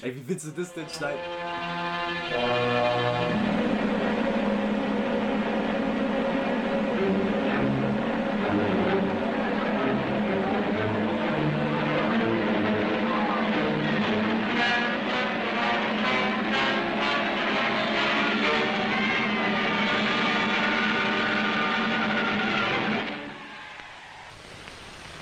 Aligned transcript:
Ey, 0.00 0.14
wie 0.14 0.28
willst 0.28 0.46
du 0.46 0.50
das 0.52 0.72
denn 0.74 0.88
schneiden? 0.88 1.18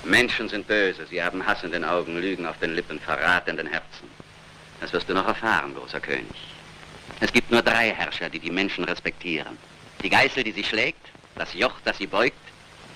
Menschen 0.03 0.49
sind 0.49 0.67
böse, 0.67 1.05
sie 1.07 1.21
haben 1.21 1.45
Hass 1.45 1.63
in 1.63 1.71
den 1.71 1.83
Augen, 1.83 2.17
Lügen 2.17 2.45
auf 2.45 2.59
den 2.59 2.75
Lippen, 2.75 2.99
Verrat 2.99 3.47
in 3.47 3.57
den 3.57 3.67
Herzen. 3.67 4.26
Das 4.79 4.93
wirst 4.93 5.09
du 5.09 5.13
noch 5.13 5.27
erfahren, 5.27 5.73
großer 5.75 5.99
König. 5.99 6.35
Es 7.19 7.33
gibt 7.33 7.51
nur 7.51 7.61
drei 7.61 7.91
Herrscher, 7.91 8.29
die 8.29 8.39
die 8.39 8.51
Menschen 8.51 8.83
respektieren. 8.83 9.57
Die 10.03 10.09
Geißel, 10.09 10.43
die 10.43 10.51
sie 10.51 10.63
schlägt, 10.63 11.07
das 11.35 11.53
Joch, 11.53 11.73
das 11.83 11.97
sie 11.97 12.07
beugt, 12.07 12.37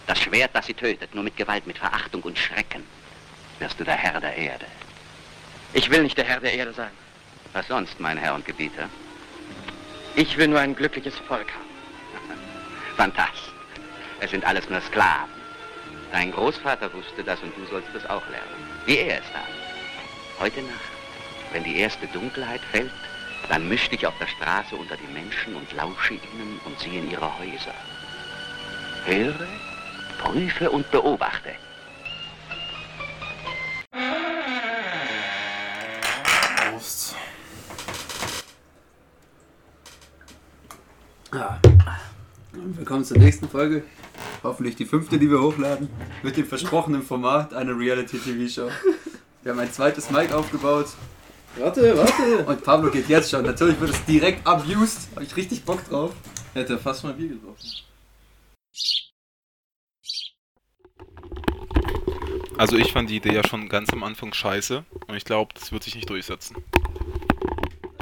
das 0.08 0.20
Schwert, 0.20 0.52
das 0.54 0.66
sie 0.68 0.74
tötet, 0.74 1.14
nur 1.16 1.24
mit 1.24 1.38
Gewalt, 1.38 1.66
mit 1.66 1.78
Verachtung 1.78 2.22
und 2.24 2.38
Schrecken 2.38 2.84
wirst 3.60 3.80
du 3.80 3.84
der 3.84 3.96
Herr 3.96 4.20
der 4.20 4.36
Erde. 4.36 4.66
Ich 5.74 5.90
will 5.90 6.04
nicht 6.04 6.18
der 6.18 6.26
Herr 6.26 6.40
der 6.40 6.54
Erde 6.54 6.74
sein. 6.74 6.92
Was 7.54 7.68
sonst, 7.68 8.00
mein 8.00 8.18
Herr 8.18 8.36
und 8.36 8.46
Gebieter? 8.46 8.90
Ich 10.16 10.38
will 10.38 10.48
nur 10.48 10.60
ein 10.60 10.76
glückliches 10.76 11.18
Volk 11.28 11.48
haben. 11.52 12.40
Fantastisch. 12.98 13.54
Es 14.20 14.32
sind 14.32 14.44
alles 14.46 14.70
nur 14.70 14.82
Sklaven. 14.82 15.30
Dein 16.12 16.32
Großvater 16.32 16.92
wusste 16.94 17.24
das 17.24 17.40
und 17.42 17.56
du 17.56 17.66
sollst 17.68 17.90
es 17.96 18.06
auch 18.06 18.28
lernen. 18.30 18.68
Wie 18.86 18.98
er 18.98 19.20
es 19.20 19.32
tat. 19.32 19.48
Heute 20.40 20.62
Nacht, 20.64 21.01
wenn 21.52 21.64
die 21.64 21.78
erste 21.78 22.08
Dunkelheit 22.08 22.62
fällt, 22.72 22.92
dann 23.50 23.68
misch 23.68 23.90
dich 23.90 24.06
auf 24.08 24.14
der 24.20 24.28
Straße 24.28 24.76
unter 24.76 24.96
die 24.96 25.14
Menschen 25.14 25.56
und 25.56 25.72
lausche 25.74 26.14
ihnen 26.14 26.60
und 26.66 26.80
sieh 26.80 26.98
in 26.98 27.12
ihre 27.12 27.38
Häuser. 27.40 27.74
Höre, 29.06 29.48
prüfe 30.20 30.72
und 30.72 30.90
beobachte. 30.92 31.50
Prost. 36.56 37.16
Ah. 41.32 41.58
Willkommen 42.54 43.04
zur 43.04 43.18
nächsten 43.18 43.50
Folge. 43.50 43.84
Hoffentlich 44.44 44.76
die 44.76 44.86
fünfte, 44.86 45.20
die 45.20 45.30
wir 45.30 45.42
hochladen. 45.42 45.90
Mit 46.24 46.38
dem 46.38 46.46
versprochenen 46.46 47.04
Format 47.04 47.54
einer 47.54 47.78
Reality-TV-Show. 47.78 48.70
Wir 49.44 49.52
haben 49.52 49.60
ein 49.60 49.72
zweites 49.72 50.10
Mic 50.12 50.34
aufgebaut. 50.34 50.88
Warte, 51.58 51.98
warte. 51.98 52.46
Und 52.46 52.64
Pablo 52.64 52.90
geht 52.92 53.08
jetzt 53.10 53.30
schon. 53.30 53.44
Natürlich 53.44 53.80
wird 53.80 53.92
es 53.92 54.06
direkt 54.06 54.46
abused. 54.48 55.10
Habe 55.16 55.26
ich 55.26 55.36
richtig 55.36 55.64
Bock 55.64 55.88
drauf. 55.88 56.12
Hätte 56.54 56.78
fast 56.78 57.04
mal 57.04 57.14
Bier 57.14 57.30
getroffen. 57.30 57.68
Also 62.58 62.78
ich 62.78 62.92
fand 62.92 63.10
die 63.10 63.16
Idee 63.18 63.34
ja 63.34 63.46
schon 63.48 63.70
ganz 63.70 63.92
am 63.92 64.04
Anfang 64.04 64.34
scheiße 64.34 64.84
und 65.08 65.16
ich 65.16 65.26
glaube, 65.26 65.52
das 65.56 65.72
wird 65.72 65.84
sich 65.84 65.96
nicht 65.96 66.10
durchsetzen. 66.10 66.58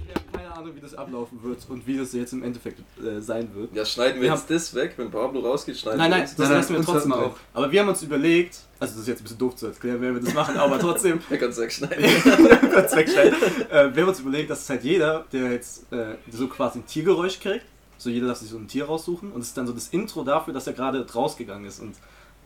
Ich 0.07 0.15
habe 0.15 0.25
keine 0.33 0.53
Ahnung, 0.53 0.75
wie 0.75 0.81
das 0.81 0.95
ablaufen 0.95 1.41
wird 1.43 1.59
und 1.69 1.87
wie 1.87 1.97
das 1.97 2.11
jetzt 2.13 2.33
im 2.33 2.43
Endeffekt 2.43 2.79
äh, 3.01 3.21
sein 3.21 3.53
wird. 3.55 3.73
Ja, 3.73 3.85
schneiden 3.85 4.15
wir 4.15 4.23
Wir 4.29 4.33
jetzt 4.35 4.49
das 4.49 4.73
weg, 4.75 4.95
wenn 4.97 5.11
Pablo 5.11 5.39
rausgeht, 5.41 5.77
schneiden 5.77 5.99
Nein, 5.99 6.11
wir 6.11 6.17
nein, 6.17 6.21
uns 6.27 6.35
das 6.35 6.49
das. 6.49 6.57
lassen 6.57 6.75
wir 6.75 6.81
trotzdem 6.83 7.13
auch. 7.13 7.37
Aber 7.53 7.71
wir 7.71 7.79
haben 7.79 7.87
uns 7.89 8.03
überlegt, 8.03 8.57
also 8.79 8.93
das 8.95 9.01
ist 9.03 9.07
jetzt 9.07 9.19
ein 9.21 9.23
bisschen 9.23 9.37
doof 9.37 9.55
zu 9.55 9.67
erklären, 9.67 10.01
wenn 10.01 10.15
wir 10.15 10.21
das 10.21 10.33
machen, 10.33 10.57
aber 10.57 10.77
trotzdem, 10.77 11.21
Er 11.29 11.37
kann 11.37 11.49
es 11.51 11.57
wegschneiden. 11.57 12.05
kurz 12.69 12.95
wegstellen. 12.95 13.35
Äh, 13.69 13.93
wir 13.95 14.01
haben 14.03 14.09
uns 14.09 14.19
überlegt, 14.19 14.49
dass 14.49 14.61
es 14.61 14.69
halt 14.69 14.83
jeder, 14.83 15.25
der 15.31 15.51
jetzt 15.51 15.91
äh, 15.91 16.15
so 16.31 16.47
quasi 16.47 16.79
ein 16.79 16.85
Tiergeräusch 16.85 17.39
kriegt, 17.39 17.65
so 17.97 18.09
jeder 18.09 18.27
darf 18.27 18.37
sich 18.37 18.49
so 18.49 18.57
ein 18.57 18.67
Tier 18.67 18.85
raussuchen 18.85 19.31
und 19.31 19.41
es 19.41 19.47
ist 19.47 19.57
dann 19.57 19.67
so 19.67 19.73
das 19.73 19.89
Intro 19.89 20.23
dafür, 20.23 20.53
dass 20.53 20.67
er 20.67 20.73
gerade 20.73 21.05
rausgegangen 21.13 21.65
ist 21.65 21.79
und 21.81 21.95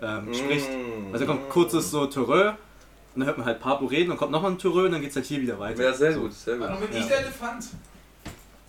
ähm, 0.02 0.34
spricht. 0.34 0.68
Mm. 0.70 1.14
Also 1.14 1.26
da 1.26 1.32
kommt 1.32 1.50
kurzes 1.50 1.92
so 1.92 2.06
Terreur 2.08 2.58
und 3.14 3.20
dann 3.20 3.28
hört 3.28 3.38
man 3.38 3.46
halt 3.46 3.60
Pablo 3.60 3.88
reden 3.88 4.12
und 4.12 4.18
kommt 4.18 4.32
nochmal 4.32 4.52
ein 4.52 4.58
Terreur 4.58 4.86
und 4.86 4.92
dann 4.94 5.02
geht 5.02 5.12
es 5.12 5.16
halt 5.16 5.26
hier 5.26 5.42
wieder 5.42 5.60
weiter. 5.60 5.84
Ja, 5.84 5.94
sehr 5.94 6.14
so. 6.14 6.22
gut, 6.22 6.34
sehr 6.34 6.58
gut. 6.58 6.68
Warum 6.68 6.82
bin 6.82 6.94
Ja. 6.94 7.00
ich 7.00 7.08
der 7.08 7.20
Elefant? 7.20 7.66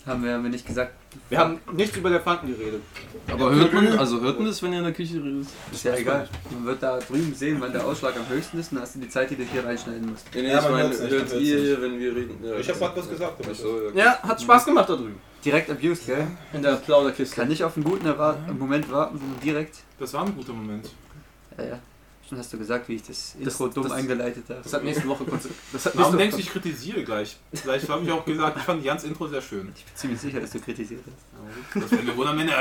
Haben 0.07 0.23
wir, 0.23 0.35
haben 0.35 0.43
wir 0.43 0.51
nicht 0.51 0.67
gesagt. 0.67 0.93
Wir 1.31 1.39
haben 1.39 1.59
nicht 1.73 1.97
über 1.97 2.11
Elefanten 2.11 2.49
geredet. 2.49 2.83
Aber 3.31 3.55
hört 3.55 3.73
man, 3.73 3.99
also 3.99 4.21
hört 4.21 4.37
man 4.39 4.47
das, 4.49 4.63
wenn 4.63 4.73
ihr 4.73 4.79
in 4.79 4.85
der 4.85 4.93
Küche 4.93 5.17
redet? 5.17 5.47
Ist 5.73 5.85
ja 5.85 5.95
egal. 5.95 6.29
Man 6.51 6.67
wird 6.67 6.83
da 6.83 6.99
drüben 6.99 7.35
sehen, 7.35 7.57
wann 7.61 7.73
der 7.73 7.87
Ausschlag 7.87 8.15
am 8.17 8.29
höchsten 8.29 8.59
ist 8.59 8.71
und 8.71 8.77
dann 8.77 8.83
hast 8.83 8.97
du 8.97 8.99
die 8.99 9.09
Zeit, 9.09 9.31
die 9.31 9.37
du 9.37 9.45
hier 9.45 9.65
reinschneiden 9.65 10.11
musst. 10.11 10.27
Nee, 10.35 10.43
nee, 10.43 10.49
Ja, 10.51 10.59
ich 10.59 10.65
man 10.65 10.73
meine, 10.73 10.99
hört 11.09 11.33
ihr 11.33 11.59
hier, 11.59 11.81
wenn 11.81 11.99
wir 11.99 12.15
reden? 12.15 12.39
Ja, 12.45 12.57
Ich 12.57 12.69
hab 12.69 12.79
grad 12.79 12.97
was 12.99 13.09
gesagt, 13.09 13.43
aber 13.43 13.55
so, 13.55 13.81
ja. 13.95 14.05
Ja, 14.05 14.23
hat 14.23 14.43
Spaß 14.43 14.67
gemacht 14.67 14.91
da 14.91 14.97
drüben. 14.97 15.19
Direkt 15.43 15.71
abused, 15.71 16.07
gell? 16.07 16.27
In 16.53 16.63
der 16.63 16.77
Plauderkiste. 16.77 17.37
Kann 17.37 17.49
nicht 17.49 17.65
auf 17.65 17.77
einen 17.77 17.85
guten 17.85 18.07
Erwa 18.07 18.37
Moment 18.59 18.91
warten, 18.91 19.19
sondern 19.19 19.41
direkt. 19.41 19.77
Das 19.99 20.13
war 20.13 20.27
ein 20.27 20.35
guter 20.35 20.53
Moment. 20.53 20.91
Ja, 21.57 21.65
ja. 21.65 21.79
Schon 22.29 22.39
hast 22.39 22.51
du 22.53 22.59
gesagt, 22.59 22.89
wie 22.89 22.95
ich 22.95 23.03
das 23.03 23.35
Das- 23.39 23.55
Intro 23.55 23.69
dumm 23.69 23.83
das- 23.85 23.93
eingeleitet 23.93 24.45
habe. 24.49 24.61
Das 24.63 24.73
hat 24.73 24.83
nächste 24.85 25.07
Woche 25.07 25.25
kurz. 25.25 25.47
Das 25.73 25.87
hat 25.87 25.97
Warum 25.97 26.17
denkst 26.17 26.37
du, 26.37 26.41
ich 26.41 26.49
kritisiere 26.51 27.05
gleich? 27.05 27.37
Vielleicht 27.53 27.89
habe 27.89 28.03
ich 28.05 28.11
auch 28.11 28.25
gesagt, 28.25 28.57
ich 28.57 28.63
fand 28.63 28.83
Jans 28.83 29.05
Intro 29.05 29.29
sehr 29.29 29.43
schön. 29.43 29.71
Ich 29.77 29.85
bin 29.85 29.95
ziemlich 29.95 30.21
sicher, 30.21 30.41
dass 30.41 30.51
du 30.51 30.61
kritisiert 30.61 31.03
hast. 31.07 31.83
Das 31.83 31.91
werden 31.93 32.07
wir 32.07 32.17
wohl 32.17 32.27
am 32.27 32.39
Ende. 32.39 32.53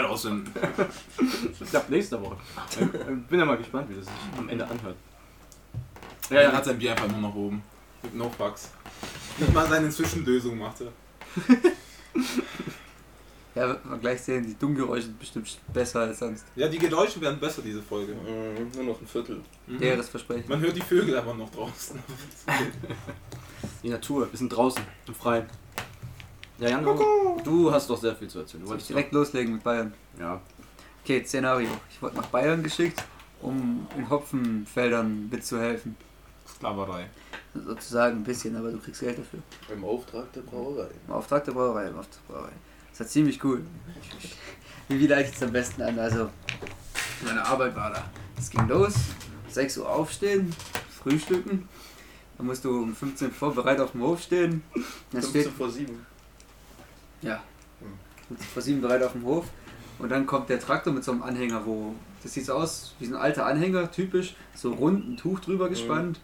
Ich 1.61 1.69
glaube 1.69 1.85
nächste 1.89 2.21
Woche. 2.21 2.37
Ich 2.79 3.27
bin 3.29 3.39
ja 3.39 3.45
mal 3.45 3.57
gespannt, 3.57 3.89
wie 3.89 3.95
das 3.95 4.05
sich 4.05 4.13
am 4.37 4.49
Ende 4.49 4.65
anhört. 4.67 4.95
Ja, 6.29 6.37
er 6.41 6.51
hat 6.53 6.65
sein 6.65 6.77
Bier 6.77 6.91
einfach 6.91 7.07
nur 7.07 7.21
nach 7.21 7.35
oben. 7.35 7.63
Mit 8.01 8.15
No 8.15 8.29
Fucks. 8.29 8.69
Nicht 9.37 9.53
mal 9.53 9.67
seine 9.67 9.89
Zwischenlösung 9.89 10.57
macht 10.57 10.81
er. 10.81 10.91
Ja, 13.55 13.67
wird 13.67 13.85
man 13.85 13.99
gleich 14.01 14.19
sehen, 14.21 14.45
die 14.47 14.57
Dummgeräusche 14.57 15.03
sind 15.07 15.19
bestimmt 15.19 15.59
besser 15.71 15.99
als 16.01 16.19
sonst. 16.19 16.43
Ja, 16.55 16.67
die 16.67 16.79
Geräusche 16.79 17.21
werden 17.21 17.39
besser, 17.39 17.61
diese 17.61 17.81
Folge. 17.83 18.13
Mhm, 18.13 18.71
Nur 18.75 18.83
noch 18.93 19.01
ein 19.01 19.05
Viertel. 19.07 19.41
Mhm. 19.67 19.77
Leeres 19.77 20.09
Versprechen. 20.09 20.45
Man 20.49 20.59
hört 20.59 20.75
die 20.75 20.81
Vögel 20.81 21.15
aber 21.17 21.33
noch 21.35 21.49
draußen. 21.51 21.99
Die 23.83 23.89
Natur, 23.89 24.29
wir 24.31 24.37
sind 24.37 24.49
draußen, 24.49 24.81
im 25.07 25.13
Freien. 25.15 25.45
Ja, 26.57 26.69
Jan, 26.69 26.83
du, 26.85 27.39
du 27.43 27.71
hast 27.71 27.89
doch 27.89 27.97
sehr 27.99 28.15
viel 28.15 28.27
zu 28.29 28.39
erzählen. 28.39 28.61
Du 28.61 28.65
ich 28.65 28.69
wolltest 28.71 28.89
direkt 28.89 29.11
loslegen 29.13 29.53
mit 29.53 29.63
Bayern? 29.63 29.93
doch- 30.15 30.21
Ja. 30.21 30.41
Okay, 31.03 31.23
Szenario. 31.25 31.69
Ich 31.89 32.01
wurde 32.01 32.15
nach 32.15 32.27
Bayern 32.27 32.63
geschickt, 32.63 33.03
um 33.41 33.85
in 33.97 34.09
Hopfenfeldern 34.09 35.29
mitzuhelfen. 35.29 35.97
Sklaverei. 36.47 37.07
Sozusagen 37.53 38.17
ein 38.17 38.23
bisschen, 38.23 38.55
aber 38.55 38.71
du 38.71 38.77
kriegst 38.79 39.01
Geld 39.01 39.17
dafür. 39.17 39.39
Im 39.73 39.83
Auftrag 39.83 40.31
der 40.33 40.41
Brauerei. 40.41 40.87
Im 41.07 41.13
Auftrag 41.13 41.43
der 41.43 41.51
Brauerei, 41.51 41.87
im 41.87 41.97
Auftrag 41.97 42.21
der 42.27 42.33
Brauerei. 42.35 42.51
Das 42.93 42.99
war 42.99 43.07
ziemlich 43.07 43.43
cool. 43.43 43.65
Wie 44.87 44.99
wie 44.99 45.07
leite 45.07 45.31
ich 45.31 45.35
es 45.35 45.41
am 45.41 45.51
besten 45.51 45.81
an? 45.81 45.97
Also, 45.97 46.29
meine 47.25 47.43
Arbeit 47.43 47.75
war 47.75 47.89
da. 47.89 48.03
Es 48.37 48.51
ging 48.51 48.67
los, 48.67 48.93
6 49.49 49.79
Uhr 49.79 49.89
aufstehen, 49.89 50.55
frühstücken. 51.01 51.67
Dann 52.37 52.45
musst 52.45 52.63
du 52.63 52.83
um 52.83 52.95
15 52.95 53.31
Uhr 53.41 53.55
bereit 53.55 53.79
auf 53.79 53.93
dem 53.93 54.01
Hof 54.01 54.21
stehen. 54.21 54.61
Dann 55.11 55.23
steht, 55.23 55.45
15 55.45 55.53
vor 55.53 55.71
7. 55.71 56.05
ja, 57.23 57.41
15 58.27 58.47
vor 58.53 58.61
7 58.61 58.81
bereit 58.81 59.01
auf 59.01 59.13
dem 59.13 59.25
Hof. 59.25 59.47
Und 59.97 60.09
dann 60.09 60.27
kommt 60.27 60.49
der 60.49 60.59
Traktor 60.59 60.93
mit 60.93 61.03
so 61.03 61.13
einem 61.13 61.23
Anhänger, 61.23 61.65
wo, 61.65 61.95
das 62.21 62.33
sieht 62.33 62.45
so 62.45 62.53
aus 62.53 62.93
wie 62.99 63.07
so 63.07 63.15
ein 63.15 63.21
alter 63.21 63.47
Anhänger, 63.47 63.91
typisch, 63.91 64.35
so 64.53 64.71
rund 64.71 65.07
ein 65.07 65.17
Tuch 65.17 65.39
drüber 65.39 65.67
gespannt, 65.67 66.19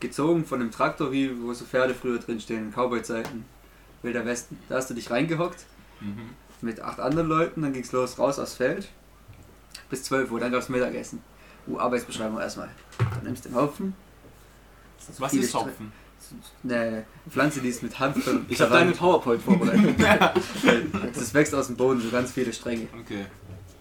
gezogen 0.00 0.46
von 0.46 0.62
einem 0.62 0.70
Traktor, 0.70 1.12
wie 1.12 1.38
wo 1.42 1.52
so 1.52 1.66
Pferde 1.66 1.94
früher 1.94 2.18
drin 2.18 2.40
stehen, 2.40 2.68
in 2.68 2.72
Cowboy-Zeiten, 2.72 3.44
Wilder 4.00 4.24
Westen. 4.24 4.58
Da 4.70 4.76
hast 4.76 4.88
du 4.88 4.94
dich 4.94 5.10
reingehockt 5.10 5.66
Mhm. 6.00 6.30
mit 6.60 6.80
acht 6.80 7.00
anderen 7.00 7.28
Leuten, 7.28 7.62
dann 7.62 7.72
ging's 7.72 7.92
los, 7.92 8.18
raus 8.18 8.38
aufs 8.38 8.54
Feld. 8.54 8.88
Bis 9.90 10.04
12 10.04 10.30
Uhr, 10.30 10.40
dann 10.40 10.52
gab's 10.52 10.68
Mittagessen. 10.68 11.22
Uh, 11.66 11.78
Arbeitsbeschreibung 11.78 12.40
erstmal. 12.40 12.70
Du 12.98 13.24
nimmst 13.24 13.44
den 13.44 13.54
Hopfen. 13.54 13.94
Was 15.18 15.32
ist 15.32 15.54
Hopfen? 15.54 15.92
Eine 16.64 17.04
Pflanze, 17.30 17.60
die 17.60 17.68
ist 17.68 17.82
mit 17.82 17.98
Hanf 17.98 18.16
Ich 18.48 18.60
habe 18.60 18.72
deine 18.72 18.92
PowerPoint 18.92 19.42
vorbereitet. 19.42 19.96
Das 21.14 21.32
wächst 21.32 21.54
aus 21.54 21.68
dem 21.68 21.76
Boden, 21.76 22.00
so 22.00 22.10
ganz 22.10 22.32
viele 22.32 22.52
Stränge. 22.52 22.88
Okay. 23.00 23.26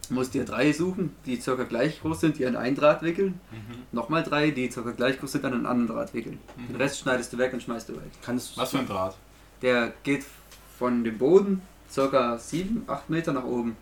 Du 0.08 0.13
musst 0.13 0.34
dir 0.34 0.46
drei 0.46 0.72
suchen, 0.72 1.13
die 1.25 1.40
circa 1.42 1.63
gleich 1.63 2.02
groß 2.02 2.22
sind, 2.22 2.38
die 2.40 2.46
an 2.46 2.56
ein 2.56 2.75
Draht 2.75 3.02
wickeln. 3.02 3.40
Mhm. 3.52 3.84
Nochmal 3.92 4.24
drei, 4.24 4.52
die 4.52 4.72
circa 4.72 4.92
gleich 4.92 5.20
groß 5.20 5.34
sind, 5.34 5.46
an 5.46 5.54
einen 5.54 5.66
anderen 5.66 5.98
Draht 5.98 6.13
wickeln. 6.13 6.40
Den 6.70 6.75
Rest 6.78 7.00
schneidest 7.00 7.34
du 7.34 7.38
weg 7.38 7.52
und 7.52 7.62
schmeißt 7.62 7.90
du 7.90 7.94
weg. 7.94 8.12
Kannst 8.24 8.58
Was 8.58 8.72
für 8.72 8.80
ein 8.80 8.88
Draht? 8.88 9.18
Der 9.62 9.94
geht 10.04 10.24
von 10.80 11.04
dem 11.04 11.18
Boden 11.18 11.62
circa 11.89 12.38
7, 12.38 12.84
8 12.88 13.10
Meter 13.10 13.34
nach 13.34 13.44
oben. 13.44 13.75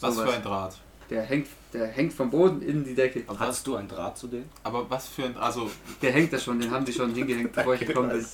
Was 0.00 0.14
Sowas. 0.14 0.30
für 0.30 0.36
ein 0.36 0.42
Draht? 0.42 0.76
Der 1.08 1.22
hängt, 1.22 1.46
der 1.72 1.86
hängt 1.86 2.12
vom 2.12 2.30
Boden 2.30 2.60
in 2.62 2.84
die 2.84 2.94
Decke. 2.94 3.22
Aber 3.28 3.38
was, 3.38 3.46
Hattest 3.46 3.66
du 3.68 3.76
einen 3.76 3.86
Draht 3.88 4.18
zu 4.18 4.26
denen? 4.26 4.50
aber 4.64 4.90
was 4.90 5.06
für 5.06 5.24
ein. 5.24 5.36
Also, 5.36 5.70
Der 6.02 6.10
hängt 6.12 6.32
da 6.32 6.38
schon, 6.38 6.58
den 6.60 6.70
haben 6.70 6.84
die 6.84 6.92
schon 6.92 7.14
hingehängt, 7.14 7.52
bevor 7.52 7.74
ich 7.74 7.86
gekommen 7.86 8.08
bin. 8.10 8.26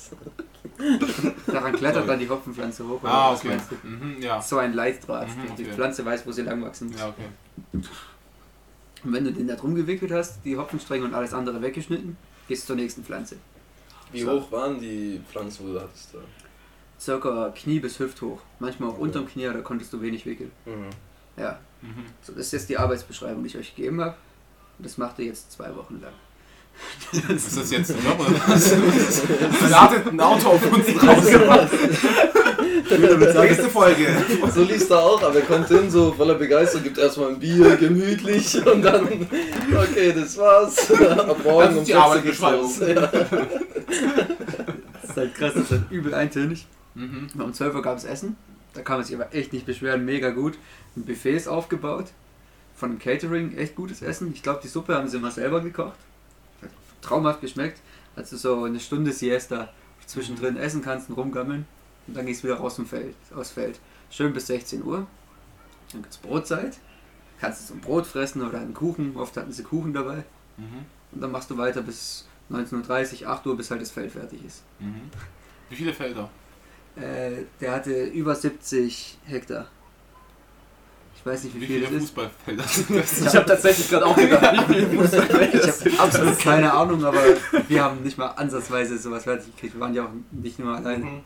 Daran 1.46 1.72
klettert 1.74 2.08
dann 2.08 2.18
die 2.18 2.28
Hopfenpflanze 2.28 2.88
hoch. 2.88 3.02
oder 3.02 3.12
ah, 3.12 3.32
was 3.32 3.40
okay. 3.40 3.48
meinst 3.48 3.66
du? 3.70 3.86
Mhm, 3.86 4.22
ja. 4.22 4.40
So 4.40 4.56
ein 4.56 4.72
Leitdraht. 4.72 5.28
Mhm, 5.28 5.54
Die 5.56 5.64
okay. 5.64 5.72
Pflanze 5.74 6.04
weiß, 6.04 6.26
wo 6.26 6.32
sie 6.32 6.42
lang 6.42 6.62
wachsen 6.62 6.88
muss. 6.88 6.98
Ja, 6.98 7.08
okay. 7.08 7.26
Und 9.04 9.12
wenn 9.12 9.24
du 9.24 9.32
den 9.32 9.48
da 9.48 9.54
drum 9.56 9.74
gewickelt 9.74 10.12
hast, 10.12 10.38
die 10.44 10.56
Hopfenstränge 10.56 11.04
und 11.04 11.12
alles 11.14 11.34
andere 11.34 11.60
weggeschnitten, 11.60 12.16
gehst 12.48 12.62
du 12.64 12.66
zur 12.68 12.76
nächsten 12.76 13.04
Pflanze. 13.04 13.36
Wie 14.12 14.24
hoch 14.26 14.50
waren 14.52 14.80
die 14.80 15.20
Pflanzen, 15.30 15.68
wo 15.68 15.72
du 15.74 15.80
hattest 15.80 16.14
da? 16.14 16.18
Circa 17.02 17.52
Knie 17.54 17.80
bis 17.80 17.98
Hüfthoch. 17.98 18.38
Manchmal 18.60 18.90
auch 18.90 18.94
Okay. 18.94 19.02
unterm 19.02 19.26
Knie, 19.26 19.44
da 19.44 19.60
konntest 19.60 19.92
du 19.92 20.00
wenig 20.00 20.24
wickeln. 20.26 20.50
Mhm. 20.66 20.86
Ja, 21.36 21.58
Mhm. 21.82 22.04
so, 22.22 22.32
das 22.32 22.46
ist 22.46 22.52
jetzt 22.52 22.68
die 22.68 22.78
Arbeitsbeschreibung, 22.78 23.42
die 23.42 23.48
ich 23.48 23.56
euch 23.58 23.74
gegeben 23.74 24.00
habe. 24.00 24.14
Und 24.78 24.86
das 24.86 24.96
macht 24.98 25.18
ihr 25.18 25.26
jetzt 25.26 25.50
zwei 25.52 25.74
Wochen 25.74 26.00
lang. 26.00 26.12
Ist 27.34 27.56
das 27.58 27.70
jetzt 27.70 27.90
ein 27.90 27.98
Job 28.04 28.18
oder 28.20 28.40
was? 28.46 28.72
Ein 30.06 30.20
Auto 30.20 30.48
auf 30.50 30.72
uns 30.72 30.86
drauf. 30.98 31.70
Nächste 33.42 33.68
Folge. 33.68 34.06
So 34.54 34.62
liest 34.62 34.90
er 34.90 35.02
auch, 35.02 35.22
aber 35.22 35.34
er 35.36 35.42
kommt 35.42 35.68
hin, 35.68 35.90
so 35.90 36.12
voller 36.12 36.34
Begeisterung, 36.34 36.84
gibt 36.84 36.96
erstmal 36.98 37.30
ein 37.30 37.38
Bier, 37.38 37.76
gemütlich 37.76 38.64
und 38.66 38.82
dann, 38.82 39.06
okay, 39.76 40.12
das 40.14 40.36
war's. 40.38 40.90
Ab 40.92 41.36
Das 41.36 41.44
morgen 41.44 41.70
ist 41.72 41.78
um 41.78 41.84
die 41.84 41.92
14 41.92 42.22
geht's 42.22 42.40
los. 42.40 42.78
Das 42.78 43.12
ist 45.10 45.16
halt 45.16 45.34
krass, 45.34 45.52
das 45.54 45.64
ist 45.64 45.70
halt 45.72 45.82
übel 45.90 46.14
eintönig. 46.14 46.66
Mhm. 46.94 47.28
Um 47.38 47.52
12 47.52 47.74
Uhr 47.74 47.82
gab 47.82 47.96
es 47.96 48.04
Essen. 48.04 48.36
Da 48.74 48.82
kann 48.82 48.96
man 48.96 49.04
sich 49.04 49.14
aber 49.14 49.34
echt 49.34 49.52
nicht 49.52 49.66
beschweren, 49.66 50.04
mega 50.04 50.30
gut. 50.30 50.58
Ein 50.96 51.04
Buffet 51.04 51.36
ist 51.36 51.48
aufgebaut. 51.48 52.06
Von 52.74 52.90
dem 52.90 52.98
Catering, 52.98 53.56
echt 53.56 53.76
gutes 53.76 54.02
Essen. 54.02 54.32
Ich 54.34 54.42
glaube, 54.42 54.60
die 54.62 54.68
Suppe 54.68 54.94
haben 54.94 55.08
sie 55.08 55.18
immer 55.18 55.30
selber 55.30 55.60
gekocht. 55.60 55.98
Hat 56.62 56.70
traumhaft 57.02 57.40
geschmeckt. 57.40 57.80
Also 58.16 58.36
so 58.36 58.64
eine 58.64 58.80
Stunde 58.80 59.12
Siesta 59.12 59.68
zwischendrin 60.06 60.56
essen 60.56 60.82
kannst 60.82 61.08
und 61.08 61.16
rumgammeln. 61.16 61.66
Und 62.06 62.16
dann 62.16 62.26
gehst 62.26 62.42
du 62.42 62.48
wieder 62.48 62.58
raus 62.58 62.76
zum 62.76 62.86
Feld, 62.86 63.14
aufs 63.34 63.50
Feld. 63.50 63.78
Schön 64.10 64.32
bis 64.32 64.46
16 64.48 64.82
Uhr. 64.82 65.06
Dann 65.92 66.02
gibt's 66.02 66.18
Brotzeit. 66.18 66.78
Kannst 67.40 67.62
du 67.62 67.66
so 67.66 67.74
ein 67.74 67.80
Brot 67.80 68.06
fressen 68.06 68.42
oder 68.42 68.58
einen 68.58 68.74
Kuchen. 68.74 69.16
Oft 69.16 69.36
hatten 69.36 69.52
sie 69.52 69.62
Kuchen 69.62 69.92
dabei. 69.92 70.24
Mhm. 70.56 70.86
Und 71.12 71.20
dann 71.20 71.30
machst 71.30 71.50
du 71.50 71.58
weiter 71.58 71.82
bis 71.82 72.26
19.30 72.50 73.26
8 73.26 73.46
Uhr, 73.46 73.56
bis 73.56 73.70
halt 73.70 73.80
das 73.80 73.90
Feld 73.90 74.10
fertig 74.12 74.44
ist. 74.44 74.62
Mhm. 74.78 75.10
Wie 75.68 75.76
viele 75.76 75.92
Felder? 75.92 76.28
Äh, 76.96 77.44
der 77.60 77.72
hatte 77.72 78.04
über 78.04 78.34
70 78.34 79.18
Hektar. 79.24 79.66
Ich 81.16 81.24
weiß 81.24 81.44
nicht, 81.44 81.54
wie, 81.54 81.60
Wie 81.60 81.66
viel 81.66 81.86
viele 81.86 82.56
das 82.56 82.78
ist. 82.78 83.26
Ich 83.26 83.36
habe 83.36 83.46
tatsächlich 83.46 83.88
gerade 83.88 84.06
auch 84.06 84.16
gedacht, 84.16 84.68
wie 84.68 84.74
viele 84.74 84.88
Fußballfelder 85.02 85.54
Ich 85.54 85.60
das 85.60 85.84
habe 85.84 86.00
absolut 86.00 86.38
keine 86.40 86.72
Ahnung, 86.72 87.04
aber 87.04 87.22
wir 87.68 87.82
haben 87.82 88.02
nicht 88.02 88.18
mal 88.18 88.26
ansatzweise 88.28 88.98
sowas 88.98 89.24
fertig 89.24 89.54
gekriegt. 89.54 89.74
Wir 89.74 89.80
waren 89.80 89.94
ja 89.94 90.04
auch 90.04 90.10
nicht 90.32 90.58
nur 90.58 90.74
alleine. 90.74 91.04
Mhm. 91.04 91.20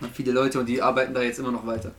Und 0.00 0.14
viele 0.14 0.32
Leute 0.32 0.58
und 0.58 0.66
die 0.66 0.82
arbeiten 0.82 1.14
da 1.14 1.22
jetzt 1.22 1.38
immer 1.38 1.52
noch 1.52 1.66
weiter. 1.66 1.92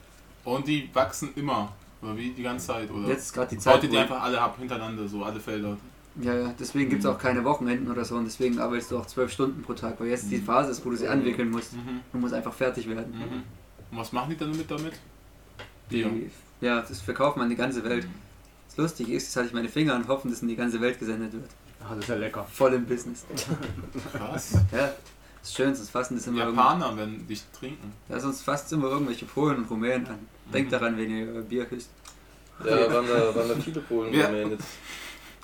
Und 0.44 0.68
die 0.68 0.90
wachsen 0.94 1.30
immer. 1.36 1.72
Oder 2.02 2.18
wie 2.18 2.32
die 2.32 2.44
ganze 2.44 2.68
Zeit? 2.68 2.92
Oder 2.92 3.08
Jetzt 3.08 3.34
gerade 3.34 3.50
die 3.50 3.58
Zeit. 3.60 3.84
ihr 3.84 3.90
die 3.90 3.98
einfach 3.98 4.22
alle 4.22 4.42
ab 4.42 4.56
hintereinander, 4.60 5.08
so 5.08 5.24
alle 5.24 5.40
Felder? 5.40 5.78
Ja, 6.22 6.34
ja, 6.34 6.54
deswegen 6.60 6.90
gibt 6.90 7.04
es 7.04 7.10
auch 7.10 7.18
keine 7.18 7.44
Wochenenden 7.46 7.90
oder 7.90 8.04
so 8.04 8.16
und 8.18 8.26
deswegen 8.26 8.60
arbeitest 8.60 8.92
du 8.92 8.98
auch 8.98 9.06
zwölf 9.06 9.32
Stunden 9.32 9.62
pro 9.62 9.74
Tag, 9.74 10.00
weil 10.00 10.08
jetzt 10.08 10.30
die 10.30 10.40
Phase 10.40 10.72
ist, 10.72 10.86
wo 10.86 10.90
du 10.90 10.98
sie 10.98 11.08
anwickeln 11.08 11.50
musst. 11.50 11.74
Mhm. 11.74 12.02
Du 12.12 12.18
musst 12.18 12.34
einfach 12.34 12.54
fertig 12.54 12.90
werden. 12.90 13.14
Mhm. 13.18 13.44
Und 13.92 13.98
was 13.98 14.12
machen 14.12 14.32
die 14.32 14.38
dann 14.38 14.52
mit 14.52 14.70
damit? 14.70 14.94
Die, 15.90 16.30
ja, 16.60 16.82
das 16.82 17.02
verkauft 17.02 17.38
man 17.38 17.46
in 17.46 17.52
die 17.52 17.56
ganze 17.56 17.84
Welt. 17.84 18.08
Das 18.68 18.78
Lustige 18.78 19.14
ist, 19.14 19.24
jetzt 19.26 19.36
hatte 19.38 19.48
ich 19.48 19.54
meine 19.54 19.70
Finger 19.70 19.96
und 19.96 20.08
hoffen, 20.08 20.30
dass 20.32 20.42
in 20.42 20.48
die 20.50 20.56
ganze 20.56 20.80
Welt 20.82 21.00
gesendet 21.00 21.34
wird. 21.34 21.50
Ah, 21.82 21.96
das 21.96 22.00
ist 22.00 22.10
ja 22.10 22.16
lecker. 22.16 22.46
Voll 22.52 22.74
im 22.74 22.86
Business. 22.86 23.26
Was? 24.14 24.54
Ja, 24.72 24.94
das 25.42 25.54
Schön, 25.54 25.74
sonst 25.74 25.90
fassen 25.90 26.16
das 26.16 26.26
Die 26.26 26.30
immer 26.30 26.42
irgendwie. 26.42 26.58
Japaner 26.60 26.96
werden 26.98 27.28
dich 27.28 27.44
trinken. 27.58 27.92
Ja, 28.10 28.20
sonst 28.20 28.44
fasst 28.44 28.72
immer 28.74 28.90
irgendwelche 28.90 29.26
Polen 29.26 29.58
und 29.58 29.70
Rumänen 29.72 30.06
an. 30.08 30.20
Denkt 30.54 30.70
Mhm. 30.72 30.76
daran, 30.76 30.98
wenn 30.98 31.10
ihr 31.10 31.26
Bier 31.42 31.66
küsst. 31.66 31.90
Ja, 32.64 32.94
waren 32.94 33.08
da, 33.08 33.36
waren 33.36 33.50
da 33.50 33.56
viele 33.56 33.82
Polen 33.82 34.14
Ja. 34.14 34.28
Rumänen 34.28 34.52
jetzt. 34.52 34.68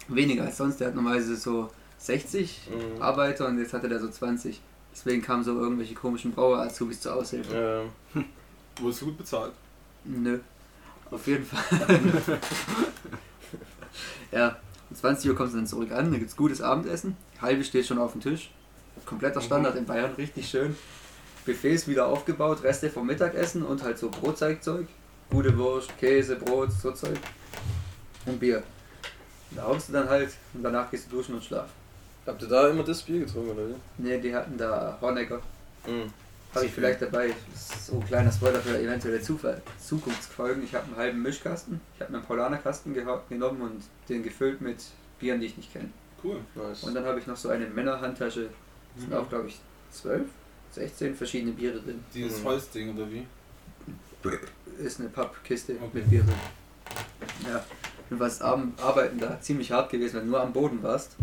Weniger 0.08 0.44
als 0.44 0.58
sonst. 0.58 0.80
Der 0.80 0.88
hat 0.88 0.96
normalerweise 0.96 1.36
so 1.36 1.70
60 2.00 2.70
Mhm. 2.70 3.02
Arbeiter 3.02 3.48
und 3.48 3.58
jetzt 3.60 3.74
hatte 3.74 3.90
der 3.90 4.00
so 4.00 4.10
20. 4.10 4.62
Deswegen 4.94 5.22
kamen 5.22 5.44
so 5.44 5.60
irgendwelche 5.60 5.94
komischen 5.94 6.32
Brauer-Azubis 6.32 7.02
zur 7.02 7.16
Aushilfe. 7.16 7.90
Ja. 8.16 8.24
Wurdest 8.82 9.02
du 9.02 9.06
gut 9.06 9.18
bezahlt? 9.18 9.54
Nö. 10.06 10.40
Auf 11.12 11.26
jeden 11.28 11.46
Fall. 11.46 11.62
ja, 14.32 14.58
um 14.90 14.96
20 14.96 15.30
Uhr 15.30 15.36
kommst 15.36 15.54
du 15.54 15.58
dann 15.58 15.68
zurück 15.68 15.92
an, 15.92 16.12
da 16.12 16.18
gibt's 16.18 16.36
gutes 16.36 16.62
Abendessen. 16.62 17.16
Halbe 17.42 17.64
steht 17.64 17.86
schon 17.86 18.00
auf 18.00 18.14
dem 18.14 18.22
Tisch. 18.22 18.52
Kompletter 19.06 19.42
Standard 19.42 19.76
in 19.76 19.86
Bayern, 19.86 20.14
richtig 20.16 20.50
schön. 20.50 20.76
Buffets 21.46 21.88
wieder 21.88 22.08
aufgebaut, 22.08 22.64
Reste 22.64 22.90
vom 22.90 23.08
Mittagessen 23.08 23.64
und 23.64 23.84
halt 23.84 23.98
so 23.98 24.10
Brotzeigzeug. 24.10 24.88
Gute 25.30 25.58
Wurst, 25.58 25.98
Käse, 25.98 26.36
Brot, 26.36 26.72
so 26.72 26.92
Zeug. 26.92 27.18
Und 28.26 28.40
Bier. 28.40 28.64
Da 29.52 29.64
haust 29.64 29.90
du 29.90 29.94
dann 29.94 30.10
halt 30.10 30.30
und 30.54 30.64
danach 30.64 30.90
gehst 30.92 31.12
du 31.12 31.18
duschen 31.18 31.36
und 31.36 31.44
schlafen. 31.44 31.72
Habt 32.26 32.42
ihr 32.42 32.48
da 32.50 32.68
immer 32.70 32.84
das 32.84 33.02
Bier 33.04 33.20
getrunken, 33.22 33.52
oder 33.52 33.70
wie? 33.70 34.04
Ne, 34.04 34.20
die 34.20 34.36
hatten 34.36 34.58
da 34.58 34.98
Hornecker. 35.00 35.42
Mhm. 35.86 36.12
Habe 36.54 36.66
ich 36.66 36.72
vielleicht 36.74 37.02
dabei. 37.02 37.34
Das 37.54 37.88
so 37.88 37.94
ein 38.00 38.06
kleiner 38.06 38.32
Spoiler 38.32 38.60
für 38.60 38.78
eventuelle 38.80 39.22
Zufall. 39.22 39.62
Zukunftsfolgen. 39.80 40.64
Ich 40.64 40.74
habe 40.74 40.86
einen 40.86 40.96
halben 40.98 41.22
Mischkasten. 41.22 41.80
Ich 41.96 42.02
habe 42.02 42.14
einen 42.14 42.24
Paulanerkasten 42.26 42.94
genommen 42.94 43.62
und 43.62 43.84
den 44.10 44.24
gefüllt 44.24 44.60
mit 44.62 44.78
Bieren, 45.20 45.40
die 45.40 45.48
ich 45.48 45.58
nicht 45.58 45.72
kenne. 45.72 45.90
Cool. 46.24 46.40
Nice. 46.56 46.84
Und 46.84 46.96
dann 46.96 47.06
habe 47.06 47.20
ich 47.20 47.28
noch 47.28 47.38
so 47.38 47.50
eine 47.50 47.68
Männerhandtasche. 47.68 48.50
Da 48.96 49.00
sind 49.02 49.12
Mhm. 49.12 49.18
auch, 49.18 49.30
glaube 49.30 49.48
ich, 49.50 49.60
12, 49.92 50.28
16 50.72 51.16
verschiedene 51.16 51.52
Biere 51.54 51.80
drin. 51.80 52.04
Dieses 52.14 52.40
Mhm. 52.42 52.46
Holzding 52.46 52.96
oder 52.98 53.10
wie? 53.12 53.26
Ist 54.80 55.00
eine 55.00 55.10
Pappkiste 55.10 55.74
Okay. 55.74 55.90
mit 55.94 56.10
Bier 56.10 56.24
drin. 56.24 56.34
Ja. 57.48 57.64
Und 58.10 58.20
was 58.20 58.42
Ar- 58.42 58.62
Arbeiten 58.82 59.20
da 59.20 59.40
ziemlich 59.42 59.72
hart 59.72 59.90
gewesen, 59.92 60.18
wenn 60.18 60.26
du 60.26 60.32
nur 60.32 60.42
am 60.42 60.54
Boden 60.54 60.82
warst. 60.84 61.16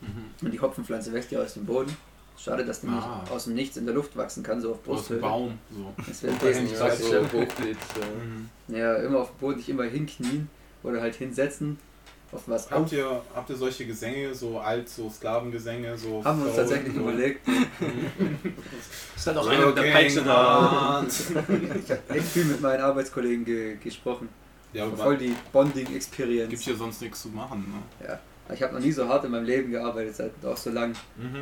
Mhm. 0.00 0.44
Und 0.46 0.50
die 0.52 0.60
Hopfenpflanze 0.60 1.12
wächst 1.12 1.30
ja 1.30 1.40
aus 1.40 1.54
dem 1.54 1.64
Boden. 1.66 1.96
Schade, 2.36 2.64
dass 2.64 2.80
die 2.80 2.88
Ah. 2.88 3.20
nicht 3.22 3.32
aus 3.32 3.44
dem 3.44 3.54
Nichts 3.54 3.76
in 3.76 3.86
der 3.86 3.94
Luft 3.94 4.16
wachsen 4.16 4.42
kann, 4.42 4.60
so 4.60 4.72
auf 4.72 4.78
Aus 4.78 4.82
dem 4.84 4.92
Brusthöhe. 4.94 5.18
Baum. 5.20 5.58
So. 5.70 5.94
Das 6.06 6.22
wäre 6.24 6.34
wesentlich 6.42 6.76
so 6.76 6.84
Ja, 6.84 6.88
praktischer. 6.90 7.20
so 7.20 7.38
hochgeht. 7.38 7.76
Ja. 8.00 8.06
Mhm. 8.24 8.76
Ja, 8.76 8.94
immer 8.96 9.18
auf 9.20 9.30
dem 9.30 9.38
Boden, 9.38 9.56
nicht 9.58 9.68
immer 9.68 9.84
hinknien 9.84 10.48
oder 10.82 11.00
halt 11.00 11.14
hinsetzen. 11.14 11.78
Auf 12.32 12.42
was 12.48 12.68
Habt 12.68 12.86
auf. 12.86 12.92
ihr, 12.92 13.22
habt 13.32 13.48
ihr 13.50 13.54
solche 13.56 13.86
Gesänge, 13.86 14.34
so 14.34 14.58
alt, 14.58 14.88
so 14.88 15.08
Sklavengesänge, 15.08 15.96
so 15.96 16.24
Haben 16.24 16.40
wir 16.40 16.46
uns 16.48 16.56
tatsächlich 16.56 16.92
überlegt. 16.96 17.46
Ist 19.16 19.26
halt 19.28 19.36
auch 19.36 19.46
einer 19.46 19.66
mit 19.66 19.76
der 19.78 19.92
Peitsche 19.92 20.22
da. 20.22 21.04
Ich 21.08 21.90
habe 21.90 22.00
echt 22.08 22.26
viel 22.26 22.44
mit 22.46 22.60
meinen 22.60 22.82
Arbeitskollegen 22.82 23.44
ge 23.44 23.76
gesprochen. 23.76 24.28
Ja, 24.74 24.84
aber 24.84 24.96
Voll 24.96 25.16
die 25.16 25.28
gibt 25.28 25.52
Bonding-Experience. 25.52 26.60
hier 26.60 26.76
sonst 26.76 27.00
nichts 27.00 27.22
zu 27.22 27.28
machen. 27.28 27.60
Ne? 28.00 28.06
Ja. 28.08 28.18
Ich 28.54 28.62
habe 28.62 28.74
noch 28.74 28.80
nie 28.80 28.92
so 28.92 29.08
hart 29.08 29.24
in 29.24 29.30
meinem 29.30 29.44
Leben 29.46 29.70
gearbeitet, 29.70 30.16
seit 30.16 30.32
auch 30.44 30.56
so 30.56 30.70
lang. 30.70 30.94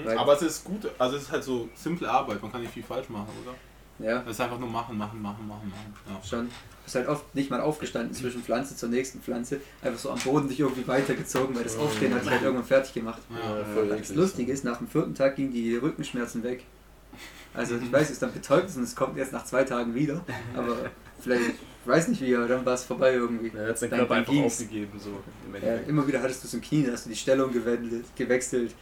Weil- 0.04 0.16
Aber 0.18 0.34
es 0.34 0.42
ist 0.42 0.64
gut, 0.64 0.88
also 0.98 1.16
es 1.16 1.22
ist 1.24 1.32
halt 1.32 1.42
so 1.42 1.68
simple 1.74 2.08
Arbeit, 2.08 2.40
man 2.40 2.52
kann 2.52 2.60
nicht 2.60 2.72
viel 2.72 2.82
falsch 2.84 3.08
machen, 3.08 3.26
oder? 3.44 3.54
Ja, 3.98 4.22
Es 4.24 4.32
ist 4.32 4.40
einfach 4.40 4.58
nur 4.58 4.68
machen, 4.68 4.96
machen, 4.96 5.20
machen, 5.20 5.46
machen, 5.46 5.68
machen. 5.70 5.94
Ja. 6.08 6.28
schon. 6.28 6.46
Du 6.46 6.84
bist 6.84 6.94
halt 6.96 7.08
oft 7.08 7.32
nicht 7.34 7.50
mal 7.50 7.60
aufgestanden 7.60 8.12
zwischen 8.14 8.42
Pflanze 8.42 8.74
zur 8.74 8.88
nächsten 8.88 9.20
Pflanze. 9.20 9.60
Einfach 9.82 9.98
so 9.98 10.10
am 10.10 10.18
Boden 10.18 10.48
dich 10.48 10.58
irgendwie 10.58 10.86
weitergezogen, 10.88 11.54
weil 11.54 11.62
das 11.62 11.76
Aufstehen 11.76 12.12
hat 12.14 12.22
dich 12.24 12.30
halt 12.30 12.42
irgendwann 12.42 12.66
fertig 12.66 12.92
gemacht. 12.94 13.22
Ja. 13.30 13.58
Ja, 13.58 13.64
voll 13.64 13.88
Das. 13.88 14.12
Lustige 14.14 14.50
ist, 14.52 14.64
nach 14.64 14.78
dem 14.78 14.88
vierten 14.88 15.14
Tag 15.14 15.36
gingen 15.36 15.52
die 15.52 15.76
Rückenschmerzen 15.76 16.42
weg. 16.42 16.64
Also 17.54 17.76
ich 17.76 17.92
weiß, 17.92 18.02
es 18.06 18.10
ist 18.12 18.22
dann 18.22 18.32
betäubt 18.32 18.74
und 18.76 18.82
es 18.82 18.96
kommt 18.96 19.16
erst 19.18 19.32
nach 19.32 19.44
zwei 19.44 19.62
Tagen 19.64 19.94
wieder. 19.94 20.24
Aber 20.56 20.76
vielleicht, 21.20 21.52
ich 21.82 21.88
weiß 21.88 22.08
nicht 22.08 22.20
wie, 22.22 22.34
aber 22.36 22.48
dann 22.48 22.64
war 22.64 22.74
es 22.74 22.84
vorbei 22.84 23.14
irgendwie. 23.14 23.50
Er 23.56 23.68
hat 23.68 23.78
seinen 23.78 23.90
Dann- 23.90 23.98
Körper 24.00 24.14
einfach 24.14 24.32
ging's. 24.32 24.54
aufgegeben. 24.60 24.98
So, 24.98 25.10
im 25.46 25.62
Ja, 25.66 25.76
immer 25.88 26.06
wieder 26.06 26.22
hattest 26.22 26.42
du 26.44 26.46
es 26.48 26.54
im 26.54 26.60
Knie, 26.60 26.86
hast 26.90 27.06
du 27.06 27.10
die 27.10 27.16
Stellung 27.16 27.52
gewendelt, 27.52 28.04
gewechselt, 28.16 28.74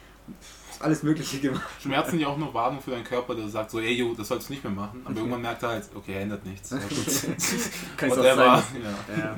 alles 0.78 1.02
Mögliche 1.02 1.38
gemacht. 1.40 1.69
Schmerzen 1.83 2.19
ja 2.21 2.28
auch 2.28 2.37
nur 2.38 2.52
Warnung 2.54 2.80
für 2.80 2.92
deinen 2.92 3.04
Körper, 3.04 3.35
der 3.35 3.49
sagt 3.49 3.71
so, 3.71 3.80
ey 3.80 3.92
jo, 3.92 4.14
das 4.14 4.28
sollst 4.28 4.49
du 4.49 4.52
nicht 4.54 4.64
mehr 4.64 4.73
machen. 4.73 5.02
Aber 5.04 5.16
irgendwann 5.16 5.42
merkt 5.42 5.62
er 5.62 5.71
halt, 5.71 5.85
okay, 5.95 6.14
er 6.14 6.21
ändert 6.23 6.45
nichts. 6.47 6.71
Ja, 6.71 6.78
gut. 6.78 6.88
Kann 7.97 8.09
ich 8.09 8.19
auch 8.19 8.23
sagen. 8.25 8.62
Ja. 8.83 9.16
Ja. 9.16 9.37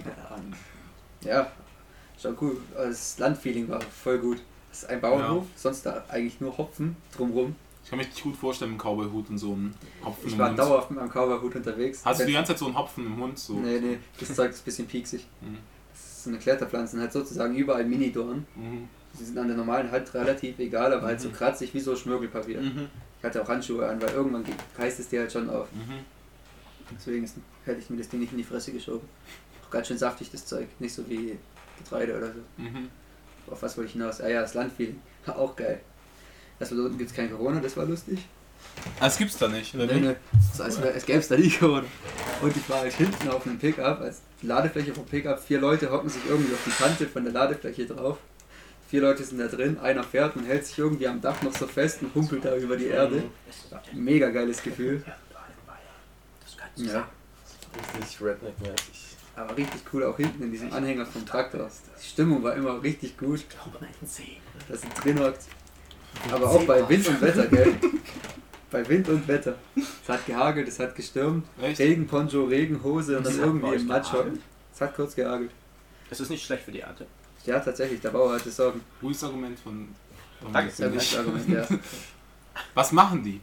Ja, 1.25 1.47
schon 2.21 2.37
cool. 2.41 2.57
Das 2.77 3.19
Landfeeling 3.19 3.69
war 3.69 3.81
voll 3.81 4.19
gut. 4.19 4.39
Das 4.71 4.85
ist 4.85 4.89
ein 4.91 5.01
Bauernhof, 5.01 5.45
sonst 5.57 5.85
da 5.87 6.05
eigentlich 6.09 6.41
nur 6.41 6.57
Hopfen 6.57 6.97
drumrum. 7.17 7.55
Ich 7.85 7.91
kann 7.91 7.99
mich 7.99 8.09
nicht 8.09 8.23
gut 8.23 8.37
vorstellen 8.37 8.73
mit 8.73 8.81
einem 8.85 8.97
Cowboy-Hut 8.97 9.31
und 9.31 9.39
so 9.39 9.53
einem 9.53 9.75
Hopfen 10.05 10.27
Ich 10.27 10.33
im 10.35 10.39
war 10.39 10.47
Mund. 10.49 10.59
dauerhaft 10.59 10.91
mit 10.91 11.01
meinem 11.01 11.11
Cowboyhut 11.11 11.57
unterwegs. 11.57 12.03
Hast 12.05 12.21
du 12.21 12.27
die 12.27 12.33
ganze 12.33 12.53
Zeit 12.53 12.59
so 12.59 12.67
einen 12.67 12.77
Hopfen 12.79 13.07
im 13.07 13.19
Mund? 13.19 13.39
So? 13.39 13.55
Nee, 13.55 13.81
nee, 13.81 13.99
das 14.19 14.35
Zeug 14.35 14.51
ist 14.51 14.61
ein 14.61 14.65
bisschen 14.65 14.87
pieksig. 14.87 15.27
Mhm. 15.41 15.59
Das 15.93 16.01
ist 16.01 16.25
so 16.25 16.31
eine 16.31 16.39
Kletterpflanze, 16.39 16.99
halt 17.01 17.13
sozusagen 17.13 17.55
überall 17.55 17.85
Mini-Dorn. 17.85 18.47
Mhm. 18.55 18.89
Die 19.19 19.25
sind 19.25 19.37
an 19.37 19.49
der 19.49 19.57
normalen 19.57 19.91
Hand 19.91 20.15
relativ 20.15 20.59
egal, 20.59 20.93
aber 20.95 21.07
halt 21.09 21.21
so 21.21 21.29
Mhm. 21.29 21.33
kratzig 21.35 21.75
wie 21.75 21.81
so 21.81 21.95
Schmirgelpapier. 21.95 22.61
Mhm. 22.63 22.89
Ich 23.19 23.25
hatte 23.25 23.43
auch 23.43 23.49
Handschuhe 23.49 23.87
an, 23.87 24.01
weil 24.01 24.11
irgendwann 24.11 24.43
ge- 24.45 24.55
reißt 24.79 25.01
es 25.01 25.09
dir 25.09 25.21
halt 25.21 25.33
schon 25.33 25.51
auf. 25.51 25.71
Mhm. 25.73 25.99
Deswegen 26.97 27.25
ist, 27.25 27.37
hätte 27.65 27.81
ich 27.81 27.91
mir 27.91 27.97
das 27.99 28.09
Ding 28.09 28.21
nicht 28.21 28.33
in 28.33 28.39
die 28.39 28.45
Fresse 28.45 28.73
geschoben. 28.73 29.07
Auch 29.67 29.71
ganz 29.71 29.89
schön 29.89 29.99
saftig, 29.99 30.31
das 30.31 30.47
Zeug. 30.47 30.69
Nicht 30.79 30.95
so 30.95 31.09
wie 31.09 31.37
Getreide 31.79 32.17
oder 32.17 32.29
so. 32.29 32.41
Mhm. 32.63 32.89
Auf 33.51 33.63
was 33.63 33.77
wollte 33.77 33.89
ich 33.89 33.93
hinaus? 33.95 34.21
Ah 34.21 34.29
ja, 34.29 34.41
das 34.41 34.55
Landfeeling. 34.55 35.01
Auch 35.27 35.55
geil. 35.57 35.81
Erstmal 36.63 36.79
da 36.81 36.87
unten 36.87 36.99
gibt 36.99 37.11
es 37.11 37.17
kein 37.17 37.29
Corona, 37.31 37.59
das 37.59 37.77
war 37.77 37.85
lustig. 37.87 38.21
Ah, 39.01 39.07
Das 39.07 39.19
gibt's 39.19 39.37
da 39.37 39.49
nicht, 39.49 39.75
oder 39.75 39.87
Nee, 39.87 39.95
wie? 39.97 40.01
nee. 40.07 40.15
Das 40.57 40.65
heißt, 40.65 40.81
es 40.95 41.05
gäbe 41.05 41.19
es 41.19 41.27
da 41.27 41.37
nie 41.37 41.51
Corona. 41.51 41.85
Und 42.41 42.57
ich 42.57 42.69
war 42.71 42.79
halt 42.81 42.93
hinten 42.93 43.29
auf 43.31 43.45
einem 43.45 43.59
Pickup, 43.59 44.01
als 44.01 44.21
Ladefläche 44.43 44.95
vom 44.95 45.05
Pickup, 45.05 45.41
vier 45.43 45.59
Leute 45.61 45.91
hocken 45.91 46.09
sich 46.09 46.23
irgendwie 46.29 46.55
auf 46.55 46.61
die 46.65 46.71
Kante 46.71 47.07
von 47.09 47.25
der 47.25 47.33
Ladefläche 47.33 47.87
drauf. 47.87 48.19
Vier 48.89 49.01
Leute 49.01 49.25
sind 49.25 49.39
da 49.39 49.49
drin, 49.49 49.79
einer 49.81 50.05
fährt 50.05 50.37
und 50.37 50.45
hält 50.45 50.65
sich 50.67 50.79
irgendwie 50.79 51.09
am 51.09 51.21
Dach 51.21 51.43
noch 51.43 51.57
so 51.57 51.67
fest 51.67 51.99
und 52.03 52.15
humpelt 52.15 52.45
da 52.45 52.55
über 52.57 52.77
die 52.77 52.87
Erde. 52.87 53.25
Mega 53.93 54.31
geiles 54.31 54.63
Gefühl. 54.63 55.03
Ja, 56.77 57.09
Richtig 57.99 58.21
Redneck-mäßig. 58.21 59.17
aber 59.35 59.57
richtig 59.57 59.81
cool 59.93 60.05
auch 60.05 60.17
hinten 60.17 60.43
in 60.45 60.53
diesem 60.53 60.73
Anhänger 60.73 61.07
vom 61.07 61.25
Traktor. 61.27 61.71
Die 62.03 62.07
Stimmung 62.07 62.43
war 62.43 62.55
immer 62.55 62.83
richtig 62.83 63.17
gut. 63.19 63.45
Dass 64.69 64.81
sie 64.83 64.89
drin 65.03 65.19
hockt. 65.21 65.41
Aber 66.31 66.51
auch 66.51 66.65
bei 66.65 66.89
Wind 66.89 67.09
und 67.09 67.21
Wetter, 67.21 67.47
gell? 67.47 67.75
Bei 68.71 68.89
Wind 68.89 69.09
und 69.09 69.29
Wetter. 69.29 69.57
Es 69.77 70.09
hat 70.09 70.25
gehagelt, 70.27 70.69
es 70.69 70.79
hat 70.79 70.95
gestürmt. 70.95 71.47
Echt? 71.61 71.79
Regenponcho, 71.79 72.45
Regenhose 72.45 73.19
und 73.19 73.27
dann 73.27 73.33
hat 73.35 73.41
bei 73.41 73.47
irgendwie 73.47 73.75
im 73.75 73.87
Matsch 73.87 74.13
hocken. 74.13 74.39
Es 74.73 74.81
hat 74.81 74.95
kurz 74.97 75.15
gehagelt. 75.15 75.51
Es 76.11 76.21
ist 76.21 76.31
nicht 76.31 76.45
schlecht 76.45 76.65
für 76.65 76.73
die 76.73 76.81
Ernte. 76.81 77.07
Ja, 77.45 77.59
tatsächlich, 77.61 78.01
der 78.01 78.11
Bauer 78.11 78.35
hatte 78.35 78.51
Sorgen. 78.51 78.81
Gutes 79.01 79.25
Argument 79.25 79.59
von. 79.59 79.89
von 80.41 80.53
Danke. 80.53 80.73
Argument, 81.19 81.49
ja. 81.49 81.67
Was 82.75 82.93
machen 82.93 83.23
die, 83.23 83.41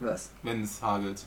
Was? 0.00 0.30
wenn 0.42 0.62
es 0.62 0.82
hagelt? 0.82 1.24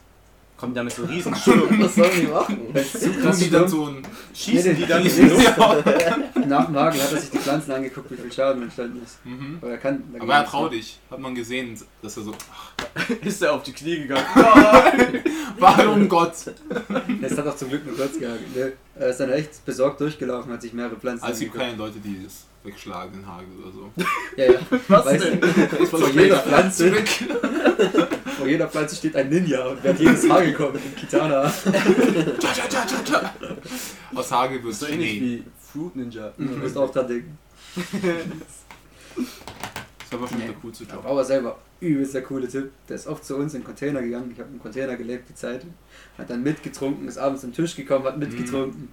Kommen 0.59 0.73
da 0.73 0.83
mit 0.83 0.91
so 0.91 1.05
riesen. 1.05 1.31
Was 1.31 1.45
sollen 1.45 2.11
die 2.19 2.27
machen? 2.27 2.59
Es 2.73 2.91
krass 3.21 3.39
die 3.39 3.49
dann 3.49 3.67
so 3.69 3.85
ein. 3.85 4.01
Schießen 4.33 4.75
die 4.75 4.85
dann 4.85 5.05
in 5.05 5.15
die 5.15 5.21
Luft. 5.21 5.57
ja. 5.57 6.17
nach 6.45 6.65
dem 6.65 6.75
Hagel 6.75 7.01
hat 7.01 7.13
er 7.13 7.17
sich 7.17 7.29
die 7.29 7.37
Pflanzen 7.37 7.71
angeguckt, 7.71 8.11
wie 8.11 8.17
viel 8.17 8.31
Schaden 8.31 8.63
entstanden 8.63 9.01
ist. 9.01 9.25
Mhm. 9.25 9.59
Aber 9.61 9.71
er 9.71 9.77
kann. 9.77 10.03
Aber 10.19 10.33
er 10.33 10.39
nichts 10.39 10.51
trau 10.51 10.67
dich. 10.67 10.99
Hat 11.09 11.19
man 11.19 11.33
gesehen, 11.33 11.79
dass 12.01 12.17
er 12.17 12.23
so. 12.23 12.33
Ist 13.23 13.41
er 13.41 13.53
auf 13.53 13.63
die 13.63 13.71
Knie 13.71 13.99
gegangen. 13.99 14.25
Warum 15.59 16.09
Gott? 16.09 16.33
Es 17.21 17.37
hat 17.37 17.47
auch 17.47 17.55
zum 17.55 17.69
Glück 17.69 17.85
nur 17.85 17.95
kurz 17.95 18.19
gehagelt. 18.19 18.55
ne? 18.55 18.73
Er 18.95 19.09
ist 19.09 19.19
dann 19.19 19.31
echt 19.31 19.63
besorgt 19.65 20.01
durchgelaufen, 20.01 20.51
hat 20.51 20.61
sich 20.61 20.73
mehrere 20.73 20.95
Pflanzen 20.97 21.23
Also 21.23 21.33
es 21.35 21.39
gibt 21.39 21.53
angeguckt. 21.55 21.77
keine 21.79 21.89
Leute, 21.89 21.99
die 21.99 22.23
das 22.23 22.45
wegschlagen, 22.63 23.13
den 23.13 23.27
Hagel 23.27 23.47
oder 23.61 23.71
so. 23.71 23.91
Ja, 24.35 24.51
ja. 24.51 24.59
Was 24.87 25.05
Weißt 25.05 25.25
denn? 25.25 25.41
du, 25.41 25.47
vor 25.87 26.09
jeder 26.09 26.37
Pflanze, 26.39 26.91
vor 28.37 28.47
jeder 28.47 28.67
Pflanze 28.67 28.95
steht 28.95 29.15
ein 29.15 29.29
Ninja 29.29 29.65
und 29.65 29.81
hat 29.83 29.99
jedes 29.99 30.29
Hagel 30.29 30.53
kommt 30.53 30.73
mit 30.73 30.83
dem 30.85 30.95
Kitana. 30.95 31.49
Tja, 31.49 31.71
tja, 32.39 32.63
tja, 32.69 32.85
tja, 32.85 32.97
tja. 33.05 33.33
Aus 34.13 34.31
Hagel 34.31 34.63
wird 34.63 34.75
So 34.75 34.87
ähnlich 34.87 35.11
Schnee. 35.11 35.21
wie 35.21 35.43
Fruit 35.71 35.95
Ninja. 35.95 36.33
Du 36.37 36.43
musst 36.43 36.77
auch 36.77 36.91
dran 36.91 37.07
denken. 37.07 37.37
Das 39.15 40.11
war 40.13 40.19
bestimmt 40.19 40.41
Nee. 40.41 40.47
der 40.47 40.55
coolste 40.61 40.85
Der 40.85 40.95
Job. 40.95 41.03
Bauer 41.03 41.23
selber, 41.23 41.57
übelst 41.79 42.13
der 42.15 42.23
coole 42.23 42.47
Typ. 42.47 42.71
Der 42.87 42.95
ist 42.95 43.07
oft 43.07 43.23
zu 43.23 43.35
uns 43.35 43.53
in 43.53 43.59
den 43.61 43.65
Container 43.65 44.01
gegangen. 44.01 44.31
Ich 44.33 44.39
habe 44.39 44.49
im 44.51 44.59
Container 44.59 44.95
gelebt 44.95 45.29
die 45.29 45.35
Zeit. 45.35 45.65
Hat 46.17 46.29
dann 46.29 46.41
mitgetrunken, 46.43 47.07
ist 47.07 47.17
abends 47.17 47.43
am 47.43 47.53
Tisch 47.53 47.75
gekommen, 47.75 48.05
hat 48.05 48.17
mitgetrunken. 48.17 48.89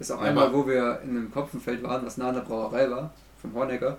Ist 0.00 0.10
auch 0.10 0.20
einmal, 0.20 0.52
wo 0.52 0.66
wir 0.66 1.00
in 1.04 1.10
einem 1.10 1.30
Kopfenfeld 1.30 1.82
waren, 1.82 2.04
was 2.04 2.16
nah 2.16 2.30
an 2.30 2.34
der 2.34 2.40
Brauerei 2.42 2.90
war, 2.90 3.12
vom 3.40 3.52
Hornecker. 3.54 3.98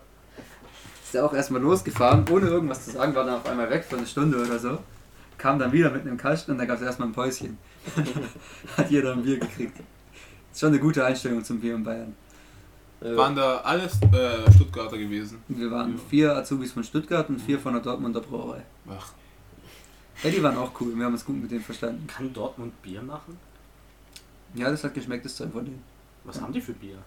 Ist 1.04 1.16
er 1.16 1.26
auch 1.26 1.34
erstmal 1.34 1.62
losgefahren, 1.62 2.26
ohne 2.30 2.48
irgendwas 2.48 2.86
zu 2.86 2.92
sagen, 2.92 3.14
war 3.16 3.24
dann 3.24 3.36
auf 3.36 3.46
einmal 3.48 3.70
weg 3.70 3.86
für 3.88 3.98
eine 3.98 4.08
Stunde 4.08 4.42
oder 4.42 4.58
so. 4.58 4.80
Kam 5.38 5.60
dann 5.60 5.72
wieder 5.72 5.90
mit 5.92 6.02
einem 6.02 6.18
Kasten 6.18 6.52
und 6.52 6.58
da 6.58 6.66
gab 6.66 6.78
es 6.78 6.82
erstmal 6.84 7.08
ein 7.10 7.14
Päuschen. 7.14 7.58
Hat 8.78 8.90
jeder 8.90 9.14
ein 9.14 9.24
Bier 9.24 9.40
gekriegt. 9.40 9.80
Ist 10.52 10.60
schon 10.60 10.70
eine 10.70 10.80
gute 10.80 11.06
Einstellung 11.06 11.44
zum 11.44 11.60
Bier 11.60 11.76
in 11.76 11.84
Bayern. 11.84 12.16
Äh, 13.02 13.16
Waren 13.16 13.36
da 13.36 13.58
alles 13.58 13.94
äh, 14.14 14.52
Stuttgarter 14.54 14.98
gewesen? 14.98 15.40
Wir 15.48 15.70
waren 15.72 15.94
Ja. 15.94 16.00
vier 16.10 16.36
Azubis 16.36 16.72
von 16.72 16.84
Stuttgart 16.84 17.28
und 17.30 17.40
vier 17.40 17.60
von 17.60 17.74
der 17.74 17.82
Dortmunder 17.82 18.22
Brauerei. 18.22 18.62
Ach, 18.90 19.12
Ja, 20.24 20.30
die 20.30 20.42
waren 20.44 20.58
auch 20.58 20.72
cool. 20.80 20.96
Wir 20.96 21.06
haben 21.06 21.14
uns 21.14 21.26
gut 21.26 21.42
mit 21.42 21.50
denen 21.52 21.64
verstanden. 21.64 22.06
Kann 22.08 22.32
Dortmund 22.34 22.80
Bier 22.82 23.02
machen? 23.02 23.38
Ja, 24.54 24.70
das 24.70 24.84
hat 24.84 24.94
geschmeckt, 24.94 25.26
das 25.26 25.36
Zeug 25.36 25.52
von 25.52 25.66
denen. 25.66 25.82
Was 26.24 26.42
haben 26.42 26.54
die 26.54 26.62
für 26.62 26.74
Bier? 26.74 26.98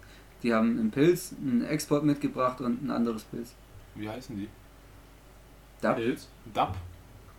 Die 0.42 0.52
haben 0.52 0.78
einen 0.78 0.90
Pilz, 0.90 1.32
einen 1.40 1.64
Export 1.64 2.04
mitgebracht 2.04 2.60
und 2.60 2.84
ein 2.84 2.90
anderes 2.90 3.22
Pilz. 3.24 3.54
wie 3.94 4.08
heißen 4.08 4.36
die? 4.36 4.48
DAP, 5.80 5.96
Pilz? 5.96 6.28
DAP? 6.52 6.76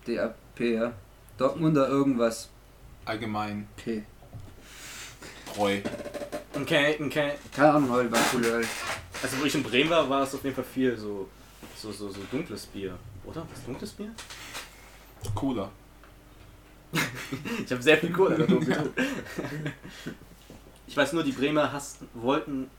DAP, 0.05 0.59
ja. 0.59 0.93
Dortmunder 1.37 1.87
irgendwas 1.87 2.49
Allgemein. 3.05 3.67
P. 3.77 4.03
Treu. 5.53 5.79
Okay, 6.55 6.97
okay. 6.99 7.33
Keine 7.55 7.73
Ahnung, 7.73 7.91
heute 7.91 8.11
war 8.11 8.19
cool. 8.33 8.45
Alter. 8.45 8.67
Also 9.21 9.39
wo 9.39 9.45
ich 9.45 9.53
in 9.53 9.63
Bremen 9.63 9.89
war, 9.91 10.09
war 10.09 10.23
es 10.23 10.33
auf 10.33 10.43
jeden 10.43 10.55
Fall 10.55 10.65
viel 10.65 10.97
so, 10.97 11.29
so, 11.75 11.91
so, 11.91 12.09
so 12.09 12.21
dunkles 12.31 12.65
Bier. 12.65 12.97
Oder? 13.23 13.45
Was 13.51 13.63
dunkles 13.63 13.91
Bier? 13.91 14.11
Cola. 15.33 15.69
Ich 17.63 17.71
habe 17.71 17.81
sehr 17.81 17.97
viel 17.97 18.11
Cola 18.11 18.35
getrunken. 18.35 18.73
Ich 20.87 20.95
weiß 20.95 21.13
nur, 21.13 21.23
die 21.23 21.31
Bremer 21.31 21.71
hassten, 21.71 22.07
wollten 22.13 22.69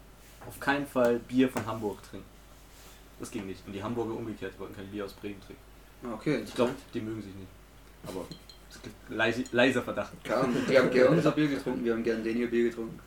auf 0.47 0.61
keinen 0.61 0.87
Fall 0.87 1.19
Bier 1.19 1.49
von 1.49 1.67
Hamburg 1.67 1.99
trinken. 2.09 2.27
Das 3.19 3.31
ging 3.31 3.47
nicht. 3.47 3.67
Und 3.67 3.73
die 3.73 3.83
Hamburger 3.83 4.15
umgekehrt, 4.15 4.55
die 4.55 4.61
wollten 4.61 4.77
kein 4.77 4.87
Bier 4.89 5.05
aus 5.05 5.13
Bremen 5.15 5.41
trinken. 5.41 5.63
Okay, 6.15 6.43
Ich 6.45 6.55
glaube, 6.55 6.73
die 6.93 7.01
mögen 7.01 7.23
sich 7.23 7.35
nicht. 7.35 7.49
Aber 8.07 8.25
es 8.71 8.81
gibt 8.83 8.95
leise, 9.11 9.45
leiser 9.53 9.83
Verdacht. 9.83 10.13
Die 10.69 10.79
haben 10.79 10.91
gerne 10.91 11.11
unser 11.17 11.33
Bier 11.33 11.49
getrunken, 11.49 11.85
wir 11.85 11.95
haben 11.95 12.05
gerne 12.05 12.23
den 12.23 12.37
hier 12.37 12.51
Bier 12.51 12.65
getrunken. 12.65 13.01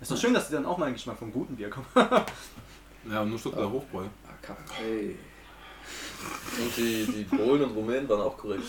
Ist 0.00 0.10
doch 0.10 0.16
schön, 0.16 0.32
dass 0.34 0.48
die 0.48 0.54
dann 0.54 0.66
auch 0.66 0.78
mal 0.78 0.86
einen 0.86 0.94
Geschmack 0.94 1.18
vom 1.18 1.32
guten 1.32 1.56
Bier 1.56 1.70
kommen. 1.70 1.86
Ja, 3.10 3.24
nur 3.24 3.36
Stuttgarter 3.36 3.68
Hofbräu. 3.72 4.04
Hey. 4.78 5.16
Und 6.60 6.76
die, 6.76 7.04
die 7.04 7.24
Polen 7.24 7.64
und 7.64 7.74
Rumänen 7.74 8.08
waren 8.08 8.20
auch 8.20 8.38
korrekt. 8.38 8.62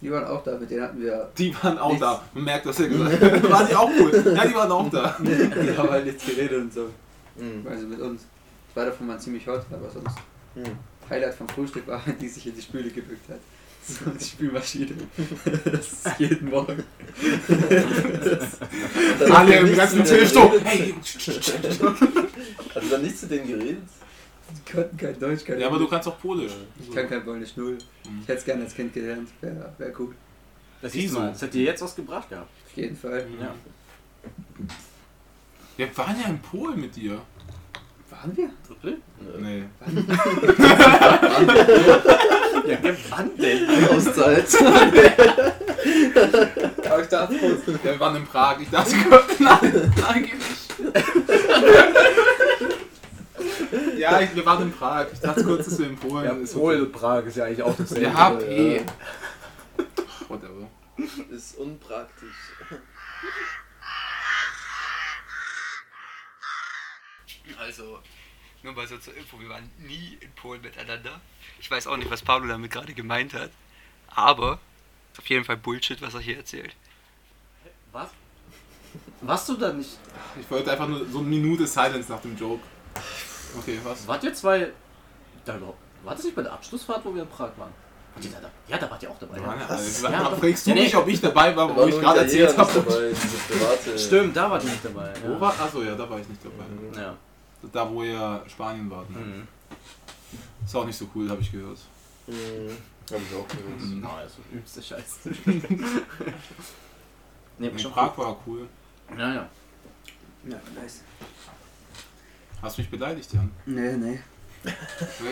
Die 0.00 0.10
waren 0.10 0.24
auch 0.24 0.44
da, 0.44 0.58
mit 0.58 0.70
denen 0.70 0.82
hatten 0.82 1.00
wir. 1.00 1.30
Die 1.38 1.54
waren 1.62 1.78
auch 1.78 1.88
Nichts. 1.88 2.00
da. 2.02 2.22
Man 2.34 2.44
merkt, 2.44 2.66
was 2.66 2.80
er 2.80 2.88
gesagt 2.90 3.20
hat. 3.20 3.50
Waren 3.50 3.66
die 3.68 3.74
auch 3.74 3.90
cool? 3.98 4.34
Ja, 4.36 4.46
die 4.46 4.54
waren 4.54 4.70
auch 4.72 4.90
da. 4.90 5.16
Die 5.22 5.76
haben 5.76 5.90
halt 5.90 6.04
nichts 6.06 6.26
geredet 6.26 6.60
und 6.60 6.72
so. 6.72 6.90
Mhm. 7.36 7.66
Also 7.66 7.86
mit 7.86 8.00
uns. 8.00 8.22
Zwei 8.74 8.84
davon 8.84 9.08
waren 9.08 9.18
ziemlich 9.20 9.46
hot, 9.46 9.64
aber 9.72 9.90
sonst. 9.90 10.16
Mhm. 10.54 10.64
Highlight 11.08 11.34
vom 11.34 11.48
Frühstück 11.48 11.86
war, 11.86 12.02
wenn 12.04 12.18
die 12.20 12.28
sich 12.28 12.46
in 12.46 12.54
die 12.54 12.62
Spüle 12.62 12.90
gebückt 12.90 13.28
hat. 13.30 13.38
So 13.88 14.10
die 14.10 14.24
Spülmaschine. 14.24 14.88
Das 15.64 15.86
ist 15.92 16.08
jeden 16.18 16.50
Morgen. 16.50 16.82
Dann 19.20 19.32
Alle 19.32 19.56
im 19.58 19.76
ganzen 19.76 20.04
Tisch. 20.04 20.32
Hey, 20.64 20.92
Hat 22.74 22.82
er 22.82 22.90
dann 22.90 23.02
nichts 23.02 23.20
zu 23.20 23.26
denen 23.28 23.46
geredet? 23.46 23.78
Die 24.50 24.72
konnten 24.72 24.96
kein 24.96 25.18
Deutsch, 25.18 25.44
kein 25.44 25.60
Ja, 25.60 25.66
aber 25.68 25.78
du 25.78 25.88
kannst 25.88 26.08
auch 26.08 26.18
Polisch. 26.18 26.52
Ich 26.80 26.90
kann 26.94 27.08
kein 27.08 27.24
Polnisch 27.24 27.56
null. 27.56 27.78
Mhm. 28.04 28.20
Ich 28.22 28.28
hätte 28.28 28.38
es 28.38 28.44
gerne 28.44 28.64
als 28.64 28.74
Kind 28.74 28.92
gelernt. 28.92 29.28
Wäre 29.40 29.72
wär 29.78 29.92
cool. 29.98 30.14
Das. 30.82 30.92
Das 30.92 31.42
hätte 31.42 31.52
dir 31.52 31.64
jetzt 31.64 31.82
was 31.82 31.96
gebracht 31.96 32.28
gehabt. 32.28 32.50
Auf 32.66 32.76
jeden 32.76 32.96
Fall. 32.96 33.26
Ja. 33.40 33.54
Wir 35.76 35.96
waren 35.96 36.20
ja 36.20 36.28
in 36.28 36.38
Polen 36.40 36.80
mit 36.80 36.96
dir. 36.96 37.20
Waren 38.10 38.36
wir? 38.36 38.50
Nee. 39.38 39.64
Ja, 42.66 42.78
wann 43.10 43.30
denn? 43.36 43.88
Auszeit. 43.90 44.48
Aber 46.90 47.02
ich 47.02 47.08
dachte 47.08 47.34
wir 47.82 48.00
waren 48.00 48.16
in 48.16 48.26
Prag. 48.26 48.58
Ich 48.60 48.70
dachte 48.70 48.96
kurz, 49.08 49.38
nein, 49.38 49.92
nein, 49.96 50.24
geh 50.24 50.34
nicht. 50.34 50.96
Ja, 53.98 54.20
ich, 54.20 54.34
wir 54.34 54.44
waren 54.44 54.62
in 54.62 54.72
Prag. 54.72 55.06
Ich 55.12 55.20
dachte 55.20 55.44
kurz, 55.44 55.66
dass 55.66 55.78
wir 55.78 55.86
in 55.86 55.96
Polen 55.96 56.24
Ja, 56.24 56.32
ist. 56.32 56.54
Polen 56.54 56.82
und 56.82 56.92
Prag 56.92 57.24
ist 57.24 57.36
ja 57.36 57.44
eigentlich 57.44 57.62
auch 57.62 57.76
dasselbe. 57.76 58.06
Ja, 58.06 58.30
P. 58.30 58.84
Whatever. 60.28 60.68
Ist 61.30 61.56
unpraktisch. 61.58 62.34
Also, 67.58 68.00
nur 68.62 68.72
mal 68.74 68.86
so 68.86 68.98
zur 68.98 69.14
Info, 69.14 69.38
wir 69.40 69.48
waren 69.48 69.70
nie 69.78 70.18
in 70.20 70.32
Polen 70.32 70.60
miteinander. 70.60 71.20
Ich 71.60 71.70
weiß 71.70 71.86
auch 71.86 71.96
nicht, 71.96 72.10
was 72.10 72.22
Pablo 72.22 72.48
damit 72.48 72.70
gerade 72.70 72.92
gemeint 72.92 73.34
hat. 73.34 73.50
Aber 74.08 74.58
ist 75.12 75.18
auf 75.18 75.26
jeden 75.26 75.44
Fall 75.44 75.56
Bullshit, 75.56 76.00
was 76.02 76.14
er 76.14 76.20
hier 76.20 76.36
erzählt. 76.36 76.74
Was? 77.92 78.10
Warst 79.20 79.48
du 79.48 79.54
da 79.54 79.72
nicht? 79.72 79.98
Ich 80.40 80.50
wollte 80.50 80.70
einfach 80.70 80.88
nur 80.88 81.06
so 81.06 81.18
eine 81.18 81.28
Minute 81.28 81.66
Silence 81.66 82.10
nach 82.10 82.20
dem 82.20 82.36
Joke. 82.36 82.62
Okay, 83.58 83.78
was? 83.84 84.06
Wart 84.08 84.24
ihr 84.24 84.34
zwei. 84.34 84.68
Da 85.44 85.56
überhaupt. 85.56 85.78
War 86.04 86.14
das 86.14 86.24
nicht 86.24 86.36
bei 86.36 86.42
der 86.42 86.52
Abschlussfahrt, 86.52 87.04
wo 87.04 87.14
wir 87.14 87.22
in 87.22 87.28
Prag 87.28 87.50
waren? 87.56 87.72
Wart 88.14 88.24
ihr 88.24 88.30
da, 88.30 88.40
da? 88.40 88.50
Ja, 88.68 88.78
da 88.78 88.90
wart 88.90 89.02
ihr 89.02 89.10
auch 89.10 89.18
dabei. 89.18 89.38
Mann, 89.40 89.58
Ja. 89.60 89.66
Alter, 89.66 90.10
Ja, 90.10 90.30
da 90.30 90.36
fragst 90.36 90.66
du 90.66 90.70
Ja, 90.70 90.76
nee. 90.76 90.82
mich, 90.84 90.96
ob 90.96 91.08
ich 91.08 91.20
dabei 91.20 91.54
war, 91.56 91.74
wo 91.76 91.84
ich 91.86 91.98
gerade 92.00 92.20
erzählt 92.20 92.56
habe. 92.56 93.14
Stimmt, 93.96 94.36
da 94.36 94.50
wart 94.50 94.64
ihr 94.64 94.70
nicht 94.70 94.84
dabei. 94.84 95.12
Wo 95.24 95.32
Ja. 95.32 95.40
war? 95.40 95.60
Achso, 95.60 95.82
ja, 95.82 95.94
da 95.94 96.08
war 96.08 96.18
ich 96.18 96.28
nicht 96.28 96.40
dabei. 96.44 97.00
Ja. 97.00 97.14
Da, 97.72 97.90
wo 97.90 98.02
ihr 98.02 98.42
Spanien 98.48 98.90
wart. 98.90 99.10
Ne? 99.10 99.18
Mhm. 99.18 99.48
Ist 100.64 100.74
auch 100.76 100.84
nicht 100.86 100.96
so 100.96 101.08
cool, 101.14 101.28
habe 101.28 101.40
ich 101.40 101.50
gehört. 101.52 101.78
Mhm. 102.26 102.34
Hab 103.10 103.20
ich 103.20 103.36
auch 103.36 103.48
gehört. 103.48 103.80
Mhm. 103.80 104.00
Na, 104.02 104.16
also 104.16 104.36
übelste 104.52 104.82
Scheiße. 104.82 105.30
nee, 107.58 107.68
In 107.68 107.78
schon 107.78 107.92
Prag 107.92 108.16
war 108.18 108.36
cool. 108.46 108.66
cool. 109.10 109.18
Ja, 109.18 109.34
ja. 109.34 109.48
Ja, 110.48 110.56
nice. 110.80 111.02
Hast 112.62 112.78
du 112.78 112.82
mich 112.82 112.90
beleidigt, 112.90 113.32
Jan? 113.32 113.50
Nee, 113.66 113.96
nee. 113.96 114.18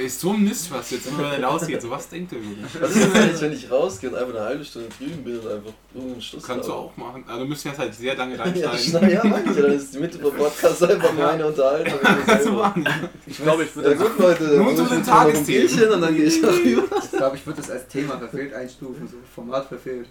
Ist 0.05 0.21
so 0.21 0.33
ein 0.33 0.45
Mist, 0.45 0.71
was 0.71 0.91
jetzt 0.91 1.07
immer 1.07 1.31
wenn 1.33 1.43
er 1.43 1.49
rausgeht. 1.49 1.81
So 1.83 1.91
was 1.91 2.09
denkt 2.09 2.33
er 2.33 2.39
über 2.39 2.55
dich? 2.55 2.81
Was 2.83 2.91
ist 2.91 3.03
denn 3.05 3.23
eigentlich, 3.23 3.41
wenn 3.41 3.53
ich 3.53 3.71
rausgehe 3.71 4.11
und 4.11 4.17
einfach 4.17 4.35
eine 4.35 4.45
halbe 4.45 4.65
Stunde 4.65 4.89
drüben 4.99 5.25
bin 5.25 5.39
und 5.41 5.47
einfach 5.49 5.73
irgendeinen 5.95 6.23
Schluss 6.23 6.43
Kannst 6.45 6.69
du 6.69 6.73
habe? 6.73 6.83
auch 6.83 6.97
machen. 6.97 7.25
Also 7.27 7.41
du 7.41 7.47
müsstest 7.49 7.67
jetzt 7.67 7.79
halt 7.79 7.95
sehr 7.95 8.15
lange 8.17 8.37
Ja, 8.37 8.43
reinsteigen. 8.43 8.79
schneid, 8.79 9.13
ja, 9.13 9.25
meine 9.25 9.51
ich. 9.51 9.57
ja, 9.57 9.63
Dann 9.63 9.73
ist 9.73 9.95
die 9.95 9.99
Mitte 9.99 10.19
vom 10.19 10.35
Podcast 10.35 10.83
einfach 10.85 11.13
meine 11.15 11.47
Unterhaltung. 11.47 11.99
Kannst 12.27 12.47
du 12.47 12.53
machen. 12.53 12.87
Ich 13.27 13.39
glaube, 13.39 13.65
ich 13.65 13.71
Ja 13.75 13.83
würde 13.83 13.97
gut, 13.97 14.19
Leute, 14.19 14.59
muss 14.61 14.77
zu 14.77 14.85
den 14.85 14.97
jetzt 14.99 15.09
Tagesthemen. 15.09 15.93
Und 15.93 16.01
dann 16.03 16.17
gehe 16.17 16.25
ich 16.27 16.45
auch 16.45 16.53
rüber. 16.53 16.83
Ich 17.05 17.19
glaube, 17.19 17.37
ich 17.37 17.47
würde 17.47 17.61
das 17.63 17.71
als 17.71 17.87
Thema 17.89 18.19
verfehlt 18.19 18.53
einstufen, 18.55 19.07
so 19.09 19.17
Format 19.35 19.67
verfehlt. 19.69 20.07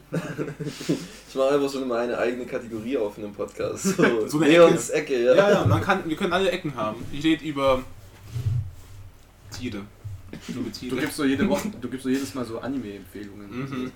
Ich 1.29 1.35
mache 1.35 1.49
einfach 1.55 1.69
so 1.69 1.81
immer 1.81 1.97
eine 1.97 2.17
eigene 2.17 2.45
Kategorie 2.45 2.97
auf 2.97 3.17
in 3.17 3.23
dem 3.23 3.33
Podcast. 3.33 3.83
So, 3.83 4.27
So 4.27 4.39
eine 4.39 4.49
Leons 4.49 4.89
Ecke, 4.89 5.21
ja. 5.23 5.35
Ja, 5.35 5.51
ja, 5.51 5.65
man 5.65 5.81
kann, 5.81 5.99
wir 6.07 6.15
können 6.15 6.33
alle 6.33 6.49
Ecken 6.49 6.75
haben. 6.75 7.03
Ich 7.11 7.23
rede 7.23 7.43
über 7.45 7.83
Tiere. 9.53 9.81
Du 10.47 10.63
gibst 10.95 11.15
so 11.15 11.23
jede 11.25 11.47
Woche, 11.47 11.69
du 11.81 11.89
gibst 11.89 12.03
so 12.03 12.09
jedes 12.09 12.33
Mal 12.33 12.43
so 12.45 12.59
Anime-Empfehlungen. 12.59 13.47
Mhm. 13.49 13.91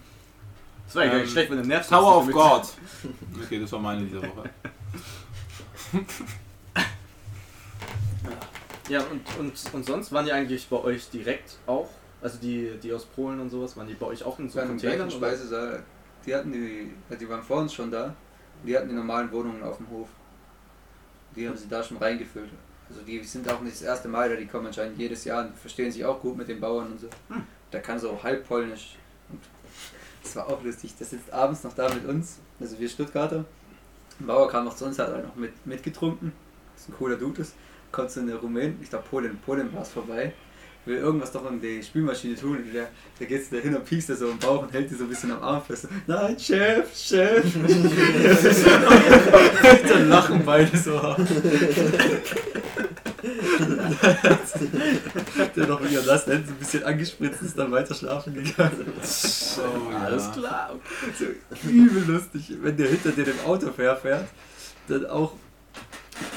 Das 0.86 0.96
war 0.96 1.04
ja 1.04 1.10
gar 1.12 1.18
nicht 1.18 1.28
Ähm, 1.28 1.32
schlecht, 1.32 1.52
wenn 1.52 1.58
du 1.62 1.68
nervst. 1.68 1.90
Tower 1.90 2.18
of 2.18 2.32
God. 2.32 2.64
Okay, 3.44 3.60
das 3.60 3.72
war 3.72 3.80
meine 3.80 4.06
dieser 4.06 4.22
Woche. 4.22 4.50
Ja, 8.90 9.02
und, 9.02 9.22
und, 9.38 9.54
und 9.74 9.86
sonst 9.86 10.12
waren 10.14 10.26
die 10.26 10.32
eigentlich 10.32 10.68
bei 10.70 10.78
euch 10.78 11.10
direkt 11.10 11.58
auch, 11.66 11.90
also 12.22 12.38
die, 12.40 12.72
die 12.82 12.94
aus 12.94 13.04
Polen 13.06 13.40
und 13.42 13.50
sowas, 13.50 13.76
waren 13.76 13.88
die 13.88 13.96
bei 13.96 14.06
euch 14.06 14.24
auch 14.24 14.40
in 14.40 14.50
so 14.50 14.60
Beim 14.60 14.70
Containern? 14.70 15.12
Speisesaal, 15.12 15.84
die 16.26 16.34
hatten 16.34 16.54
die, 16.54 16.92
also 17.10 17.20
die 17.20 17.30
waren 17.30 17.44
vor 17.44 17.58
uns 17.58 17.74
schon 17.74 17.92
da, 17.92 18.16
die 18.66 18.78
hatten 18.78 18.88
die 18.88 18.96
normalen 18.96 19.30
Wohnungen 19.32 19.62
auf 19.62 19.78
dem 19.78 19.90
Hof. 19.90 20.08
Die 21.36 21.48
haben 21.48 21.58
sie 21.58 21.68
da 21.68 21.84
schon 21.84 21.98
reingefüllt. 21.98 22.50
Also 22.90 23.02
die 23.02 23.22
sind 23.24 23.50
auch 23.52 23.62
nicht 23.62 23.76
das 23.76 23.82
erste 23.82 24.08
Mal 24.08 24.30
da, 24.30 24.36
die 24.36 24.46
kommen 24.46 24.68
anscheinend 24.68 24.98
jedes 24.98 25.26
Jahr 25.26 25.46
und 25.46 25.58
verstehen 25.58 25.92
sich 25.92 26.06
auch 26.06 26.20
gut 26.20 26.38
mit 26.38 26.48
den 26.48 26.60
Bauern 26.60 26.92
und 26.92 27.00
so. 27.00 27.08
Da 27.72 27.80
kann 27.80 28.00
so 28.00 28.18
halb 28.24 28.48
polnisch. 28.48 28.96
Und 29.30 29.42
das 30.24 30.36
war 30.36 30.48
auch 30.48 30.64
lustig. 30.64 30.96
Der 30.98 31.06
sitzt 31.06 31.32
abends 31.34 31.64
noch 31.64 31.74
da 31.74 31.94
mit 31.94 32.06
uns, 32.06 32.38
also 32.60 32.80
wir 32.80 32.88
Stuttgarter. 32.88 33.44
Ein 34.20 34.26
Bauer 34.26 34.50
kam 34.50 34.66
noch 34.66 34.76
zu 34.76 34.86
uns, 34.86 34.98
hat 35.00 35.10
halt 35.10 35.26
noch 35.26 35.36
mit, 35.36 35.66
mitgetrunken. 35.66 36.32
Das 36.74 36.84
ist 36.84 36.90
ein 36.90 36.96
cooler 36.98 37.18
Dude 37.18 37.42
ist. 37.42 37.54
Kommt 37.92 38.12
so 38.12 38.22
eine 38.22 38.36
Rumän, 38.36 38.78
ich 38.82 38.90
glaube 38.90 39.06
Polen, 39.10 39.38
Polen 39.46 39.74
war 39.74 39.82
es 39.82 39.90
vorbei. 39.90 40.34
Will 40.86 40.98
irgendwas 40.98 41.34
doch 41.34 41.50
in 41.52 41.60
die 41.60 41.84
Spülmaschine 41.84 42.36
tun. 42.36 42.58
Und 42.58 42.74
der, 42.74 42.88
der 43.20 43.28
geht 43.28 43.52
da 43.52 43.58
hin 43.58 43.76
und 43.76 43.84
piekst 43.84 44.10
da 44.10 44.16
so 44.16 44.30
im 44.30 44.40
Bauch 44.40 44.62
und 44.62 44.72
hält 44.72 44.90
die 44.90 44.96
so 44.96 45.04
ein 45.04 45.10
bisschen 45.10 45.34
am 45.34 45.44
Arm 45.44 45.62
fest. 45.62 45.90
Nein, 46.08 46.40
Chef, 46.40 46.96
Chef. 46.96 47.44
Dann 49.90 50.08
lachen 50.08 50.46
beide 50.46 50.78
so. 50.78 50.94
der 55.56 55.68
noch 55.68 55.80
mit 55.80 55.92
ihren 55.92 56.06
nassen 56.06 56.32
Händen 56.32 56.48
so 56.48 56.54
ein 56.54 56.60
bisschen 56.60 56.84
angespritzt 56.84 57.42
ist, 57.42 57.58
dann 57.58 57.72
weiter 57.72 57.94
schlafen 57.94 58.34
gegangen. 58.34 58.94
Oh, 58.96 59.92
ja. 59.92 60.00
Alles 60.00 60.32
klar. 60.32 60.72
So 61.18 61.26
übel 61.70 62.04
lustig, 62.06 62.54
wenn 62.62 62.78
der 62.78 62.90
hinter 62.90 63.12
dir 63.12 63.26
dem 63.26 63.40
Auto 63.46 63.72
fährt, 63.72 64.02
dann 64.88 65.06
auch 65.08 65.34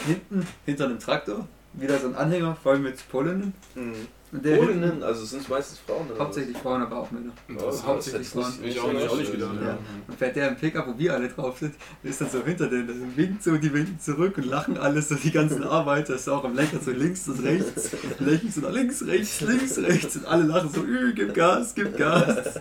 hinten, 0.06 0.46
hinter 0.66 0.86
einem 0.86 0.98
Traktor, 0.98 1.46
wieder 1.72 1.98
so 1.98 2.08
ein 2.08 2.14
Anhänger 2.14 2.56
voll 2.62 2.78
mit 2.78 3.08
Polinnen. 3.08 3.54
Mhm. 3.74 4.08
Und 4.32 4.44
der 4.44 4.56
hinten, 4.56 4.66
Polinnen, 4.80 5.02
also 5.02 5.24
es 5.24 5.30
sind 5.30 5.48
meistens 5.48 5.78
Frauen. 5.80 6.06
oder 6.06 6.12
was? 6.14 6.20
hauptsächlich 6.20 6.56
Frauen, 6.58 6.82
aber 6.82 6.98
auch 6.98 7.10
Männer. 7.10 7.32
Interessant. 7.48 7.86
hauptsächlich 7.86 8.30
das 8.32 8.44
hätte 8.44 8.52
Frauen. 8.52 8.64
Ich 8.68 8.80
auch 8.80 8.92
nicht, 8.92 9.08
auch 9.08 9.16
nicht 9.16 9.32
gedacht, 9.32 9.54
Ja. 9.60 9.78
Und 10.06 10.18
fährt 10.18 10.36
der 10.36 10.48
im 10.50 10.56
Pickup, 10.56 10.86
wo 10.86 10.96
wir 10.98 11.14
alle 11.14 11.28
drauf 11.28 11.58
sind, 11.58 11.74
ist 12.04 12.20
dann 12.20 12.30
so 12.30 12.44
hinter 12.44 12.68
denen, 12.68 12.86
dann 12.86 13.16
winkt 13.16 13.42
so, 13.42 13.56
die 13.56 13.72
winken 13.74 13.98
zurück 13.98 14.36
und 14.38 14.46
lachen 14.46 14.78
alles, 14.78 15.08
so 15.08 15.16
die 15.16 15.32
ganzen 15.32 15.64
Arbeiter, 15.64 16.14
ist 16.14 16.28
auch 16.28 16.44
am 16.44 16.54
Lenker 16.54 16.78
so 16.78 16.92
links 16.92 17.26
und 17.28 17.42
rechts, 17.42 17.90
lächeln 18.20 18.52
so 18.52 18.60
nach 18.60 18.70
links, 18.72 19.04
rechts, 19.04 19.40
links, 19.40 19.78
rechts 19.78 20.16
und 20.16 20.26
alle 20.26 20.44
lachen 20.44 20.70
so, 20.72 20.82
"Ü, 20.84 21.12
gib 21.12 21.34
Gas, 21.34 21.74
gib 21.74 21.96
Gas. 21.96 22.60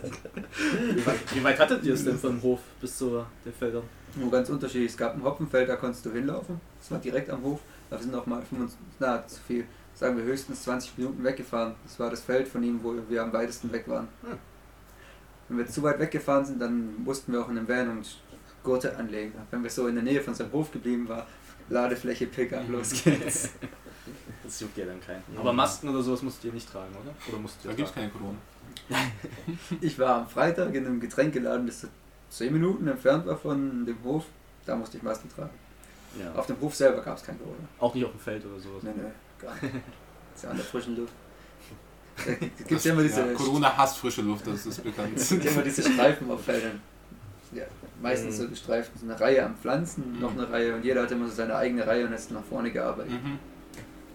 Wie 0.96 1.06
weit, 1.06 1.16
wie 1.36 1.44
weit 1.44 1.60
hattet 1.60 1.84
ihr 1.84 1.94
es 1.94 2.04
denn 2.04 2.18
vom 2.18 2.42
Hof 2.42 2.60
bis 2.82 2.98
zu 2.98 3.24
den 3.46 3.54
Feldern? 3.54 3.84
Nur 4.16 4.32
ganz 4.32 4.50
unterschiedlich. 4.50 4.90
Es 4.92 4.98
gab 4.98 5.14
ein 5.16 5.24
Hopfenfeld, 5.24 5.70
da 5.70 5.76
konntest 5.76 6.04
du 6.06 6.12
hinlaufen. 6.12 6.60
Das 6.80 6.90
war 6.90 6.98
direkt 6.98 7.30
am 7.30 7.44
Hof. 7.44 7.60
Da 7.92 7.98
sind 8.00 8.12
noch 8.12 8.26
mal 8.26 8.42
25, 8.42 8.78
na, 9.00 9.26
zu 9.28 9.40
viel. 9.48 9.66
Sagen 10.00 10.16
wir 10.16 10.24
höchstens 10.24 10.64
20 10.64 10.98
Minuten 10.98 11.22
weggefahren. 11.26 11.76
Das 11.84 12.00
war 12.00 12.10
das 12.10 12.22
Feld 12.22 12.48
von 12.48 12.64
ihm, 12.64 12.80
wo 12.82 12.96
wir 13.10 13.22
am 13.22 13.34
weitesten 13.34 13.70
weg 13.74 13.86
waren. 13.90 14.08
Hm. 14.22 14.38
Wenn 15.50 15.58
wir 15.58 15.68
zu 15.68 15.84
weit 15.84 16.00
weggefahren 16.00 16.46
sind, 16.46 16.62
dann 16.62 17.04
mussten 17.04 17.34
wir 17.34 17.42
auch 17.42 17.50
in 17.50 17.56
den 17.56 17.68
Van 17.68 17.90
und 17.90 18.18
Gurte 18.64 18.96
anlegen. 18.96 19.34
Wenn 19.52 19.62
wir 19.62 19.70
so 19.70 19.88
in 19.88 19.96
der 19.96 20.04
Nähe 20.06 20.22
von 20.22 20.34
seinem 20.34 20.54
Hof 20.54 20.72
geblieben 20.72 21.10
war, 21.10 21.28
Ladefläche, 21.68 22.28
Pickup, 22.28 22.70
los 22.70 23.04
geht's. 23.04 23.50
Das 24.42 24.62
juckt 24.62 24.78
ja 24.78 24.86
dann 24.86 25.00
keinen. 25.00 25.22
Aber 25.38 25.54
Masken 25.54 25.90
oder 25.90 26.02
sowas 26.02 26.24
musstet 26.24 26.46
ihr 26.46 26.54
nicht 26.54 26.72
tragen, 26.72 26.92
oder? 26.96 27.14
Oder 27.28 27.38
musstet 27.38 27.66
ihr 27.66 27.70
Da 27.70 27.76
gibt 27.76 27.90
es 27.90 27.94
tragen? 27.94 28.10
keine 28.10 28.36
Corona. 28.90 29.12
Ich 29.82 30.00
war 30.00 30.16
am 30.22 30.28
Freitag 30.28 30.74
in 30.74 30.88
einem 30.88 31.00
Getränkeladen, 31.00 31.68
das 31.68 31.82
so 31.82 31.88
10 32.32 32.54
Minuten 32.54 32.88
entfernt 32.88 33.28
war 33.28 33.38
von 33.38 33.86
dem 33.86 34.04
Hof. 34.04 34.26
Da 34.66 34.76
musste 34.76 34.98
ich 34.98 35.04
Masken 35.04 35.30
tragen. 35.30 35.52
Ja. 36.20 36.34
Auf 36.34 36.48
dem 36.48 36.60
Hof 36.62 36.74
selber 36.74 37.02
gab 37.02 37.18
es 37.18 37.24
kein 37.24 37.38
Corona. 37.38 37.58
Auch 37.78 37.94
nicht 37.94 38.06
auf 38.06 38.12
dem 38.12 38.20
Feld 38.20 38.44
oder 38.46 38.60
sowas. 38.60 38.82
Nee, 38.82 38.92
nee, 38.96 39.04
gar 39.42 39.54
nicht. 39.62 39.76
Ist 40.36 40.44
ja 40.44 40.50
an 40.50 40.58
der 40.58 40.66
frischen 40.66 40.96
Luft. 40.98 41.14
Da 42.26 42.34
gibt 42.34 42.72
es 42.72 42.84
ja 42.84 42.92
immer 42.92 43.04
diese, 43.04 43.22
ja, 43.22 43.34
Corona 43.34 43.78
hasst 43.78 43.98
frische 43.98 44.22
Luft, 44.22 44.46
das 44.46 44.66
ist 44.66 44.84
bekannt. 44.84 45.14
es 45.16 45.30
gibt 45.30 45.46
immer 45.46 45.62
diese 45.62 45.84
Streifen 45.84 46.30
auf 46.30 46.44
Feldern. 46.44 46.82
Ja, 47.54 47.64
meistens 48.02 48.38
so 48.38 48.44
Mhm. 48.44 48.50
gestreift, 48.50 48.92
so 49.00 49.06
eine 49.06 49.18
Reihe 49.20 49.46
an 49.46 49.56
Pflanzen, 49.56 50.20
noch 50.20 50.32
eine 50.34 50.50
Reihe 50.52 50.76
und 50.76 50.84
jeder 50.84 51.04
hat 51.04 51.12
immer 51.12 51.28
so 51.28 51.34
seine 51.34 51.56
eigene 51.56 51.88
Reihe 51.88 52.06
und 52.06 52.12
ist 52.14 52.30
nach 52.32 52.44
vorne 52.44 52.72
gearbeitet. 52.72 53.14
Mhm. 53.14 53.40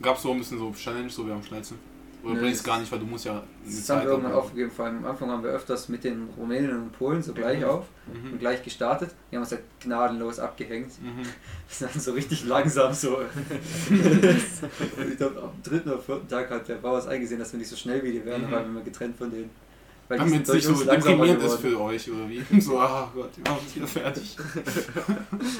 Gab 0.03 0.17
es 0.19 0.23
so 0.23 0.33
ein 0.33 0.39
bisschen 0.39 0.59
so 0.59 0.71
Challenge, 0.73 1.09
so 1.09 1.27
wie 1.27 1.33
am 1.33 1.43
schnellsten? 1.43 1.79
Oder 2.25 2.35
Nö, 2.35 2.41
bringst 2.41 2.65
gar 2.65 2.81
nicht, 2.81 2.91
weil 2.91 2.99
du 2.99 3.05
musst 3.05 3.27
ja 3.27 3.43
Das 3.67 3.91
haben 3.91 4.03
wir 4.03 4.09
irgendwann 4.11 4.33
aufgegeben, 4.33 4.71
vor 4.71 4.87
allem 4.87 4.99
am 4.99 5.07
Anfang 5.07 5.29
haben 5.31 5.43
wir 5.43 5.51
öfters 5.51 5.89
mit 5.91 6.05
den 6.05 6.29
Rumänen 6.39 6.71
und 6.75 6.93
Polen 6.99 7.23
so 7.23 7.33
gleich 7.35 7.63
auf 7.65 7.85
und 8.07 8.35
Mhm. 8.35 8.39
gleich 8.39 8.63
gestartet. 8.63 9.11
Die 9.31 9.37
haben 9.37 9.43
uns 9.43 9.51
halt 9.53 9.63
gnadenlos 9.81 10.39
abgehängt. 10.39 10.91
Mhm. 11.03 11.23
Das 11.69 11.81
ist 11.81 11.95
dann 11.95 12.01
so 12.03 12.13
richtig 12.13 12.45
langsam 12.47 12.93
so. 12.95 13.19
ich 13.91 15.17
glaube, 15.17 15.43
am 15.43 15.63
dritten 15.63 15.89
oder 15.91 15.99
vierten 16.01 16.29
Tag 16.29 16.51
hat 16.51 16.69
der 16.69 16.77
Bauer 16.77 16.99
es 16.99 17.07
eingesehen, 17.07 17.39
dass 17.41 17.53
wir 17.53 17.59
nicht 17.59 17.69
so 17.71 17.77
schnell 17.77 18.03
wie 18.03 18.13
die 18.13 18.25
wären, 18.25 18.47
Mhm. 18.47 18.51
waren 18.53 18.75
wir 18.75 18.83
getrennt 18.83 19.17
von 19.17 19.31
denen. 19.31 19.51
Weil 20.09 20.19
die 20.19 20.25
Damit 20.25 20.47
sind 20.47 20.49
es 20.49 20.55
nicht 20.55 20.65
so 20.79 20.83
uns 20.85 20.85
deprimierend 21.03 21.43
ist 21.43 21.61
für 21.61 21.81
euch, 21.81 22.11
oder 22.11 22.29
wie? 22.29 22.43
So, 22.61 22.79
ah 22.79 23.11
Gott, 23.15 23.31
wir 23.37 23.51
machen 23.51 23.65
es 23.67 23.75
wieder 23.77 23.87
fertig. 23.87 24.37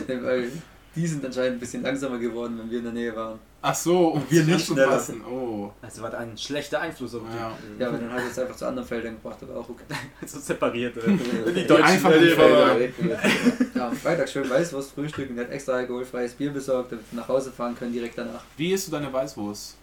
Weil 0.07 0.51
die 0.95 1.07
sind 1.07 1.25
anscheinend 1.25 1.57
ein 1.57 1.61
bisschen 1.61 1.83
langsamer 1.83 2.19
geworden, 2.19 2.59
wenn 2.59 2.71
wir 2.71 2.79
in 2.79 2.85
der 2.85 2.93
Nähe 2.93 3.15
waren. 3.17 3.39
Ach 3.63 3.75
so, 3.75 4.09
um 4.09 4.23
wir 4.29 4.45
sich 4.45 4.55
nicht 4.55 4.67
schneller. 4.67 4.93
anzupassen. 4.93 5.25
Oh, 5.25 5.71
Also 5.81 6.03
war 6.03 6.11
da 6.11 6.19
ein 6.19 6.37
schlechter 6.37 6.81
Einfluss 6.81 7.15
auf 7.15 7.23
die. 7.31 7.37
ja. 7.37 7.57
Ja, 7.79 7.89
aber 7.89 7.99
dann 7.99 8.13
hat 8.13 8.21
er 8.21 8.27
es 8.31 8.39
einfach 8.39 8.57
zu 8.57 8.67
anderen 8.67 8.87
Feldern 8.87 9.15
gebracht, 9.15 9.39
aber 9.43 9.57
auch 9.61 9.69
okay. 9.69 9.85
So 10.27 10.39
separiert. 10.39 10.97
Äh. 10.99 11.03
Die 11.11 11.55
Die 11.63 11.67
Deutschen. 11.67 11.85
äh, 11.85 11.99
Felder. 11.99 12.37
waren- 12.69 13.71
Ja, 13.75 13.87
am 13.89 13.97
Freitag 13.97 14.29
schön 14.29 14.49
Weißwurst 14.49 14.93
frühstücken, 14.93 15.35
der 15.37 15.47
hat 15.47 15.53
extra 15.53 15.73
alkoholfreies 15.73 16.35
Bier 16.35 16.51
besorgt, 16.53 16.93
damit 16.93 17.05
wir 17.11 17.21
nach 17.21 17.29
Hause 17.29 17.51
fahren 17.51 17.75
können 17.77 17.93
direkt 17.93 18.19
danach. 18.19 18.45
Wie 18.57 18.73
isst 18.73 18.87
du 18.89 18.93
deine 18.93 19.13
Weißwurst? 19.13 19.77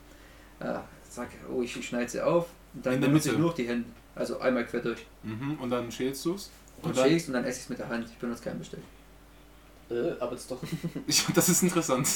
Ja, 0.59 0.83
sag, 1.09 1.29
oh, 1.51 1.61
ich 1.63 1.73
schneide 1.85 2.09
sie 2.09 2.21
auf 2.21 2.45
und 2.75 2.85
dann 2.85 2.99
benutze 3.01 3.29
ich 3.31 3.37
nur 3.37 3.47
noch 3.47 3.55
die 3.55 3.67
Hände. 3.67 3.85
Also 4.13 4.39
einmal 4.39 4.65
quer 4.65 4.81
durch. 4.81 5.05
Mhm. 5.23 5.57
Und 5.59 5.69
dann 5.71 5.91
schälst 5.91 6.23
du 6.25 6.35
es? 6.35 6.51
Und 6.83 6.95
dann- 6.95 7.07
schälst 7.07 7.27
und 7.29 7.33
dann 7.33 7.45
esse 7.45 7.57
ich 7.59 7.63
es 7.63 7.69
mit 7.69 7.79
der 7.79 7.89
Hand. 7.89 8.05
Ich 8.11 8.17
benutze 8.17 8.43
kein 8.43 8.59
Besteck. 8.59 8.81
Äh, 9.91 10.11
aber 10.19 10.31
das 10.31 10.41
ist 10.41 10.51
doch. 10.51 10.59
Ich, 11.07 11.25
das 11.35 11.49
ist 11.49 11.63
interessant. 11.63 12.07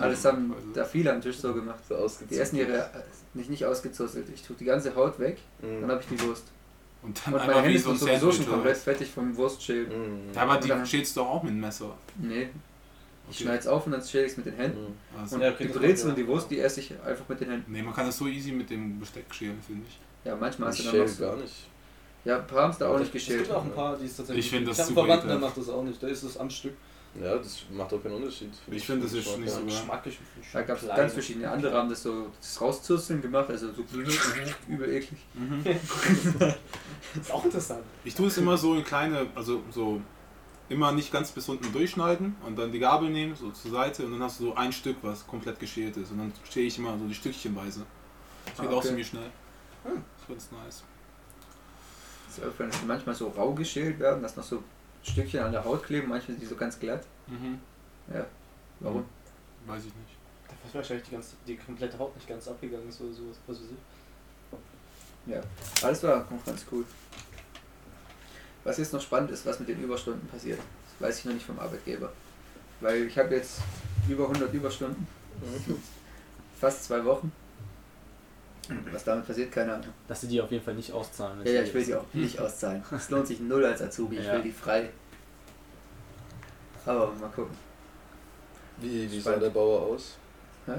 Alles 0.00 0.24
haben 0.26 0.52
da 0.74 0.84
viele 0.84 1.12
am 1.12 1.20
Tisch 1.20 1.36
so 1.38 1.54
gemacht. 1.54 1.78
So 1.88 1.94
ausgezogen. 1.94 2.28
Die 2.36 2.38
essen 2.40 2.56
ihre, 2.56 2.90
nicht, 3.34 3.48
nicht 3.50 3.64
ausgezusselt. 3.64 4.26
Ich 4.34 4.42
tue 4.42 4.56
die 4.56 4.64
ganze 4.64 4.94
Haut 4.96 5.18
weg, 5.20 5.38
dann 5.60 5.80
Mhm. 5.82 5.90
habe 5.90 6.00
ich 6.02 6.08
die 6.08 6.20
Wurst. 6.26 6.44
Und 7.02 7.20
dann 7.24 7.34
Und 7.34 7.40
meine 7.40 7.50
einfach 7.52 7.62
Hände 7.64 7.74
wie 7.78 7.82
so 7.82 7.94
sind 7.94 8.08
ein 8.10 8.20
sowieso 8.20 8.30
Sandwich. 8.30 8.44
schon 8.44 8.54
komplett 8.54 8.76
fettig 8.78 9.10
vom 9.10 9.36
Wurstschälen. 9.36 9.88
Mhm. 9.88 10.32
Ja, 10.34 10.42
aber 10.42 10.58
Und 10.60 10.68
dann- 10.68 10.82
die 10.82 10.90
schälst 10.90 11.16
du 11.16 11.20
doch 11.20 11.28
auch 11.28 11.42
mit 11.44 11.52
dem 11.52 11.60
Messer. 11.60 11.94
Nee, 12.16 12.48
ich 13.30 13.36
Okay. 13.36 13.44
schneide 13.44 13.58
es 13.58 13.66
auf 13.68 13.86
und 13.86 13.92
dann 13.92 14.02
schäle 14.02 14.24
ich 14.24 14.32
es 14.32 14.36
mit 14.38 14.46
den 14.46 14.54
Händen. 14.54 14.80
Mhm. 14.82 15.20
Also, 15.20 15.36
Und 15.36 15.42
Ja, 15.42 15.50
okay, 15.50 15.64
die 15.66 15.68
das 15.72 15.76
Brezel 15.78 16.08
und 16.10 16.18
die. 16.18 16.26
Wurst, 16.26 16.50
die 16.50 16.58
esse 16.58 16.80
ich 16.80 16.92
einfach 17.04 17.28
mit 17.28 17.40
den 17.40 17.50
Händen. 17.50 17.70
nee, 17.72 17.82
man 17.82 17.94
kann 17.94 18.06
das 18.06 18.16
so 18.16 18.26
easy 18.26 18.50
mit 18.50 18.68
dem 18.70 18.98
Besteck 18.98 19.32
schälen, 19.32 19.60
finde 19.64 19.84
ich. 19.88 19.98
Ja, 20.24 20.34
manchmal 20.34 20.70
hast 20.70 20.80
du 20.80 20.84
dann 20.84 20.98
noch 20.98 21.06
so. 21.08 21.22
gar 21.22 21.36
nicht. 21.36 21.54
Ja, 22.24 22.38
ein 22.38 22.46
paar 22.48 22.62
haben 22.64 22.70
es 22.72 22.78
da 22.78 22.88
auch 22.88 22.98
nicht 22.98 23.06
Es 23.08 23.12
geschält. 23.12 23.42
gibt 23.44 23.52
auch 23.52 23.64
ein 23.64 23.70
paar, 23.72 23.96
die 23.96 24.06
es 24.06 24.16
tatsächlich. 24.16 24.46
Ich 24.46 24.50
finde 24.50 24.66
das 24.70 24.78
ich 24.78 24.80
hab 24.82 24.88
einen 24.88 24.96
super 24.96 25.06
Verwandten, 25.06 25.28
der 25.28 25.38
macht 25.38 25.56
das 25.58 25.68
auch 25.68 25.84
nicht. 25.84 26.02
Da 26.02 26.08
ist 26.08 26.24
es 26.24 26.36
am 26.36 26.50
Stück. 26.50 26.74
Ja, 27.22 27.36
das 27.38 27.62
macht 27.70 27.92
auch 27.92 28.02
keinen 28.02 28.14
Unterschied. 28.16 28.50
Ich 28.70 28.84
finde, 28.86 29.04
das 29.04 29.12
ist 29.14 29.38
nicht 29.38 29.50
so- 29.50 29.64
Geschmacklich. 29.64 30.18
Da 30.52 30.62
gab 30.62 30.80
es 30.82 30.88
ganz 30.88 31.12
verschiedene 31.12 31.50
andere, 31.50 31.76
haben 31.76 31.88
das 31.88 32.02
so 32.02 32.26
das 32.40 32.60
Rauszusseln 32.60 33.22
gemacht, 33.22 33.48
also 33.48 33.72
so 33.72 33.82
übel 34.68 34.90
eklig. 34.90 35.18
Mhm. 35.34 35.64
ist 37.20 37.30
auch 37.32 37.44
interessant. 37.44 37.82
Ich 38.04 38.14
tue 38.14 38.26
es 38.28 38.36
immer 38.38 38.56
so 38.56 38.74
in 38.74 38.84
kleine, 38.84 39.26
also 39.34 39.62
so 39.70 40.00
immer 40.68 40.92
nicht 40.92 41.12
ganz 41.12 41.30
bis 41.30 41.48
unten 41.48 41.72
durchschneiden 41.72 42.36
und 42.44 42.56
dann 42.58 42.72
die 42.72 42.78
Gabel 42.80 43.08
nehmen, 43.08 43.34
so 43.36 43.50
zur 43.50 43.70
Seite 43.70 44.04
und 44.04 44.12
dann 44.12 44.22
hast 44.22 44.40
du 44.40 44.46
so 44.46 44.54
ein 44.56 44.72
Stück, 44.72 44.96
was 45.02 45.26
komplett 45.26 45.58
geschält 45.60 45.96
ist 45.96 46.10
und 46.10 46.18
dann 46.18 46.32
schäle 46.50 46.66
ich 46.66 46.78
immer 46.78 46.98
so 46.98 47.06
die 47.06 47.14
Stückchenweise. 47.14 47.86
Das 48.46 48.56
geht 48.60 48.68
Ah, 48.68 48.72
auch 48.72 48.78
okay. 48.78 48.88
ziemlich 48.88 49.06
schnell. 49.06 49.30
Hm. 49.84 50.02
Das 50.18 50.28
wird 50.28 50.62
nice. 50.64 50.82
Das 52.28 52.38
ist 52.38 52.86
manchmal 52.86 53.14
so 53.14 53.28
rau 53.28 53.54
geschält 53.54 53.98
werden, 53.98 54.22
dass 54.22 54.36
noch 54.36 54.44
so 54.44 54.62
Stückchen 55.06 55.40
an 55.40 55.52
der 55.52 55.64
Haut 55.64 55.84
kleben, 55.84 56.08
manchmal 56.08 56.36
sind 56.36 56.42
die 56.42 56.46
so 56.46 56.56
ganz 56.56 56.78
glatt. 56.78 57.04
Mhm. 57.26 57.60
Ja, 58.12 58.26
warum? 58.80 59.04
Weiß 59.66 59.80
ich 59.80 59.94
nicht. 59.94 60.16
Da 60.48 60.54
ist 60.66 60.74
wahrscheinlich 60.74 61.06
die, 61.06 61.12
ganze, 61.12 61.36
die 61.46 61.56
komplette 61.56 61.98
Haut 61.98 62.14
nicht 62.14 62.28
ganz 62.28 62.48
abgegangen 62.48 62.88
ist 62.88 63.00
oder 63.00 63.12
sowas. 63.12 63.36
Was 63.46 63.56
weiß 63.58 63.66
ich. 63.70 65.32
Ja, 65.32 65.40
alles 65.82 66.02
war 66.02 66.24
auch 66.24 66.44
ganz 66.44 66.64
cool. 66.70 66.84
Was 68.62 68.78
jetzt 68.78 68.92
noch 68.92 69.00
spannend 69.00 69.30
ist, 69.30 69.46
was 69.46 69.58
mit 69.60 69.68
den 69.68 69.82
Überstunden 69.82 70.26
passiert, 70.28 70.58
das 70.58 71.08
weiß 71.08 71.18
ich 71.18 71.24
noch 71.24 71.34
nicht 71.34 71.46
vom 71.46 71.58
Arbeitgeber. 71.58 72.12
Weil 72.80 73.04
ich 73.04 73.18
habe 73.18 73.34
jetzt 73.34 73.60
über 74.08 74.24
100 74.24 74.52
Überstunden, 74.52 75.06
fast 76.60 76.84
zwei 76.84 77.04
Wochen. 77.04 77.32
Was 78.92 79.04
damit 79.04 79.26
passiert, 79.26 79.52
keine 79.52 79.74
Ahnung. 79.74 79.86
Dass 80.08 80.20
sie 80.20 80.28
die 80.28 80.40
auf 80.40 80.50
jeden 80.50 80.64
Fall 80.64 80.74
nicht 80.74 80.92
auszahlen. 80.92 81.38
Ja, 81.44 81.52
ja, 81.52 81.62
ich 81.62 81.72
will 81.74 81.84
sie 81.84 81.94
auch 81.94 82.04
nicht 82.12 82.38
auszahlen. 82.40 82.82
Es 82.90 83.10
lohnt 83.10 83.26
sich 83.26 83.40
null 83.40 83.64
als 83.64 83.82
Azubi, 83.82 84.16
ich 84.18 84.26
Ja. 84.26 84.34
will 84.34 84.42
die 84.42 84.52
frei. 84.52 84.88
Aber 86.84 87.12
mal 87.20 87.28
gucken. 87.34 87.56
Wie, 88.78 89.10
wie 89.10 89.20
sah 89.20 89.36
der 89.36 89.50
Bauer 89.50 89.80
aus? 89.82 90.16
Hä? 90.66 90.72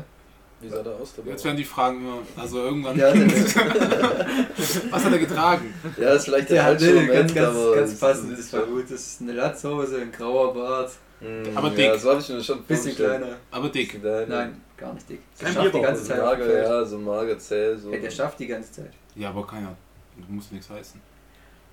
Wie 0.61 0.69
sah 0.69 0.81
der 0.81 0.93
aus, 0.93 1.13
der 1.15 1.21
Bauer? 1.23 1.31
Jetzt 1.31 1.43
werden 1.45 1.57
die 1.57 1.63
Fragen 1.65 1.99
immer, 1.99 2.19
also 2.35 2.59
irgendwann. 2.63 2.97
Ja, 2.97 3.13
Was 4.91 5.03
hat 5.05 5.11
er 5.11 5.19
getragen? 5.19 5.73
ja, 5.97 6.05
das 6.05 6.15
ist 6.19 6.25
vielleicht 6.25 6.49
der 6.49 6.73
nee, 6.75 6.93
Moment, 6.93 7.13
ganz, 7.13 7.33
ganz, 7.33 7.75
ganz 7.75 7.99
passend, 7.99 8.39
das 8.39 8.53
war 8.53 8.63
gut. 8.63 8.85
Das 8.85 8.99
ist 9.01 9.21
eine 9.21 9.33
Latzhose, 9.33 10.01
ein 10.01 10.11
grauer 10.11 10.53
Bart, 10.53 10.91
Mm, 11.19 11.57
Aber 11.57 11.69
Ja, 11.69 11.91
dick. 11.91 11.99
so 12.01 12.11
habe 12.11 12.19
ich 12.21 12.29
mir 12.29 12.43
schon 12.43 12.63
bisschen 12.63 12.95
kleiner. 12.95 13.35
Aber 13.51 13.69
dick. 13.69 13.99
Kleiner. 13.99 14.25
Nein, 14.27 14.61
gar 14.77 14.93
nicht 14.93 15.09
dick. 15.09 15.21
Der 15.39 15.45
Kein 15.47 15.55
schafft 15.55 15.75
die 15.75 15.81
ganze 15.81 16.03
Zeit 16.03 16.21
mager, 16.21 16.61
ja, 16.63 16.85
so 16.85 16.97
mager, 16.99 17.39
zäh, 17.39 17.75
so. 17.75 17.91
Hey, 17.91 18.01
der 18.01 18.11
schafft 18.11 18.39
die 18.39 18.47
ganze 18.47 18.71
Zeit. 18.71 18.91
Ja, 19.15 19.29
aber 19.29 19.45
keiner. 19.47 19.75
Du 20.15 20.31
musst 20.31 20.51
nichts 20.51 20.69
heißen. 20.69 21.01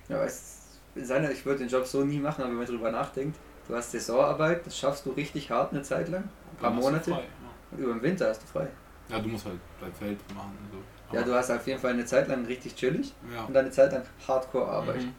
Ja, 0.09 0.19
weißt 0.19 0.53
in 0.95 1.05
seiner, 1.05 1.29
ich 1.31 1.45
würde 1.45 1.59
den 1.59 1.67
Job 1.67 1.85
so 1.85 2.03
nie 2.05 2.19
machen, 2.19 2.41
aber 2.41 2.51
wenn 2.51 2.57
man 2.57 2.65
drüber 2.65 2.89
nachdenkt, 2.91 3.37
du 3.67 3.75
hast 3.75 3.91
Saisonarbeit, 3.91 4.65
das 4.65 4.77
schaffst 4.77 5.05
du 5.05 5.11
richtig 5.11 5.51
hart 5.51 5.73
eine 5.73 5.81
Zeit 5.81 6.07
lang, 6.09 6.23
ein 6.23 6.57
paar 6.59 6.71
Monate, 6.71 7.11
frei, 7.11 7.23
und 7.71 7.79
über 7.79 7.93
den 7.93 8.01
Winter 8.01 8.29
hast 8.29 8.41
du 8.43 8.47
frei. 8.47 8.67
Ja. 9.09 9.17
ja, 9.17 9.21
du 9.21 9.27
musst 9.29 9.45
halt 9.45 9.59
dein 9.81 9.93
Feld 9.93 10.17
machen 10.33 10.57
und 10.63 10.71
so. 10.71 11.15
Ja, 11.15 11.21
du 11.23 11.33
hast 11.33 11.51
auf 11.51 11.67
jeden 11.67 11.79
Fall 11.79 11.91
eine 11.91 12.05
Zeit 12.05 12.27
lang 12.29 12.45
richtig 12.45 12.75
chillig 12.75 13.13
Ja. 13.33 13.43
und 13.43 13.53
dann 13.53 13.65
eine 13.65 13.71
Zeit 13.73 13.91
lang 13.91 14.03
Hardcore-Arbeit. 14.27 15.01
Mhm. 15.03 15.13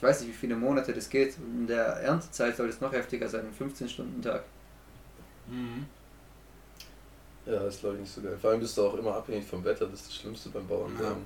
Ich 0.00 0.02
weiß 0.02 0.20
nicht, 0.22 0.30
wie 0.30 0.34
viele 0.34 0.56
Monate 0.56 0.94
das 0.94 1.10
geht. 1.10 1.34
In 1.36 1.66
der 1.66 1.84
Erntezeit 1.96 2.56
soll 2.56 2.70
es 2.70 2.80
noch 2.80 2.90
heftiger 2.90 3.28
sein, 3.28 3.42
ein 3.44 3.68
15-Stunden-Tag. 3.68 4.42
Mhm. 5.46 5.84
Ja, 7.44 7.62
das 7.64 7.80
glaube 7.80 7.96
ich 7.96 8.00
nicht 8.02 8.14
so 8.14 8.22
geil. 8.22 8.38
Vor 8.40 8.48
allem 8.50 8.60
bist 8.60 8.78
du 8.78 8.82
auch 8.86 8.94
immer 8.94 9.14
abhängig 9.16 9.44
vom 9.44 9.62
Wetter, 9.62 9.84
das 9.86 10.00
ist 10.00 10.08
das 10.08 10.16
Schlimmste 10.16 10.48
beim 10.48 10.66
Bauern. 10.66 10.92
Ja. 10.98 11.16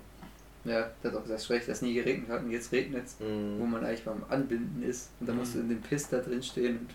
Ja, 0.73 0.91
der 1.05 1.13
hat 1.13 1.19
auch 1.19 1.23
gesagt, 1.23 1.43
schlecht, 1.45 1.69
dass 1.69 1.83
nie 1.83 1.95
geregnet 1.95 2.29
hat 2.31 2.43
und 2.43 2.51
jetzt 2.51 2.73
regnet 2.73 3.07
es, 3.07 3.21
Mhm. 3.21 3.61
wo 3.61 3.65
man 3.67 3.85
eigentlich 3.85 4.03
beim 4.05 4.25
Anbinden 4.29 4.83
ist. 4.83 5.11
Und 5.21 5.29
dann 5.29 5.37
musst 5.37 5.55
du 5.55 5.59
Mhm. 5.59 5.65
in 5.65 5.69
dem 5.77 5.83
Piss 5.83 6.09
da 6.09 6.19
drin 6.19 6.43
stehen 6.43 6.79
und 6.79 6.89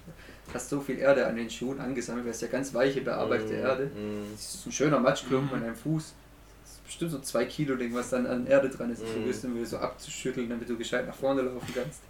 hast 0.53 0.67
so 0.67 0.81
viel 0.81 0.97
Erde 0.99 1.25
an 1.27 1.37
den 1.37 1.49
Schuhen 1.49 1.79
angesammelt, 1.79 2.25
weil 2.25 2.31
es 2.31 2.41
ja 2.41 2.49
ganz 2.49 2.73
weiche, 2.73 2.99
bearbeitete 2.99 3.53
Mhm. 3.53 3.59
Erde. 3.59 3.85
Mhm. 3.85 4.23
Das 4.33 4.55
ist 4.55 4.65
ein 4.65 4.71
schöner 4.73 4.99
Matschklumpen 4.99 5.47
Mhm. 5.49 5.53
an 5.55 5.61
deinem 5.61 5.75
Fuß. 5.77 6.13
Bestimmt 6.89 7.11
so 7.11 7.19
zwei 7.19 7.45
Kilo 7.45 7.75
Ding, 7.75 7.93
was 7.93 8.09
dann 8.09 8.25
an 8.25 8.47
Erde 8.47 8.67
dran 8.67 8.91
ist. 8.91 9.03
Du 9.03 9.05
Mhm. 9.19 9.55
wieder 9.55 9.65
so 9.67 9.77
abzuschütteln, 9.77 10.49
damit 10.49 10.67
du 10.67 10.75
gescheit 10.75 11.05
nach 11.05 11.13
vorne 11.13 11.43
laufen 11.43 11.71
kannst. 11.71 12.01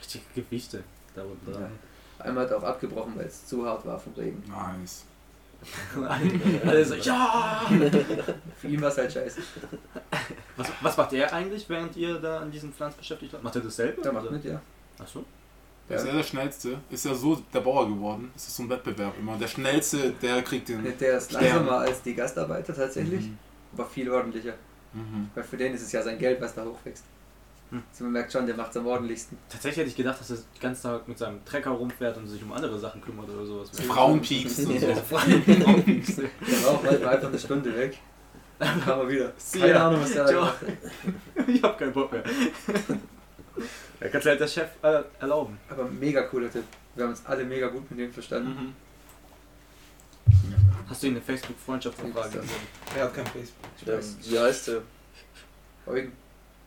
Richtige 0.00 0.24
Gewichte 0.34 0.82
da 1.14 1.22
unten 1.22 1.52
dran. 1.52 1.70
Einmal 2.18 2.44
hat 2.44 2.52
er 2.52 2.56
auch 2.56 2.62
abgebrochen, 2.62 3.12
weil 3.14 3.26
es 3.26 3.44
zu 3.46 3.66
hart 3.66 3.84
war 3.84 3.98
vom 3.98 4.14
Regen. 4.14 4.42
Nice. 4.48 5.04
Alle 6.64 6.82
so, 6.84 6.94
ja! 6.94 7.60
Für 8.58 8.66
ihn 8.68 8.80
war 8.80 8.88
es 8.88 8.96
halt 8.96 9.12
scheiße. 9.12 9.42
Was, 10.56 10.68
was 10.80 10.96
macht 10.96 11.12
er 11.12 11.30
eigentlich, 11.34 11.68
während 11.68 11.94
ihr 11.96 12.18
da 12.20 12.40
an 12.40 12.50
diesem 12.50 12.72
Pflanz 12.72 12.94
beschäftigt 12.94 13.34
wart? 13.34 13.42
Macht 13.42 13.56
er 13.56 13.60
das 13.60 13.76
selber? 13.76 14.00
Der 14.00 14.12
macht 14.14 14.24
oder? 14.24 14.32
mit, 14.32 14.44
ja. 14.46 14.62
Achso. 14.98 15.24
Der 15.88 15.96
ist 15.98 16.06
ja 16.06 16.12
der 16.12 16.22
Schnellste. 16.22 16.78
Ist 16.90 17.04
ja 17.04 17.14
so 17.14 17.42
der 17.52 17.60
Bauer 17.60 17.86
geworden. 17.88 18.30
Das 18.34 18.46
ist 18.48 18.56
so 18.56 18.62
ein 18.62 18.70
Wettbewerb 18.70 19.14
immer. 19.18 19.36
Der 19.36 19.48
Schnellste, 19.48 20.10
der 20.22 20.40
kriegt 20.42 20.68
den. 20.68 20.82
Der 20.98 21.18
ist 21.18 21.30
Stern. 21.30 21.42
langsamer 21.44 21.78
als 21.78 22.02
die 22.02 22.14
Gastarbeiter 22.14 22.74
tatsächlich, 22.74 23.26
Mhm. 23.26 23.38
aber 23.74 23.86
viel 23.86 24.10
ordentlicher. 24.10 24.54
Mhm. 24.94 25.28
Weil 25.34 25.44
für 25.44 25.56
den 25.56 25.74
ist 25.74 25.82
es 25.82 25.92
ja 25.92 26.02
sein 26.02 26.18
Geld, 26.18 26.40
was 26.40 26.54
da 26.54 26.64
hochwächst. 26.64 27.04
Hm. 27.70 27.82
Also 27.90 28.04
man 28.04 28.12
merkt 28.12 28.30
schon, 28.32 28.44
der 28.46 28.54
macht 28.54 28.70
es 28.70 28.76
am 28.76 28.86
ordentlichsten. 28.86 29.38
Tatsächlich 29.48 29.78
hätte 29.78 29.88
ich 29.88 29.96
gedacht, 29.96 30.20
dass 30.20 30.30
er 30.30 30.36
den 30.36 30.60
ganzen 30.60 30.82
Tag 30.82 31.08
mit 31.08 31.16
seinem 31.18 31.42
Trecker 31.46 31.70
rumfährt 31.70 32.16
und 32.18 32.26
sich 32.28 32.42
um 32.42 32.52
andere 32.52 32.78
Sachen 32.78 33.00
kümmert 33.00 33.30
oder 33.30 33.46
sowas. 33.46 33.70
Frauen 33.70 34.20
piekst 34.20 34.58
und 34.66 34.78
so. 34.78 34.86
Der 34.86 34.96
war 34.96 36.70
auch 36.70 36.82
manchmal 36.82 37.14
einfach 37.14 37.28
eine 37.28 37.38
Stunde 37.38 37.74
weg. 37.74 37.98
Dann 38.58 38.80
kam 38.84 39.00
er 39.00 39.08
wieder. 39.08 39.32
See 39.38 39.58
Keine 39.60 39.72
ya. 39.72 39.88
Ahnung, 39.88 40.02
was 40.02 40.12
der 40.12 40.24
da 40.24 40.30
gemacht 40.32 40.56
hat. 40.60 41.48
ich 41.48 41.62
hab 41.62 41.78
keinen 41.78 41.92
Bock 41.92 42.12
mehr. 42.12 42.22
Da 44.00 44.08
kannst 44.08 44.26
du 44.26 44.30
halt 44.30 44.40
der 44.40 44.48
Chef 44.48 44.68
äh, 44.82 45.02
erlauben. 45.20 45.58
Aber 45.68 45.84
mega 45.84 46.22
cooler 46.22 46.50
Typ. 46.50 46.64
Wir 46.94 47.04
haben 47.04 47.10
uns 47.12 47.24
alle 47.26 47.44
mega 47.44 47.68
gut 47.68 47.90
mit 47.90 48.00
dem 48.00 48.12
verstanden. 48.12 48.50
Mhm. 48.50 48.74
Hast 50.88 51.02
du 51.02 51.06
ihm 51.06 51.14
eine 51.14 51.22
Facebook-Freundschaftsanfrage 51.22 52.28
Ja. 52.36 52.40
gegeben? 52.40 52.56
Er 52.96 53.04
hat 53.04 53.14
kein 53.14 53.26
Facebook. 53.26 53.64
Ich 53.80 53.86
Ja, 53.86 53.96
weiß. 53.96 54.16
wie 54.22 54.38
heißt 54.38 54.68
der? 54.68 54.82
Eugen. 55.86 56.12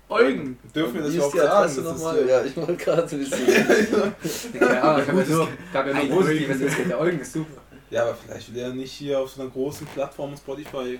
Eugen! 0.07 0.59
Dürfen 0.73 0.93
wir 0.95 1.01
das 1.03 1.13
überhaupt 1.15 1.35
sagen? 1.37 1.49
Das 1.63 1.77
ist 1.77 1.83
nochmal? 1.83 2.27
Ja, 2.27 2.43
ich 2.43 2.55
wollte 2.57 2.75
gerade 2.75 3.11
wissen. 3.19 4.53
Keine 4.59 4.81
Ahnung, 4.83 5.01
ich 5.01 5.07
habe 5.09 5.21
ja 5.21 5.27
nur, 5.35 5.47
gab 5.73 5.87
ja 5.87 5.93
Ein 5.93 6.07
nur 6.07 6.17
Positives 6.17 6.61
erzählt. 6.61 6.89
Der 6.89 6.99
Eugen 6.99 7.19
ist 7.19 7.33
super. 7.33 7.61
Ja, 7.89 8.03
aber 8.03 8.15
vielleicht 8.15 8.53
will 8.53 8.61
er 8.61 8.69
nicht 8.73 8.91
hier 8.91 9.19
auf 9.19 9.31
so 9.31 9.41
einer 9.41 9.49
großen 9.49 9.87
Plattform 9.87 10.35
Spotify. 10.37 10.99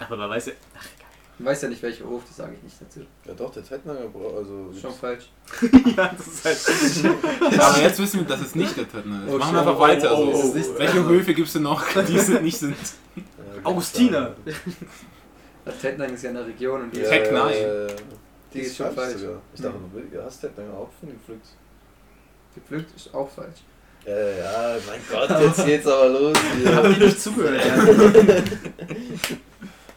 Aber 0.00 0.16
man 0.16 0.30
weiß 0.30 0.46
ja. 0.46 0.52
Ich 1.38 1.44
weiß 1.44 1.62
ja 1.62 1.68
nicht, 1.68 1.82
welcher 1.82 2.06
Hof, 2.06 2.22
das 2.26 2.36
sage 2.36 2.54
ich 2.54 2.62
nicht 2.62 2.76
dazu. 2.80 3.00
Ja 3.26 3.34
doch, 3.34 3.52
der 3.52 3.62
Tettnanger, 3.62 4.08
Bro, 4.08 4.38
also... 4.38 4.72
Schon 4.80 4.92
falsch. 4.94 5.30
ja, 5.96 6.10
das 6.16 6.26
ist 6.26 7.04
halt. 7.04 7.60
Aber 7.60 7.82
jetzt 7.82 7.98
wissen 7.98 8.20
wir, 8.20 8.26
dass 8.26 8.40
es 8.40 8.54
nicht 8.54 8.74
der 8.74 8.88
Tettner 8.88 9.26
ist. 9.26 9.34
Oh, 9.34 9.38
Machen 9.38 9.54
wir 9.54 9.60
einfach 9.60 9.78
weiter. 9.78 10.16
Oh, 10.16 10.32
oh, 10.32 10.42
oh, 10.44 10.54
oh. 10.56 10.78
Welche 10.78 11.04
Höfe 11.04 11.34
gibt 11.34 11.46
es 11.48 11.52
denn 11.52 11.64
noch, 11.64 11.84
die 12.08 12.16
es 12.16 12.28
nicht 12.28 12.58
sind? 12.58 12.76
Ja, 13.16 13.22
Augustiner! 13.64 14.34
Das 15.64 15.78
Tettnang 15.80 16.14
ist 16.14 16.22
ja 16.24 16.30
eine 16.30 16.46
Region 16.46 16.84
und 16.84 16.96
die, 16.96 17.00
Ja, 17.00 17.08
Tecknai. 17.10 17.60
ja, 17.60 17.86
ja. 17.86 17.94
die 18.54 18.60
ist 18.60 18.76
schon 18.76 18.92
falsch. 18.92 19.18
sogar. 19.18 19.42
Ich 19.54 19.60
dachte, 19.60 19.78
du 20.10 20.22
hast 20.24 20.40
Tettnanger 20.40 20.72
auch 20.74 20.90
von 20.98 21.10
gepflückt. 21.10 21.46
Gepflückt 22.54 22.96
ist 22.96 23.14
auch 23.14 23.28
falsch. 23.28 23.60
Ja, 24.06 24.16
ja, 24.16 24.76
mein 24.86 25.00
Gott, 25.10 25.40
jetzt 25.40 25.66
geht's 25.66 25.86
aber 25.86 26.08
los 26.08 26.38
Ich 26.62 26.72
hab 26.72 26.84
dir 26.84 27.06
nicht 27.06 27.20
zugehört. 27.20 27.60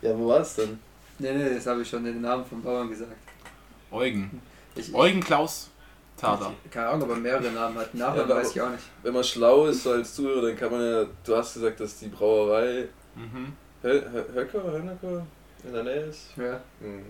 Ja, 0.02 0.18
wo 0.18 0.28
war's 0.30 0.56
denn? 0.56 0.80
Nee, 1.20 1.34
nee, 1.34 1.54
das 1.56 1.68
habe 1.68 1.82
ich 1.82 1.90
schon 1.90 2.04
den 2.04 2.22
Namen 2.22 2.46
vom 2.46 2.62
Bauern 2.62 2.90
gesagt. 2.90 3.12
Eugen. 3.92 4.42
Ich, 4.76 4.94
Eugen 4.94 5.20
Klaus 5.22 5.70
Tader. 6.16 6.52
ich, 6.66 6.72
keine 6.72 6.88
Ahnung, 6.90 7.04
ob 7.04 7.10
er 7.12 7.16
mehrere 7.22 7.52
Namen 7.52 7.78
hat. 7.78 7.94
Nachnamen 7.94 8.30
Ja, 8.30 8.36
weiß 8.36 8.52
ich 8.56 8.62
auch 8.62 8.70
nicht. 8.70 8.84
Wenn 9.04 9.14
man 9.14 9.24
schlau 9.24 9.66
ist 9.68 9.84
so 9.84 9.92
als 9.92 10.14
Zuhörer, 10.16 10.48
dann 10.48 10.56
kann 10.58 10.72
man 10.72 10.82
ja... 10.82 11.06
Du 11.26 11.36
hast 11.36 11.54
gesagt, 11.56 11.80
dass 11.80 11.98
die 12.00 12.08
Brauerei 12.08 12.88
Mhm. 13.16 13.54
Hö- 13.84 14.04
Hö- 14.14 14.34
Höcker, 14.36 14.64
Hönecker 14.72 15.26
in 15.64 15.74
der 15.74 15.84
Nähe 15.84 16.02
ist. 16.06 16.28
Ja. 16.38 16.60
Mhm. 16.80 17.04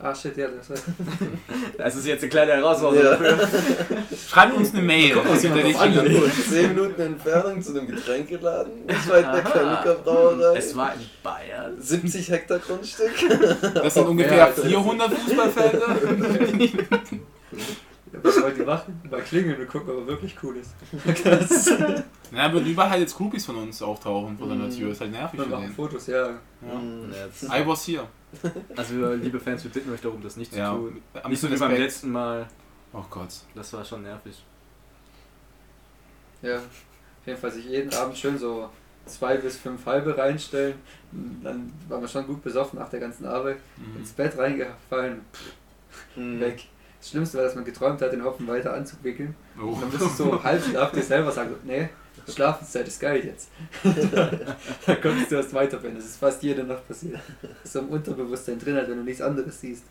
Ah, 0.00 0.14
shit, 0.14 0.36
ja, 0.36 0.46
das. 0.48 0.68
Das 1.78 1.96
ist 1.96 2.06
jetzt 2.06 2.20
eine 2.22 2.28
kleine 2.30 2.52
Herausforderung. 2.52 3.24
Ja. 3.24 3.36
Schreibt 4.28 4.54
uns 4.56 4.72
eine 4.72 4.82
Mail. 4.82 5.14
Guck 5.14 5.28
was 5.28 5.42
richtigen- 5.42 5.76
anlegt. 5.98 6.34
10 6.50 6.68
Minuten 6.74 7.00
Entfernung 7.00 7.60
zu 7.62 7.72
dem 7.72 7.86
Getränkeladen. 7.88 8.86
Das 8.86 9.08
war 9.08 9.16
in 9.18 9.22
der 9.24 9.46
Aha. 9.46 9.50
Chemiker 9.82 9.94
Brauerei. 10.04 10.56
Es 10.58 10.76
war 10.76 10.94
in 10.94 11.00
Bayern. 11.22 11.37
70 11.78 12.30
Hektar 12.30 12.58
Grundstück. 12.58 13.12
Das 13.74 13.94
sind 13.94 14.06
ungefähr 14.06 14.46
als- 14.46 14.60
400 14.62 15.12
Fußballfelder. 15.14 15.96
Was 18.22 18.42
wollt 18.42 18.58
ihr 18.58 18.64
machen? 18.64 19.00
Mal 19.10 19.20
klingeln 19.20 19.60
und 19.60 19.68
gucken, 19.68 19.90
ob 19.90 19.98
er 20.00 20.06
wirklich 20.06 20.34
cool 20.42 20.56
ist. 20.56 20.74
Ja, 22.32 22.42
aber 22.46 22.60
überall 22.60 22.90
halt 22.90 23.00
jetzt 23.02 23.16
Groupies 23.16 23.44
von 23.46 23.56
uns 23.56 23.80
auftauchen 23.82 24.36
vor 24.38 24.48
deiner 24.48 24.68
Tür. 24.70 24.90
Ist 24.90 25.00
halt 25.00 25.12
nervig 25.12 25.38
Wir 25.38 25.44
für 25.44 25.50
machen 25.50 25.64
den. 25.64 25.72
Fotos, 25.74 26.06
ja. 26.06 26.28
Ja. 26.28 26.74
Mhm. 26.74 27.12
I 27.12 27.66
was 27.66 27.86
here. 27.86 28.06
Also, 28.76 29.12
liebe 29.14 29.38
Fans, 29.40 29.62
wir 29.64 29.70
bitten 29.70 29.92
euch 29.92 30.00
darum, 30.00 30.22
das 30.22 30.36
nicht 30.36 30.52
zu 30.52 30.58
Ja. 30.58 30.72
tun. 30.74 31.00
Am 31.22 31.30
Nicht 31.30 31.40
so 31.40 31.50
wie 31.50 31.56
beim 31.56 31.70
letzten 31.76 32.10
Mal. 32.10 32.46
Oh 32.92 33.04
Gott. 33.10 33.28
Das 33.54 33.72
war 33.72 33.84
schon 33.84 34.02
nervig. 34.02 34.42
Ja. 36.42 36.56
Auf 36.56 37.26
jeden 37.26 37.38
Fall 37.38 37.50
sich 37.52 37.64
jeden 37.66 37.92
Abend 37.94 38.16
schön 38.16 38.38
so 38.38 38.68
zwei 39.08 39.36
bis 39.36 39.56
fünf 39.56 39.84
halbe 39.86 40.16
reinstellen. 40.16 40.74
Dann 41.42 41.72
waren 41.88 42.00
wir 42.02 42.08
schon 42.08 42.26
gut 42.26 42.42
besoffen 42.42 42.78
nach 42.78 42.88
der 42.90 43.00
ganzen 43.00 43.24
Arbeit. 43.26 43.58
Mhm. 43.76 44.00
Ins 44.00 44.12
Bett 44.12 44.36
reingefallen, 44.38 45.20
Mhm. 46.16 46.40
weg. 46.40 46.64
Das 47.00 47.10
Schlimmste 47.10 47.38
war, 47.38 47.44
dass 47.44 47.54
man 47.54 47.64
geträumt 47.64 48.02
hat, 48.02 48.12
den 48.12 48.24
Hopfen 48.24 48.46
weiter 48.48 48.74
anzuwickeln. 48.74 49.34
Oh. 49.60 49.66
Und 49.68 49.82
dann 49.82 49.90
bist 49.90 50.02
du 50.02 50.08
so 50.08 50.32
im 50.32 50.42
Halbschlaf 50.42 50.90
dir 50.92 51.02
selber 51.02 51.30
sagen, 51.30 51.54
nee, 51.64 51.88
Schlafenszeit 52.28 52.88
ist 52.88 53.00
geil 53.00 53.24
jetzt. 53.24 53.48
dann 54.86 55.00
konntest 55.00 55.30
du 55.30 55.36
erst 55.36 55.54
weiterpennen. 55.54 55.96
Das 55.96 56.04
ist 56.06 56.16
fast 56.16 56.42
jede 56.42 56.64
Nacht 56.64 56.86
passiert. 56.88 57.18
Das 57.40 57.50
ist 57.64 57.72
so 57.72 57.78
im 57.80 57.88
Unterbewusstsein 57.88 58.58
drin, 58.58 58.74
halt, 58.74 58.88
wenn 58.90 58.98
du 58.98 59.04
nichts 59.04 59.22
anderes 59.22 59.60
siehst. 59.60 59.84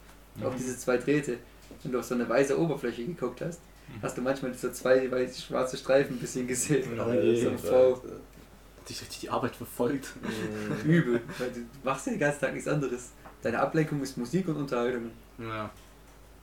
Auch 0.44 0.52
Mhm. 0.52 0.58
diese 0.58 0.78
zwei 0.78 0.98
Drähte. 0.98 1.38
Wenn 1.84 1.92
du 1.94 2.00
auf 2.00 2.06
so 2.06 2.16
eine 2.16 2.28
weiße 2.28 2.60
Oberfläche 2.60 3.06
geguckt 3.06 3.42
hast, 3.42 3.60
Mhm. 3.88 4.02
hast 4.02 4.18
du 4.18 4.22
manchmal 4.22 4.54
so 4.54 4.70
zwei 4.72 5.10
weiße, 5.10 5.42
schwarze 5.44 5.78
Streifen 5.78 6.18
ein 6.18 6.20
bisschen 6.20 6.46
gesehen. 6.48 6.84
Oh 6.94 7.04
so 7.06 7.10
eine 7.10 7.22
das 7.34 7.42
dich 8.90 9.02
richtig 9.02 9.20
die 9.22 9.30
Arbeit 9.30 9.56
verfolgt. 9.56 10.14
Mhm. 10.22 10.90
Übel. 10.90 11.22
Weil 11.38 11.52
du 11.52 11.60
machst 11.84 12.06
ja 12.08 12.14
den 12.14 12.20
ganzen 12.20 12.40
Tag 12.42 12.54
nichts 12.54 12.68
anderes. 12.68 13.12
Deine 13.42 13.60
Ablenkung 13.60 14.02
ist 14.02 14.18
Musik 14.18 14.48
und 14.48 14.56
Unterhaltung. 14.58 15.12
Ja. 15.38 15.70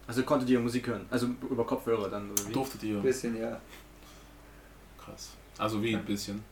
Also 0.06 0.22
konntet 0.22 0.48
ihr 0.50 0.60
Musik 0.60 0.86
hören? 0.86 1.06
Also 1.10 1.26
über 1.50 1.64
Kopfhörer 1.64 2.08
dann, 2.08 2.30
oder 2.30 2.46
wie? 2.48 2.52
Durftet 2.52 2.82
ihr? 2.82 2.96
Ein 2.96 3.02
bisschen, 3.02 3.36
ja. 3.40 3.60
Krass. 5.02 5.30
Also 5.58 5.82
wie 5.82 5.94
ein 5.96 6.04
bisschen. 6.04 6.44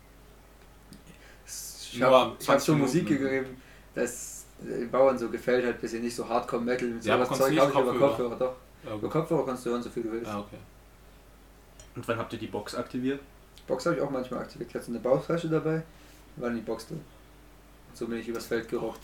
Ich 1.47 2.03
habe 2.03 2.17
hab 2.17 2.43
20 2.43 2.67
so 2.67 2.73
Minuten. 2.73 2.87
Musik 2.91 3.09
gegeben, 3.09 3.57
dass 3.95 4.47
den 4.61 4.91
Bauern 4.91 5.19
so 5.19 5.29
gefällt 5.29 5.67
hat, 5.67 5.81
bisschen 5.81 6.03
nicht 6.03 6.17
so 6.17 6.27
Hardcore-Metal. 6.27 6.89
Mit 6.89 7.05
Ja, 7.05 7.15
aber 7.15 7.27
sowas 7.27 7.39
Zeug 7.39 7.55
du 7.55 7.61
habe 7.61 7.71
ich 7.71 7.77
nicht 7.77 7.85
über 7.97 8.09
Kopfhörer? 8.09 8.37
Doch. 8.37 8.55
Ja, 8.85 8.95
Über. 8.95 9.09
Kopfhörer 9.11 9.45
kannst 9.47 9.67
du 9.67 9.71
hören, 9.71 9.83
so 9.83 9.91
viel 9.91 10.03
du 10.05 10.13
willst. 10.13 10.27
ja, 10.27 10.39
okay. 10.39 10.57
Und 11.95 12.09
wann 12.09 12.17
habt 12.19 12.33
ihr 12.33 12.39
die 12.39 12.47
Box 12.47 12.75
aktiviert? 12.75 13.21
Box 13.67 13.87
habe 13.87 13.97
ich 13.97 14.03
auch 14.03 14.11
manchmal 14.11 14.41
aktiviert. 14.41 14.71
Ich 14.71 14.75
hatte 14.75 14.87
so 14.87 14.93
eine 14.93 15.01
Bauchtasche 15.01 15.49
dabei, 15.49 15.83
war 16.37 16.49
in 16.51 16.57
die 16.57 16.63
Box 16.63 16.87
drin. 16.89 17.01
Und 17.89 17.97
so 17.97 18.07
bin 18.07 18.19
ich 18.19 18.29
übers 18.29 18.47
Feld 18.47 18.69
geraucht. 18.69 19.01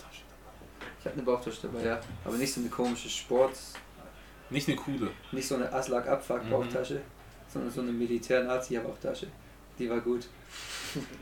Ich 1.01 1.05
hatte 1.05 1.15
eine 1.17 1.23
Bauchtasche 1.25 1.63
dabei, 1.69 1.85
ja. 1.85 2.01
Aber 2.25 2.37
nicht 2.37 2.53
so 2.53 2.61
eine 2.61 2.69
komische 2.71 3.09
Sport, 3.09 3.53
Nicht 4.51 4.69
eine 4.69 4.77
coole. 4.77 5.11
nicht 5.33 5.47
so 5.47 5.55
eine 5.57 5.73
Aslak 5.73 6.09
Abfuck 6.09 6.45
Mhm. 6.45 6.51
Sondern 7.53 7.71
so 7.71 7.81
eine 7.83 7.93
Militär-Nazi 7.93 8.75
Bauchtasche. 8.81 9.29
Die 9.79 9.89
war 9.89 10.01
gut. 10.01 10.29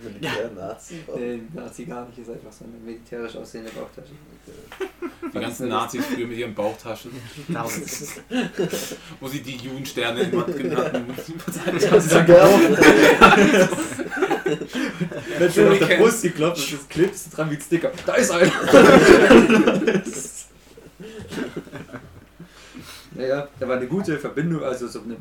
Militär-Nazi. 0.02 1.02
Nee, 1.16 1.40
Nazi 1.54 1.84
gar 1.84 2.06
nicht, 2.06 2.18
ist 2.18 2.30
einfach 2.30 2.52
so 2.52 2.64
eine 2.64 2.76
militärisch 2.84 3.36
aussehende 3.36 3.70
Bauchtasche. 3.72 4.12
Die 5.34 5.38
ganzen 5.38 5.68
Nazis 5.68 6.06
früher 6.06 6.26
mit 6.26 6.38
ihren 6.38 6.54
Bauchtaschen, 6.54 7.10
wo 9.20 9.28
sie 9.28 9.42
die 9.42 9.56
Judensterne 9.56 10.22
in 10.22 10.34
Mann 10.34 10.46
hatten. 10.76 11.06
Das 11.80 12.06
ist. 12.06 12.14
Wenn 15.38 15.52
du 15.52 15.72
auf 15.72 15.78
der 15.78 15.96
Brust 15.96 16.22
geklopft 16.22 16.72
und 16.72 16.80
das 16.80 16.88
klebst 16.88 17.36
dran 17.36 17.50
wie 17.50 17.56
ein 17.56 17.60
Sticker. 17.60 17.90
Da 18.06 18.14
ist 18.14 18.30
einer! 18.30 18.52
naja, 23.14 23.48
da 23.58 23.68
war 23.68 23.76
eine 23.76 23.88
gute 23.88 24.18
Verbindung, 24.18 24.62
also 24.62 24.86
so 24.86 25.00
eine 25.02 25.16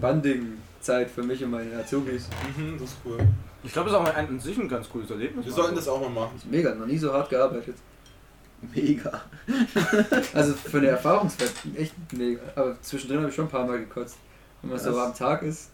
Banding-Zeit 0.85 1.09
für 1.09 1.23
mich 1.23 1.43
und 1.43 1.51
meine 1.51 1.75
Azubis. 1.77 2.27
Mhm, 2.57 2.77
das 2.79 2.89
ist 2.89 2.97
cool. 3.05 3.17
Ich 3.63 3.73
glaube, 3.73 3.89
das 3.89 3.99
ist 3.99 4.07
auch 4.07 4.15
ein, 4.15 4.27
an 4.27 4.39
sich 4.39 4.57
ein 4.57 4.69
ganz 4.69 4.89
cooles 4.89 5.09
Erlebnis. 5.09 5.45
Wir 5.45 5.53
sollten 5.53 5.75
das 5.75 5.87
auch 5.87 5.99
mal 6.01 6.09
machen. 6.09 6.39
Mega, 6.49 6.73
noch 6.75 6.85
nie 6.85 6.97
so 6.97 7.11
hart 7.11 7.29
gearbeitet. 7.29 7.75
Mega. 8.73 9.21
Also 10.33 10.53
für 10.53 10.77
eine 10.77 10.87
Erfahrungswert 10.87 11.53
echt 11.75 11.93
mega. 12.13 12.41
Aber 12.55 12.81
zwischendrin 12.81 13.19
habe 13.19 13.29
ich 13.29 13.35
schon 13.35 13.45
ein 13.45 13.51
paar 13.51 13.65
Mal 13.65 13.79
gekotzt. 13.79 14.17
Wenn 14.61 14.71
man 14.71 14.79
so 14.79 14.99
am 14.99 15.13
Tag 15.13 15.43
ist. 15.43 15.71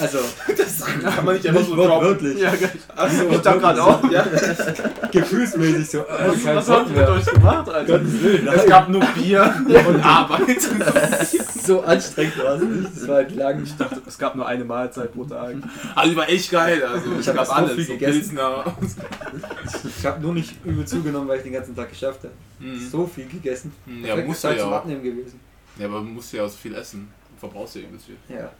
Also, 0.00 0.18
Das 0.56 0.84
kann 1.14 1.24
man 1.24 1.34
nicht 1.34 1.46
einfach 1.46 1.64
so 1.64 1.74
droppen. 1.76 1.90
wortwörtlich. 1.90 2.38
Ja. 2.40 2.52
Also, 2.96 3.28
ich 3.30 3.38
dachte 3.38 3.60
gerade 3.60 3.82
auch. 3.82 4.10
Ja. 4.10 4.26
Gefühlsmäßig 5.12 5.90
so. 5.90 5.98
Äh, 6.00 6.04
Was, 6.28 6.44
was 6.44 6.68
habt 6.70 6.90
ihr 6.90 6.96
mit 6.96 7.08
euch 7.08 7.24
gemacht, 7.26 7.68
Alter? 7.68 8.00
Willen. 8.22 8.48
Es 8.48 8.66
gab 8.66 8.88
nur 8.88 9.02
Bier 9.14 9.54
und 9.88 10.00
Arbeit. 10.04 10.60
So 11.62 11.82
anstrengend 11.82 12.38
war 12.42 12.54
es 12.56 12.62
nicht. 12.62 12.96
Es 12.96 13.08
war 13.08 13.16
halt 13.16 13.34
lang. 13.36 13.62
Ich 13.62 13.76
dachte, 13.76 14.00
es 14.06 14.18
gab 14.18 14.34
nur 14.34 14.46
eine 14.46 14.64
Mahlzeit 14.64 15.12
pro 15.12 15.24
Tag. 15.24 15.54
Also, 15.94 16.10
die 16.10 16.16
war 16.16 16.28
echt 16.28 16.50
geil. 16.50 16.82
Also, 16.84 17.12
Ich 17.12 17.18
es 17.20 17.28
hab 17.28 17.36
gab 17.36 17.46
so 17.46 17.52
alles. 17.52 17.72
viel 17.74 17.84
so 17.84 17.92
gegessen. 17.94 18.38
Ich 19.98 20.06
habe 20.06 20.20
nur 20.20 20.34
nicht 20.34 20.54
übel 20.64 20.84
zugenommen, 20.86 21.28
weil 21.28 21.38
ich 21.38 21.44
den 21.44 21.52
ganzen 21.52 21.76
Tag 21.76 21.90
geschafft 21.90 22.20
habe. 22.24 22.34
Mhm. 22.60 22.88
So 22.90 23.06
viel 23.06 23.26
gegessen. 23.28 23.72
Ja, 24.02 24.16
du 24.16 24.32
Zeit 24.32 24.56
ja 24.56 24.64
zum. 24.64 24.72
Abnehmen 24.72 25.02
gewesen. 25.02 25.38
Ja, 25.78 25.86
aber 25.86 25.98
du 25.98 26.04
musst 26.06 26.32
ja 26.32 26.44
auch 26.44 26.48
so 26.48 26.56
viel 26.56 26.74
essen. 26.74 27.08
Du 27.34 27.40
verbrauchst 27.40 27.74
ja 27.76 27.82
übelst 27.82 28.06
viel. 28.06 28.16
Ja. 28.28 28.50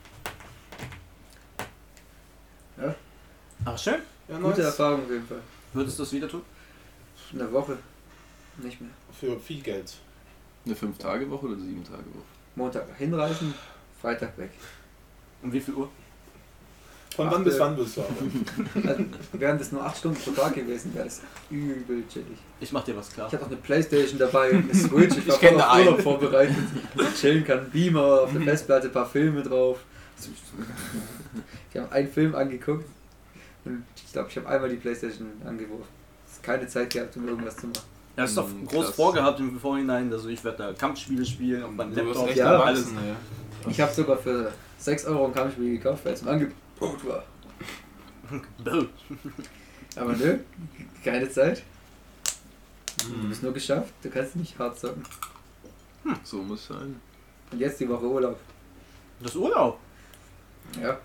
Ach, 3.65 3.79
schön. 3.79 4.01
Ja, 4.29 4.39
Gute 4.39 4.63
Erfahrung 4.63 5.03
auf 5.05 5.11
jeden 5.11 5.27
Fall. 5.27 5.41
Würdest 5.73 5.99
du 5.99 6.03
das 6.03 6.13
wieder 6.13 6.29
tun? 6.29 6.43
Eine 7.33 7.53
Woche. 7.53 7.77
Nicht 8.63 8.81
mehr. 8.81 8.91
Für 9.19 9.39
viel 9.39 9.61
Geld. 9.61 9.93
Eine 10.65 10.75
5-Tage-Woche 10.75 11.47
oder 11.47 11.57
7-Tage-Woche? 11.57 12.25
Montag 12.57 12.85
hinreisen, 12.97 13.53
Freitag 14.01 14.37
weg. 14.39 14.51
Um 15.43 15.53
wie 15.53 15.61
viel 15.61 15.75
Uhr? 15.75 15.89
Von 17.17 17.31
wann 17.31 17.45
bis 17.45 17.59
wann 17.61 17.77
bist 17.77 17.97
du 17.97 18.01
aber? 18.03 18.11
Also, 18.89 19.05
wären 19.33 19.59
das 19.59 19.73
nur 19.73 19.85
8 19.85 19.97
Stunden 19.99 20.21
pro 20.21 20.31
Tag 20.33 20.55
gewesen, 20.55 20.95
wäre 20.95 21.05
das 21.05 21.21
übel 21.51 22.05
chillig. 22.09 22.39
Ich 22.61 22.73
mach 22.73 22.85
dir 22.85 22.97
was 22.97 23.13
klar. 23.13 23.27
Ich 23.29 23.35
hatte 23.35 23.45
auch 23.45 23.49
eine 23.49 23.57
Playstation 23.57 24.19
dabei 24.19 24.51
und 24.53 24.65
eine 24.71 24.75
Switch. 24.81 25.17
Ich 25.19 25.29
Ich 25.29 25.39
kenn 25.41 25.51
voll 25.55 25.61
auf 25.61 25.67
da 25.67 25.73
einen. 25.73 25.87
Urlaub 25.89 26.01
vorbereitet. 26.03 26.57
Ich 26.97 27.21
chillen 27.21 27.45
kann, 27.45 27.71
Beamer 27.71 28.23
auf 28.23 28.33
der 28.33 28.43
Festplatte, 28.43 28.87
ein 28.89 28.93
paar 28.93 29.09
Filme 29.09 29.43
drauf. 29.43 29.81
Ich 31.73 31.81
habe 31.81 31.91
einen 31.93 32.11
Film 32.11 32.35
angeguckt 32.35 32.85
und 33.65 33.85
ich 33.97 34.13
glaube, 34.13 34.29
ich 34.31 34.37
habe 34.37 34.49
einmal 34.49 34.69
die 34.69 34.77
Playstation 34.77 35.29
angeworfen. 35.45 35.85
Es 36.27 36.35
ist 36.35 36.43
keine 36.43 36.67
Zeit 36.67 36.91
gehabt, 36.93 37.17
um 37.17 37.29
irgendwas 37.29 37.57
zu 37.57 37.67
machen. 37.67 37.83
Ja, 38.17 38.25
ist 38.25 38.37
doch 38.37 38.49
Mhm, 38.49 38.67
groß 38.67 38.87
krass. 38.87 38.95
vorgehabt 38.97 39.41
im 39.41 39.59
Vorhinein. 39.59 40.13
Also 40.13 40.29
ich 40.29 40.43
werde 40.45 40.59
da 40.59 40.73
Kampfspiele 40.73 41.25
spielen 41.27 41.63
auf 41.65 41.71
meinem 41.73 41.95
Laptop. 41.95 42.35
Ja, 42.35 42.53
erwachsen, 42.53 42.97
ey. 42.99 43.71
Ich 43.71 43.81
habe 43.81 43.93
sogar 43.93 44.17
für 44.19 44.53
6 44.79 45.05
Euro 45.07 45.27
ein 45.27 45.33
Kampfspiel 45.35 45.79
gekauft, 45.79 46.05
weil 46.05 46.13
es 46.13 46.23
im 46.23 46.29
Angebot 46.29 47.07
war. 47.09 47.25
Aber 49.97 50.13
nö, 50.15 50.39
keine 51.05 51.31
Zeit. 51.31 51.63
Du 53.07 53.09
Mhm. 53.15 53.29
bist 53.29 53.43
nur 53.43 53.53
geschafft, 53.53 53.93
du 54.03 54.11
kannst 54.11 54.37
nicht 54.37 54.59
hart 54.59 54.79
zocken. 54.79 55.03
So 56.23 56.39
muss 56.43 56.67
sein. 56.69 57.01
Und 57.51 57.59
jetzt 57.59 57.81
die 57.81 57.89
Woche 57.89 58.07
Urlaub. 58.07 58.39
Das 59.21 59.35
Urlaub. 59.37 59.79
Ja. 60.81 60.99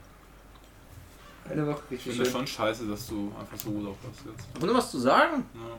Eine 1.49 1.65
Woche 1.65 1.81
Ich 1.89 1.91
richtig 1.91 2.13
finde 2.13 2.23
das 2.23 2.31
schon 2.31 2.47
scheiße, 2.47 2.87
dass 2.87 3.07
du 3.07 3.33
einfach 3.39 3.57
so 3.57 3.69
Urlaub 3.71 3.97
hast 4.07 4.25
jetzt. 4.25 4.63
Ohne 4.63 4.73
was 4.73 4.91
zu 4.91 4.99
sagen? 4.99 5.45
Ja. 5.53 5.77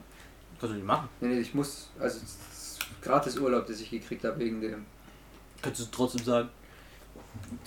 Kannst 0.58 0.72
du 0.72 0.76
nicht 0.76 0.86
machen. 0.86 1.08
Nee, 1.20 1.28
nee, 1.28 1.40
ich 1.40 1.54
muss, 1.54 1.90
also 1.98 2.18
es 2.18 2.22
ist 2.52 2.78
gratis 3.00 3.38
Urlaub, 3.38 3.66
das 3.66 3.80
ich 3.80 3.90
gekriegt 3.90 4.24
habe 4.24 4.38
wegen 4.38 4.60
dem, 4.60 4.84
Kannst 5.62 5.80
du 5.80 5.84
trotzdem 5.92 6.24
sagen. 6.24 6.48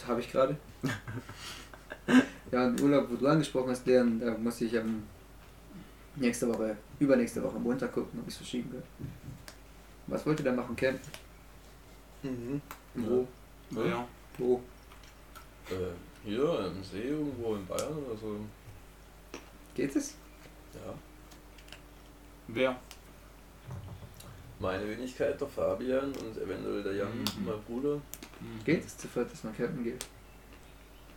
habe 0.08 0.20
ich 0.20 0.32
gerade. 0.32 0.58
ja, 2.52 2.68
und 2.68 2.82
Urlaub, 2.82 3.10
wo 3.10 3.16
du 3.16 3.28
angesprochen 3.28 3.70
hast, 3.70 3.86
Leon, 3.86 4.20
da 4.20 4.32
muss 4.38 4.60
ich 4.62 4.78
am 4.78 5.04
nächste 6.16 6.48
Woche, 6.50 6.76
übernächste 7.00 7.42
Woche 7.44 7.56
am 7.56 7.64
Montag 7.64 7.94
gucken, 7.94 8.20
ob 8.20 8.28
ich 8.28 8.34
es 8.34 8.38
verschieben 8.38 8.72
kann. 8.72 8.84
Was 10.08 10.26
wollt 10.26 10.40
ihr 10.40 10.46
da 10.46 10.52
machen, 10.52 10.76
Camp? 10.76 11.00
Mhm. 12.24 12.62
Wo? 12.96 13.28
Ja. 13.72 13.86
Ja. 13.86 14.08
Wo? 14.38 14.62
Äh, 15.70 15.74
hier 16.24 16.72
im 16.74 16.84
See 16.84 17.04
irgendwo 17.10 17.56
in 17.56 17.66
Bayern 17.66 17.98
oder 18.06 18.18
so. 18.18 18.36
Geht 19.76 19.96
es? 19.96 20.16
Ja. 20.74 20.94
Wer? 22.48 22.76
Meine 24.60 24.88
Wenigkeit, 24.88 25.40
der 25.40 25.48
Fabian 25.48 26.06
und 26.14 26.38
eventuell 26.38 26.84
der 26.84 26.94
Jan, 26.94 27.08
Mhm. 27.12 27.46
mein 27.46 27.62
Bruder. 27.68 27.96
Mhm. 28.40 28.64
Geht 28.64 28.86
es 28.86 28.98
zu 28.98 29.08
viert, 29.08 29.32
dass 29.32 29.44
man 29.44 29.56
campen 29.56 29.84
geht? 29.84 30.06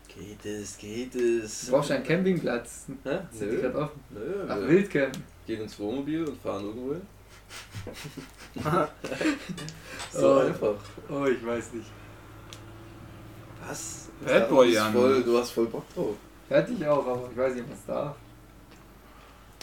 Geht 0.08 0.44
es, 0.46 0.78
geht 0.78 1.14
es. 1.14 1.66
Du 1.66 1.72
brauchst 1.72 1.90
einen 1.90 2.02
Campingplatz. 2.04 2.86
Hä? 3.04 3.18
Sind 3.30 3.50
die 3.52 3.56
gerade 3.58 3.78
offen? 3.78 4.00
Nö, 4.10 4.46
Ach, 4.48 4.56
Wildcamp. 4.56 5.18
gehen 5.46 5.60
ins 5.62 5.78
Wohnmobil 5.78 6.24
und 6.24 6.40
fahren 6.40 6.64
irgendwo 6.64 6.92
hin. 6.94 7.02
so 10.12 10.26
Oh. 10.36 10.38
einfach. 10.40 10.74
Oh, 11.10 11.26
ich 11.26 11.44
weiß 11.44 11.74
nicht. 11.74 11.86
Was? 13.66 14.08
Bad 14.24 14.48
Boy, 14.48 14.72
Jan. 14.72 14.92
voll, 14.92 15.22
du 15.22 15.38
hast 15.38 15.50
voll 15.50 15.66
Bock 15.66 15.84
drauf. 15.94 16.16
Hätte 16.48 16.72
ich 16.72 16.86
auch, 16.86 17.06
aber 17.06 17.28
ich 17.30 17.36
weiß 17.36 17.54
nicht, 17.54 17.64
ob 17.64 17.72
es 17.72 17.86
darf. 17.86 18.16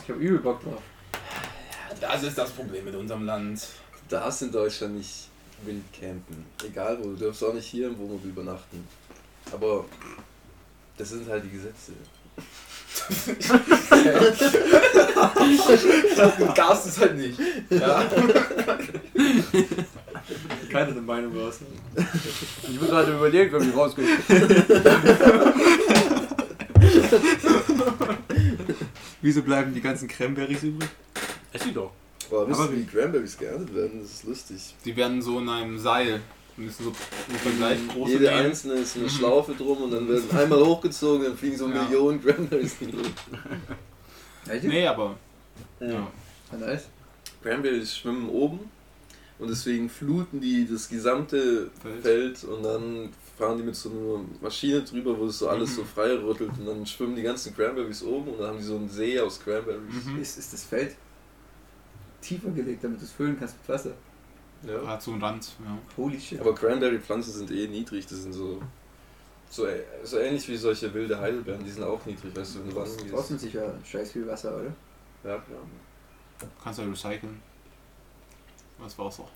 Ich 0.04 0.10
habe 0.10 0.20
übel 0.20 0.40
Bock 0.40 0.62
drauf. 0.64 0.82
Das 2.02 2.24
ist 2.24 2.38
das 2.38 2.52
Problem 2.52 2.86
mit 2.86 2.96
unserem 2.96 3.26
Land. 3.26 3.62
Du 4.10 4.16
darfst 4.16 4.42
in 4.42 4.52
Deutschland 4.52 4.98
nicht 4.98 5.30
wild 5.64 5.84
campen. 5.94 6.46
Egal 6.66 6.98
wo, 7.00 7.12
du 7.12 7.26
darfst 7.26 7.44
auch 7.44 7.54
nicht 7.54 7.66
hier 7.66 7.88
im 7.88 7.98
Wohnmobil 7.98 8.32
übernachten. 8.32 8.86
Aber 9.52 9.86
das 10.98 11.10
sind 11.10 11.28
halt 11.30 11.44
die 11.46 11.52
Gesetze. 11.52 11.94
Du 16.38 16.54
darfst 16.54 16.88
es 16.88 17.00
halt 17.00 17.18
nicht. 17.18 17.40
Ja. 17.70 18.04
Keine 20.72 20.92
eine 20.92 21.02
Meinung 21.02 21.38
raus. 21.38 21.60
Ich 22.64 22.80
muss 22.80 22.90
gerade 22.90 23.14
überlegen, 23.14 23.62
wie 23.62 23.70
ich 23.70 23.76
rausgehe. 23.76 24.06
Wieso 29.22 29.42
bleiben 29.44 29.74
die 29.74 29.82
ganzen 29.82 30.08
Cranberries 30.08 30.64
übrig? 30.64 30.90
Es 31.54 31.64
sieht 31.64 31.76
doch. 31.76 31.92
Boah, 32.30 32.48
wisst 32.48 32.60
Aber 32.60 32.72
ihr, 32.72 32.80
wie 32.80 32.86
Cranberries 32.86 33.38
geerntet 33.38 33.74
werden? 33.76 34.02
Das 34.02 34.12
ist 34.12 34.24
lustig. 34.24 34.76
Die 34.84 34.96
werden 34.96 35.22
so 35.22 35.40
in 35.40 35.50
einem 35.50 35.78
Seil. 35.78 36.22
Müssen 36.56 36.84
so 36.84 36.94
ungefähr 37.28 37.52
gleich 37.54 37.88
große 37.88 38.12
Jede 38.14 38.26
nehmen. 38.26 38.46
einzelne 38.46 38.74
ist 38.76 38.96
eine 38.96 39.10
Schlaufe 39.10 39.54
drum 39.54 39.84
und 39.84 39.92
dann 39.92 40.08
werden 40.08 40.30
einmal 40.38 40.64
hochgezogen, 40.64 41.24
dann 41.26 41.38
fliegen 41.38 41.58
so 41.58 41.68
Ja. 41.68 41.82
Millionen 41.84 42.24
Cranberries 42.24 42.76
in 42.80 42.92
die 42.92 42.98
Luft. 42.98 43.14
Echt? 44.48 44.64
Nee, 44.66 44.86
aber. 44.86 45.18
Ja. 45.80 45.88
Ja, 45.88 46.12
nice. 46.60 46.90
Cranberries 47.42 47.98
schwimmen 47.98 48.30
oben 48.30 48.60
und 49.44 49.50
deswegen 49.50 49.90
fluten 49.90 50.40
die 50.42 50.68
das 50.68 50.90
gesamte 50.90 51.70
Feld. 51.82 52.02
Feld 52.02 52.44
und 52.46 52.64
dann 52.64 53.10
fahren 53.38 53.58
die 53.58 53.64
mit 53.64 53.76
so 53.76 53.90
einer 53.90 54.24
Maschine 54.42 54.82
drüber, 54.84 55.18
wo 55.20 55.26
es 55.26 55.40
so 55.40 55.50
alles 55.50 55.72
Mhm. 55.72 55.76
so 55.76 55.84
frei 55.84 56.14
rüttelt 56.18 56.52
und 56.58 56.66
dann 56.66 56.86
schwimmen 56.86 57.16
die 57.16 57.22
ganzen 57.24 57.56
Cranberries 57.56 58.04
oben 58.04 58.30
und 58.32 58.40
dann 58.40 58.48
haben 58.50 58.58
die 58.58 58.64
so 58.64 58.76
einen 58.78 58.90
See 58.90 59.20
aus 59.20 59.40
Cranberries. 59.40 60.06
Mhm. 60.06 60.20
Ist, 60.22 60.38
ist 60.38 60.54
das 60.54 60.64
Feld 60.64 60.96
tiefer 62.22 62.50
gelegt, 62.52 62.84
damit 62.84 63.00
du 63.00 63.06
es 63.06 63.12
füllen 63.12 63.38
kannst 63.38 63.56
mit 63.60 63.70
Wasser? 63.70 63.92
Ja. 64.66 64.88
Hat 64.88 65.02
so 65.02 65.12
einen 65.12 65.22
Rand. 65.22 65.46
Ja. 65.66 65.78
Holy 65.98 66.20
shit. 66.20 66.40
Aber 66.40 66.56
Cranberry-Pflanzen 66.56 67.34
sind 67.34 67.52
eh 67.52 67.68
niedrig, 67.68 68.06
das 68.08 68.24
sind 68.24 68.32
so, 68.34 68.62
so, 69.50 69.68
so 70.04 70.18
ähnlich 70.20 70.48
wie 70.48 70.56
solche 70.56 70.94
wilde 70.94 71.20
Heidelbeeren, 71.20 71.64
die 71.66 71.70
sind 71.72 71.84
auch 71.84 72.06
niedrig, 72.06 72.34
weißt 72.36 72.56
du, 72.56 72.60
wenn 72.60 72.70
du 72.70 72.76
Das 72.76 72.96
gehst. 72.98 73.10
trotzdem 73.14 73.38
sicher 73.40 73.74
scheiß 73.84 74.12
viel 74.14 74.26
Wasser, 74.26 74.56
oder? 74.56 74.74
Ja, 75.30 75.38
klar. 75.40 75.60
Kannst 76.64 76.80
du 76.80 76.84
ja 76.84 76.90
recyceln. 76.90 77.42
Das 78.84 78.98
Wasser. 78.98 79.28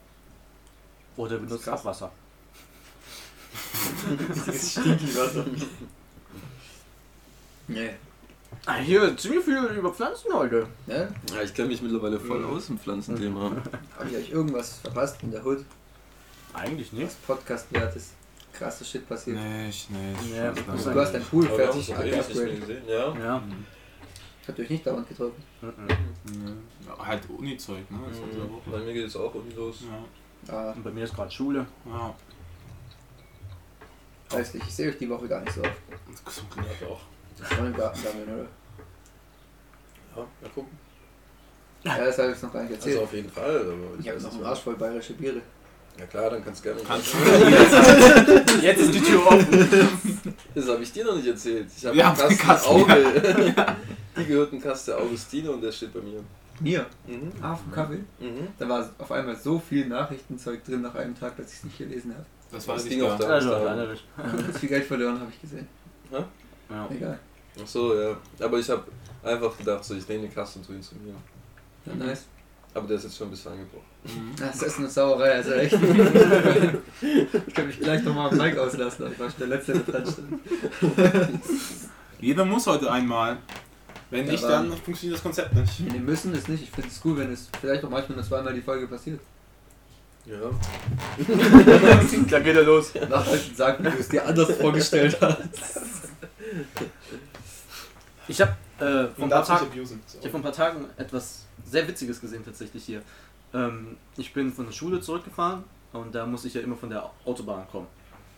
Oder 1.15 1.37
benutzt 1.37 1.67
Abwasser. 1.67 2.11
Dieses 4.35 4.71
Stinky-Wasser. 4.71 5.45
Nee. 7.67 7.91
Ah, 8.65 8.75
hier, 8.75 9.15
ziemlich 9.17 9.43
viel 9.43 9.57
über 9.57 9.93
Pflanzen 9.93 10.33
heute. 10.33 10.67
Ne? 10.85 11.13
Ja, 11.33 11.41
ich 11.41 11.53
kenne 11.53 11.69
mich 11.69 11.81
mittlerweile 11.81 12.19
voll 12.19 12.43
aus 12.45 12.69
im 12.69 12.77
Pflanzenthema. 12.77 13.51
Habe 13.97 14.09
ich 14.09 14.17
euch 14.17 14.29
irgendwas 14.31 14.79
verpasst 14.79 15.21
in 15.23 15.31
der 15.31 15.45
Hood? 15.45 15.63
Eigentlich 16.53 16.91
Was 16.91 16.99
nicht. 16.99 17.27
Podcast 17.27 17.71
wert 17.73 17.95
ist? 17.95 18.13
Krasser 18.53 18.85
Shit 18.85 19.07
passiert. 19.07 19.37
Nicht, 19.37 19.89
nicht. 19.91 20.35
Ja, 20.35 20.51
Das 20.51 20.65
muss 20.65 20.75
ist 20.75 20.83
sein. 20.85 20.93
Du 20.93 21.01
hast 21.01 21.13
dein 21.13 21.23
Pool 21.23 21.45
fertig 21.47 21.89
nicht 21.89 22.27
gesehen. 22.29 22.63
Ja. 22.87 23.43
Ja. 24.47 24.53
Hat 24.53 24.59
euch 24.59 24.69
nicht 24.69 24.87
dauernd 24.87 25.09
getroffen. 25.09 25.43
Mhm. 25.61 26.57
Ja, 26.87 27.05
halt 27.05 27.21
Uni-Zeug, 27.29 27.89
ne? 27.91 27.97
Das 28.09 28.17
Mhm. 28.19 28.71
Bei 28.71 28.77
mir 28.79 28.93
geht 28.93 29.07
es 29.07 29.15
auch 29.15 29.33
Uni 29.35 29.53
los. 29.53 29.79
Ja, 29.81 30.53
Ah, 30.53 30.71
Und 30.71 30.83
bei 30.83 30.91
mir 30.91 31.03
ist 31.03 31.13
gerade 31.15 31.31
Schule. 31.31 31.65
ja. 31.85 32.15
weiß 34.29 34.53
nicht, 34.53 34.67
ich 34.67 34.73
sehe 34.75 34.89
euch 34.89 34.97
die 34.97 35.09
Woche 35.09 35.27
gar 35.27 35.41
nicht 35.41 35.53
so 35.53 35.61
oft. 35.61 35.71
Gesund. 36.25 36.47
Ja, 36.81 36.87
auch. 36.87 37.01
Schon 37.55 37.67
im 37.67 37.73
Garten 37.75 37.99
sammeln, 37.99 38.23
oder? 38.27 38.47
Ja, 40.15 40.27
mal 40.41 40.49
gucken. 40.53 40.77
Ja, 41.83 41.97
das 41.97 42.17
habe 42.17 42.31
ich 42.31 42.41
noch 42.41 42.51
gar 42.53 42.63
nicht 42.63 42.73
Also 42.75 42.87
erzählt. 42.89 43.03
auf 43.03 43.13
jeden 43.13 43.29
Fall. 43.29 43.61
Aber 43.61 43.99
Ich 43.99 44.09
habe 44.09 44.19
noch 44.21 44.33
einen 44.33 44.43
Arsch 44.45 44.59
voll 44.59 44.75
bayerische 44.75 45.13
Biere. 45.13 45.41
Ja 45.99 46.05
klar, 46.05 46.29
dann 46.29 46.43
kannst 46.43 46.63
du 46.63 46.69
gerne. 46.69 46.81
Kannst 46.87 47.13
Jetzt 48.61 48.79
ist 48.81 48.93
die 48.93 49.01
Tür 49.01 49.25
offen. 49.27 50.33
Das 50.53 50.67
habe 50.67 50.83
ich 50.83 50.91
dir 50.91 51.05
noch 51.05 51.15
nicht 51.15 51.27
erzählt. 51.27 51.67
Ich 51.75 51.85
habe 51.85 51.95
Wir 51.95 52.07
einen 52.07 52.17
Kasten 52.17 52.37
Kasten, 52.37 52.69
Auge. 52.69 53.55
Die 54.17 54.25
gehört 54.25 54.53
ein 54.53 54.61
Kasten 54.61 54.93
Augustine 54.93 55.51
und 55.51 55.61
der 55.61 55.71
steht 55.71 55.93
bei 55.93 55.99
mir. 56.01 56.23
Mir? 56.59 56.85
Mhm. 57.05 57.31
Ah, 57.41 57.55
vom 57.55 57.71
Kaffee? 57.71 57.99
Mhm. 58.19 58.47
Da 58.57 58.67
war 58.67 58.89
auf 58.97 59.11
einmal 59.11 59.35
so 59.35 59.59
viel 59.59 59.87
Nachrichtenzeug 59.87 60.63
drin 60.65 60.81
nach 60.81 60.95
einem 60.95 61.17
Tag, 61.17 61.37
dass 61.37 61.47
ich 61.51 61.57
es 61.59 61.63
nicht 61.65 61.77
gelesen 61.77 62.13
habe. 62.13 62.25
Das 62.51 62.67
war 62.67 62.75
Das 62.75 62.83
das 62.85 62.89
Ding 62.89 63.03
auf 63.03 63.17
der- 63.17 63.29
Also. 63.29 63.49
Ganz 63.51 64.57
viel 64.59 64.69
Geld 64.69 64.85
verloren, 64.85 65.19
habe 65.19 65.31
ich 65.31 65.41
gesehen. 65.41 65.67
Ja. 66.11 66.27
Egal. 66.89 67.19
Ach 67.61 67.67
so, 67.67 67.99
ja. 67.99 68.17
Aber 68.39 68.57
ich 68.59 68.69
habe 68.69 68.83
einfach 69.23 69.55
gedacht, 69.57 69.83
so, 69.83 69.93
ich 69.95 70.07
nehme 70.07 70.23
den 70.23 70.33
Kasten 70.33 70.59
und 70.59 70.65
tue 70.65 70.75
ihn 70.75 70.81
zu 70.81 70.95
mir. 70.95 71.13
Ja, 71.85 71.93
nice. 72.05 72.25
Aber 72.73 72.87
der 72.87 72.97
ist 72.97 73.03
jetzt 73.05 73.17
schon 73.17 73.27
ein 73.27 73.31
bisschen 73.31 73.51
angebrochen. 73.53 73.85
Das 74.39 74.61
ist 74.61 74.77
eine 74.77 74.87
Sauerei, 74.89 75.31
also 75.33 75.51
echt. 75.51 75.73
ich 77.47 77.53
kann 77.53 77.67
mich 77.67 77.79
gleich 77.79 78.03
nochmal 78.03 78.29
am 78.29 78.37
Mike 78.37 78.61
auslassen, 78.61 79.05
aber 79.05 79.13
ich 79.13 79.19
war 79.19 79.29
der 79.39 79.47
Letzte, 79.47 79.73
der 79.79 79.81
dran 80.01 80.05
stand. 80.05 80.39
Jeder 82.19 82.45
muss 82.45 82.67
heute 82.67 82.91
einmal. 82.91 83.37
Wenn 84.09 84.25
nicht, 84.25 84.43
aber- 84.43 84.53
dann 84.53 84.77
funktioniert 84.77 85.17
das 85.17 85.23
Konzept 85.23 85.53
nicht. 85.53 85.79
Nee, 85.81 85.99
müssen 85.99 86.33
es 86.33 86.47
nicht. 86.47 86.63
Ich 86.63 86.71
finde 86.71 86.89
es 86.89 87.01
cool, 87.03 87.17
wenn 87.17 87.31
es 87.31 87.49
vielleicht 87.59 87.83
auch 87.83 87.89
manchmal 87.89 88.17
nur 88.17 88.25
zweimal 88.25 88.53
die 88.53 88.61
Folge 88.61 88.87
passiert. 88.87 89.19
Ja. 90.25 90.35
Da 92.29 92.39
geht 92.39 92.55
er 92.55 92.63
los. 92.63 92.93
Nachhalten 92.95 93.55
sagen, 93.55 93.85
wie 93.85 93.89
du 93.91 93.97
es 93.97 94.09
dir 94.09 94.25
anders 94.25 94.51
vorgestellt 94.57 95.17
hast. 95.21 95.37
Ich 98.27 98.41
habe 98.41 98.51
äh, 98.79 99.07
vor, 99.17 99.27
ich 99.27 100.25
hab 100.25 100.31
vor 100.31 100.39
ein 100.39 100.43
paar 100.43 100.51
Tagen 100.51 100.85
etwas 100.97 101.45
sehr 101.65 101.87
Witziges 101.87 102.19
gesehen 102.19 102.43
tatsächlich 102.43 102.83
hier. 102.83 103.01
Ähm, 103.53 103.95
ich 104.17 104.33
bin 104.33 104.51
von 104.51 104.65
der 104.65 104.73
Schule 104.73 104.99
zurückgefahren 104.99 105.63
und 105.93 106.13
da 106.13 106.25
muss 106.25 106.43
ich 106.45 106.53
ja 106.53 106.61
immer 106.61 106.75
von 106.75 106.89
der 106.89 107.09
Autobahn 107.25 107.65
kommen. 107.71 107.87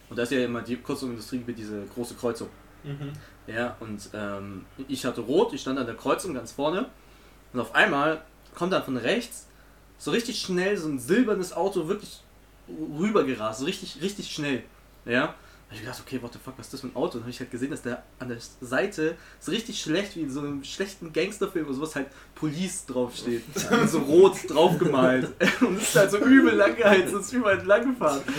Und 0.10 0.17
da 0.17 0.23
ist 0.23 0.32
ja 0.32 0.43
immer 0.45 0.62
die 0.62 0.77
kurz 0.77 1.01
Industriegebiet 1.01 1.58
diese 1.58 1.84
große 1.93 2.13
Kreuzung. 2.15 2.49
Mhm. 2.84 3.13
Ja, 3.48 3.76
und 3.80 4.10
ähm, 4.13 4.65
ich 4.88 5.06
hatte 5.06 5.22
rot, 5.22 5.54
ich 5.54 5.62
stand 5.62 5.80
an 5.80 5.86
der 5.86 5.96
Kreuzung 5.96 6.34
ganz 6.34 6.52
vorne 6.52 6.86
und 7.54 7.60
auf 7.60 7.74
einmal 7.76 8.22
kommt 8.56 8.74
dann 8.74 8.84
von 8.84 8.98
rechts 8.98 9.48
so 9.98 10.12
richtig 10.12 10.39
schnell 10.39 10.78
so 10.78 10.88
ein 10.88 11.00
silbernes 11.00 11.54
Auto 11.54 11.88
wirklich 11.88 12.22
rübergerast, 12.68 13.60
so 13.60 13.65
richtig, 13.65 14.02
richtig 14.02 14.32
schnell. 14.32 14.63
Ja, 15.06 15.36
hab 15.69 15.75
ich 15.75 15.82
gedacht, 15.82 16.01
okay, 16.03 16.19
what 16.19 16.34
the 16.34 16.39
fuck, 16.43 16.55
was 16.58 16.65
ist 16.65 16.73
das 16.73 16.82
für 16.82 16.88
ein 16.88 16.95
Auto? 16.95 17.03
Und 17.05 17.13
dann 17.13 17.21
habe 17.21 17.29
ich 17.29 17.39
halt 17.39 17.51
gesehen, 17.51 17.69
dass 17.69 17.84
der 17.84 18.01
an 18.17 18.29
der 18.29 18.39
Seite 18.60 19.15
so 19.39 19.51
richtig 19.51 19.79
schlecht, 19.79 20.15
wie 20.15 20.21
in 20.21 20.32
so 20.32 20.39
einem 20.39 20.63
schlechten 20.63 21.13
Gangsterfilm 21.13 21.67
oder 21.67 21.75
sowas 21.75 21.95
halt 21.95 22.08
Police 22.34 22.88
draufsteht. 22.88 23.43
Und 23.71 23.88
so 23.88 23.99
rot 23.99 24.38
draufgemalt. 24.47 25.29
Und 25.62 25.77
es 25.77 25.89
ist 25.89 25.95
halt 25.95 26.10
so 26.10 26.17
übel 26.17 26.55
langgeheizt, 26.55 27.13
es 27.13 27.27
ist 27.27 27.34
überall 27.34 27.63
lang 27.63 27.93
gefahren. 27.93 28.21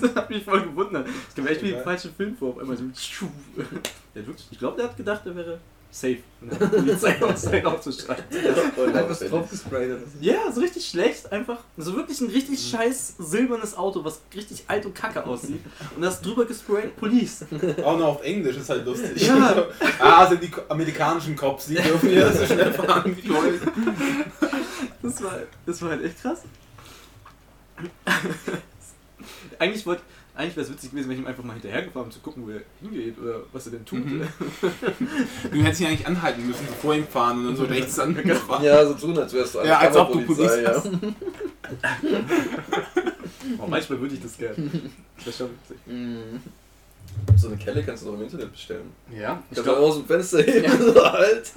Das 0.00 0.14
hat 0.14 0.30
mich 0.30 0.44
voll 0.44 0.62
gewundert. 0.62 1.08
Ich 1.28 1.34
kam 1.34 1.46
echt 1.46 1.62
wie 1.62 1.70
im 1.70 1.82
falschen 1.82 2.14
Film 2.14 2.36
vor. 2.36 2.50
Auf 2.50 2.58
einmal 2.58 2.76
so. 2.76 2.84
Ich 2.94 4.58
glaube, 4.58 4.76
der 4.76 4.86
hat 4.86 4.96
gedacht, 4.96 5.22
er 5.26 5.34
wäre 5.34 5.60
safe. 5.96 6.18
Und 6.40 6.52
dann 6.52 6.60
hat 6.60 6.72
die 6.72 6.76
Polizei 6.76 7.22
auf 7.22 7.36
sein 7.36 7.66
Auto 7.66 7.90
schreibt. 7.90 8.34
Und 8.34 8.88
Einfach 8.88 9.10
was 9.10 9.20
drauf 9.20 9.50
gesprayt 9.50 9.90
oder 9.90 10.00
so. 10.00 10.18
Ja, 10.20 10.52
so 10.52 10.60
richtig 10.60 10.86
schlecht 10.86 11.32
einfach. 11.32 11.58
So 11.76 11.96
wirklich 11.96 12.20
ein 12.20 12.30
richtig 12.30 12.68
scheiß 12.68 13.14
silbernes 13.18 13.76
Auto, 13.76 14.04
was 14.04 14.20
richtig 14.34 14.64
alt 14.68 14.84
und 14.86 14.94
kacke 14.94 15.24
aussieht. 15.24 15.60
Und 15.94 16.02
das 16.02 16.20
drüber 16.20 16.44
gesprayt 16.44 16.96
Police. 16.96 17.46
Auch 17.84 17.98
noch 17.98 18.06
auf 18.08 18.22
Englisch 18.22 18.56
ist 18.56 18.68
halt 18.68 18.84
lustig. 18.84 19.26
Ja. 19.26 19.66
ah, 19.98 20.24
also 20.24 20.36
die 20.36 20.50
amerikanischen 20.68 21.34
Cops, 21.34 21.66
die 21.66 21.74
dürfen 21.74 22.12
ja 22.12 22.30
so 22.30 22.44
schnell 22.44 22.72
fahren 22.72 23.16
wie 23.16 23.28
wollen. 23.28 23.60
Das 25.02 25.22
war, 25.22 25.38
das 25.64 25.82
war 25.82 25.90
halt 25.90 26.04
echt 26.04 26.20
krass. 26.20 26.42
eigentlich 29.58 29.86
wollte. 29.86 30.02
Eigentlich 30.36 30.54
wäre 30.56 30.66
es 30.66 30.72
witzig 30.72 30.90
gewesen, 30.90 31.08
wenn 31.08 31.16
ich 31.16 31.22
ihm 31.22 31.26
einfach 31.26 31.42
mal 31.42 31.54
hinterhergefahren 31.54 32.08
um 32.08 32.12
zu 32.12 32.20
gucken, 32.20 32.46
wo 32.46 32.50
er 32.50 32.60
hingeht 32.82 33.18
oder 33.18 33.40
was 33.52 33.66
er 33.66 33.72
denn 33.72 33.86
tut. 33.86 34.04
Mhm. 34.04 34.22
Du 35.50 35.62
hättest 35.62 35.80
ihn 35.80 35.86
eigentlich 35.86 36.06
anhalten 36.06 36.46
müssen, 36.46 36.66
so 36.68 36.74
vor 36.74 36.94
ihm 36.94 37.06
fahren 37.06 37.38
und 37.38 37.46
dann 37.46 37.56
so 37.56 37.64
rechts 37.64 37.98
angefahren. 37.98 38.62
Ja, 38.62 38.84
so 38.86 38.92
tun, 38.94 39.18
als 39.18 39.32
wärst 39.32 39.54
du 39.54 39.60
Ja, 39.60 39.78
als 39.78 39.96
ob 39.96 40.12
du 40.12 40.20
Polizei 40.20 40.62
ja. 40.62 40.82
Oh, 43.58 43.66
manchmal 43.66 44.00
würde 44.00 44.14
ich 44.14 44.20
das 44.20 44.36
gerne. 44.36 44.56
Das 45.16 45.28
ist 45.28 45.38
schon 45.38 45.48
witzig. 45.48 45.78
Mhm. 45.86 46.42
So 47.36 47.48
eine 47.48 47.56
Kelle 47.56 47.82
kannst 47.82 48.02
du 48.02 48.08
doch 48.08 48.14
im 48.14 48.24
Internet 48.24 48.52
bestellen. 48.52 48.92
Ja, 49.10 49.42
ich 49.50 49.62
glaube, 49.62 49.78
aus 49.78 49.96
dem 49.96 50.04
Fenster 50.04 50.42
heben, 50.42 50.92
so 50.92 51.02
halt. 51.02 51.50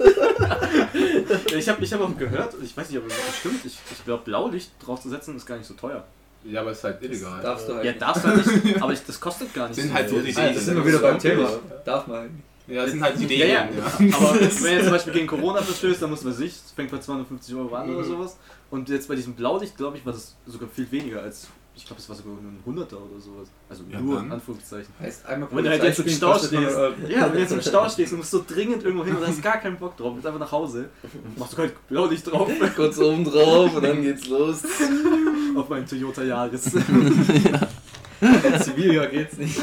ich 1.54 1.68
habe 1.68 1.84
ich 1.84 1.92
hab 1.92 2.00
auch 2.00 2.16
gehört, 2.16 2.54
ich 2.62 2.74
weiß 2.74 2.88
nicht, 2.88 2.98
ob 2.98 3.06
das 3.06 3.36
stimmt, 3.38 3.62
ich, 3.66 3.78
ich 3.92 4.04
glaube, 4.06 4.24
Blaulicht 4.24 4.70
draufzusetzen 4.82 5.36
ist 5.36 5.44
gar 5.44 5.58
nicht 5.58 5.66
so 5.66 5.74
teuer. 5.74 6.02
Ja, 6.44 6.60
aber 6.62 6.70
es 6.70 6.78
ist 6.78 6.84
halt 6.84 7.02
illegal. 7.02 7.42
Darfst 7.42 7.68
du 7.68 7.74
halt. 7.74 7.84
Ja, 7.84 7.90
nicht. 7.92 8.02
darfst 8.02 8.24
du 8.24 8.28
halt 8.28 8.64
nicht, 8.64 8.76
aber 8.82 8.92
ich, 8.92 9.04
das 9.04 9.20
kostet 9.20 9.52
gar 9.54 9.68
nicht 9.68 9.80
Sind 9.80 9.92
halt 9.92 10.08
so 10.08 10.20
die 10.20 10.36
Ah, 10.36 10.52
das 10.52 10.64
sind 10.64 10.76
wir 10.76 10.86
wieder 10.86 10.98
beim 10.98 11.18
Thema. 11.18 11.48
Darf 11.84 12.06
man 12.06 12.16
halt 12.18 12.32
nicht. 12.32 12.44
Ja, 12.66 12.82
das 12.82 12.92
sind 12.92 13.02
halt 13.02 13.18
die 13.18 13.34
Ja, 13.36 13.62
Regeln. 13.62 13.78
ja. 13.78 14.06
Ja, 14.06 14.16
Aber 14.16 14.34
wenn 14.40 14.72
er 14.78 14.82
zum 14.82 14.92
Beispiel 14.92 15.12
gegen 15.12 15.26
Corona 15.26 15.60
verstößt, 15.60 16.00
dann 16.02 16.10
muss 16.10 16.22
man 16.24 16.32
sich, 16.32 16.52
das 16.62 16.70
fängt 16.72 16.90
bei 16.90 16.98
250 16.98 17.54
Euro 17.56 17.74
an 17.74 17.94
oder 17.94 18.04
sowas. 18.04 18.36
Und 18.70 18.88
jetzt 18.88 19.08
bei 19.08 19.16
diesem 19.16 19.34
Blaulicht, 19.34 19.76
glaube 19.76 19.96
ich, 19.96 20.06
war 20.06 20.12
das 20.12 20.36
sogar 20.46 20.68
viel 20.68 20.90
weniger 20.92 21.20
als, 21.22 21.48
ich 21.80 21.86
glaube, 21.86 22.00
es 22.00 22.08
war 22.10 22.14
sogar 22.16 22.34
nur 22.34 22.42
ein 22.52 22.62
Hunderter 22.64 22.98
oder 22.98 23.18
sowas. 23.18 23.48
Also 23.68 23.84
Ja, 23.90 24.00
nur 24.00 24.16
dann. 24.16 24.26
in 24.26 24.32
Anführungszeichen. 24.32 24.92
Heißt 25.00 25.24
einmal 25.26 25.48
Und 25.48 25.56
wenn 25.56 25.64
du 25.64 25.70
halt 25.70 25.82
jetzt 25.82 25.98
im 25.98 26.08
Stau 26.10 26.36
stehst, 26.38 26.52
100 26.52 26.76
Euro. 26.76 26.94
ja, 27.08 27.22
wenn 27.26 27.32
du 27.32 27.38
jetzt 27.40 27.52
im 27.52 27.62
Stau 27.62 27.88
stehst 27.88 28.12
und 28.12 28.18
musst 28.18 28.30
so 28.30 28.44
dringend 28.46 28.84
irgendwo 28.84 29.04
hin 29.04 29.16
und 29.16 29.26
hast 29.26 29.42
gar 29.42 29.56
keinen 29.56 29.78
Bock 29.78 29.96
drauf, 29.96 30.12
willst 30.14 30.26
einfach 30.26 30.40
nach 30.40 30.52
Hause, 30.52 30.90
machst 31.36 31.54
du 31.54 31.58
halt 31.58 31.88
Blaulicht 31.88 32.30
drauf 32.30 32.50
Kurz 32.76 32.98
oben 32.98 33.24
drauf 33.24 33.74
und 33.74 33.82
dann 33.82 34.02
geht's 34.02 34.28
los. 34.28 34.62
auf 35.56 35.68
meinen 35.70 35.86
Toyota 35.86 36.22
Yaris. 36.22 36.70
Ja, 36.74 38.60
Ziviljahr 38.60 39.06
geht's 39.06 39.38
nicht. 39.38 39.58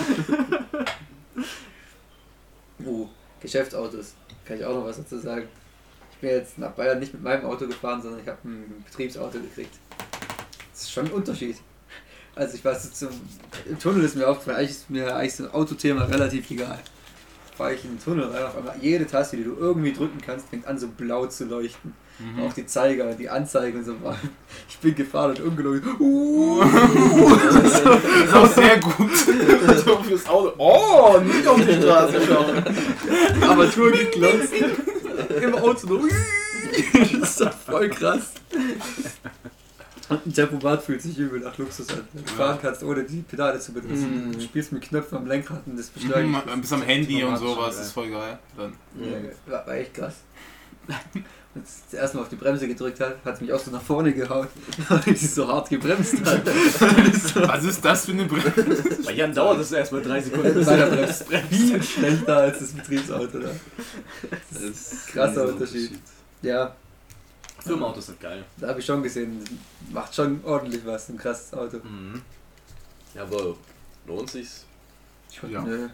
Uh, 2.83 3.07
Geschäftsautos. 3.39 4.15
Kann 4.45 4.57
ich 4.57 4.65
auch 4.65 4.73
noch 4.73 4.85
was 4.85 4.97
dazu 4.97 5.19
sagen. 5.19 5.47
Ich 6.11 6.17
bin 6.17 6.31
jetzt 6.31 6.57
nach 6.57 6.71
Bayern 6.71 6.99
nicht 6.99 7.13
mit 7.13 7.21
meinem 7.21 7.45
Auto 7.45 7.67
gefahren, 7.67 8.01
sondern 8.01 8.21
ich 8.21 8.27
habe 8.27 8.39
ein 8.43 8.83
Betriebsauto 8.85 9.37
gekriegt. 9.39 9.75
Das 10.71 10.81
ist 10.81 10.91
schon 10.91 11.05
ein 11.05 11.11
Unterschied. 11.11 11.57
Also 12.37 12.55
ich 12.55 12.61
so 12.61 12.89
zum. 12.89 13.09
Im 13.69 13.79
Tunnel 13.79 14.03
ist 14.03 14.15
mir 14.15 14.27
aufgefallen, 14.27 14.57
eigentlich 14.57 14.71
ist 14.71 14.89
mir 14.89 15.15
eigentlich 15.15 15.35
so 15.35 15.45
ein 15.45 15.51
Autothema 15.51 16.03
relativ 16.05 16.49
egal. 16.51 16.79
Fahre 17.57 17.73
ich 17.73 17.83
in 17.83 17.91
den 17.91 18.03
Tunnel 18.03 18.25
rein, 18.25 18.43
auf 18.43 18.55
einmal 18.55 18.75
jede 18.79 19.07
Taste, 19.07 19.35
die 19.37 19.43
du 19.43 19.55
irgendwie 19.59 19.91
drücken 19.91 20.19
kannst, 20.23 20.47
fängt 20.49 20.67
an 20.67 20.77
so 20.77 20.87
blau 20.87 21.25
zu 21.25 21.45
leuchten. 21.45 21.93
Auch 22.43 22.53
die 22.53 22.65
Zeiger, 22.65 23.13
die 23.13 23.29
Anzeige 23.29 23.77
und 23.77 23.85
so. 23.85 23.93
Ich 24.67 24.79
bin 24.79 24.95
gefahren 24.95 25.31
und 25.31 25.39
ungelogen. 25.39 25.83
Uh, 25.99 26.63
Das 27.61 27.79
ist 28.25 28.33
auch 28.33 28.51
sehr 28.51 28.79
gut. 28.79 29.15
so 29.85 29.97
fürs 30.01 30.27
Auto. 30.27 30.53
Oh, 30.57 31.19
nicht 31.19 31.47
auf 31.47 31.57
die 31.63 31.73
Straße 31.73 32.19
schauen. 32.25 32.63
Armatur 33.47 33.91
geklotzt. 33.91 34.53
Im 35.41 35.55
Auto 35.55 35.87
nur. 35.87 36.09
Das 37.19 37.29
ist 37.29 37.41
doch 37.41 37.53
voll 37.53 37.89
krass. 37.89 38.31
Und 40.09 40.25
ein 40.25 40.33
Tempomat 40.33 40.83
fühlt 40.83 41.01
sich 41.01 41.17
übel 41.17 41.41
nach 41.41 41.57
Luxus 41.57 41.89
an. 41.89 42.07
Wenn 42.13 42.23
du 42.23 42.31
fahren 42.31 42.59
kannst, 42.61 42.81
ohne 42.83 43.03
die 43.03 43.21
Pedale 43.21 43.59
zu 43.59 43.73
benutzen. 43.73 44.27
Mhm. 44.27 44.31
Du 44.33 44.41
spielst 44.41 44.71
mit 44.71 44.83
Knöpfen 44.83 45.17
am 45.17 45.27
Lenkrad 45.27 45.63
und 45.65 45.77
das 45.77 45.87
beschleunigt. 45.87 46.45
Mhm, 46.45 46.61
bis 46.61 46.71
am 46.71 46.81
Handy 46.81 47.23
und 47.23 47.37
sowas, 47.37 47.79
ist 47.79 47.91
voll 47.91 48.09
geil. 48.09 48.39
Dann. 48.55 48.73
Ja, 48.99 49.51
war, 49.51 49.67
war 49.67 49.75
echt 49.75 49.93
krass. 49.93 50.15
Als 51.55 51.77
ich 51.77 51.83
das 51.91 51.99
erste 51.99 52.17
Mal 52.17 52.23
auf 52.23 52.29
die 52.29 52.35
Bremse 52.35 52.67
gedrückt 52.67 52.99
hat, 52.99 53.15
hat 53.25 53.35
es 53.35 53.41
mich 53.41 53.51
auch 53.51 53.59
so 53.59 53.71
nach 53.71 53.81
vorne 53.81 54.13
gehauen, 54.13 54.47
weil 54.89 54.99
die 54.99 55.15
so 55.15 55.47
hart 55.47 55.69
gebremst 55.69 56.23
hat. 56.23 56.45
Was 57.47 57.63
ist 57.63 57.83
das 57.83 58.05
für 58.05 58.11
eine 58.11 58.25
Brille? 58.25 58.53
Bei 59.03 59.13
Jan 59.13 59.33
dauert 59.33 59.59
es 59.59 59.71
erstmal 59.71 60.03
drei 60.03 60.21
Sekunden. 60.21 60.63
Meiner 60.63 60.85
bremst 60.85 61.25
viel 61.49 61.81
schlechter 61.81 62.37
als 62.37 62.59
das 62.59 62.71
Betriebsauto 62.73 63.39
da. 63.39 63.49
Das 64.51 64.61
ist 64.61 65.07
Krasser 65.07 65.43
ein 65.43 65.49
Unterschied. 65.49 65.93
Ja, 66.43 66.75
Firmenautos 67.67 68.05
sind 68.07 68.19
geil. 68.19 68.43
da 68.57 68.67
habe 68.69 68.79
ich 68.79 68.85
schon 68.85 69.03
gesehen. 69.03 69.43
Macht 69.91 70.13
schon 70.15 70.39
ordentlich 70.43 70.85
was, 70.85 71.09
ein 71.09 71.17
krasses 71.17 71.53
Auto. 71.53 71.77
Mhm. 71.77 72.21
Ja, 73.13 73.23
aber 73.23 73.55
lohnt 74.05 74.29
sich's? 74.29 74.65
Ja. 75.49 75.61
Nö. 75.61 75.87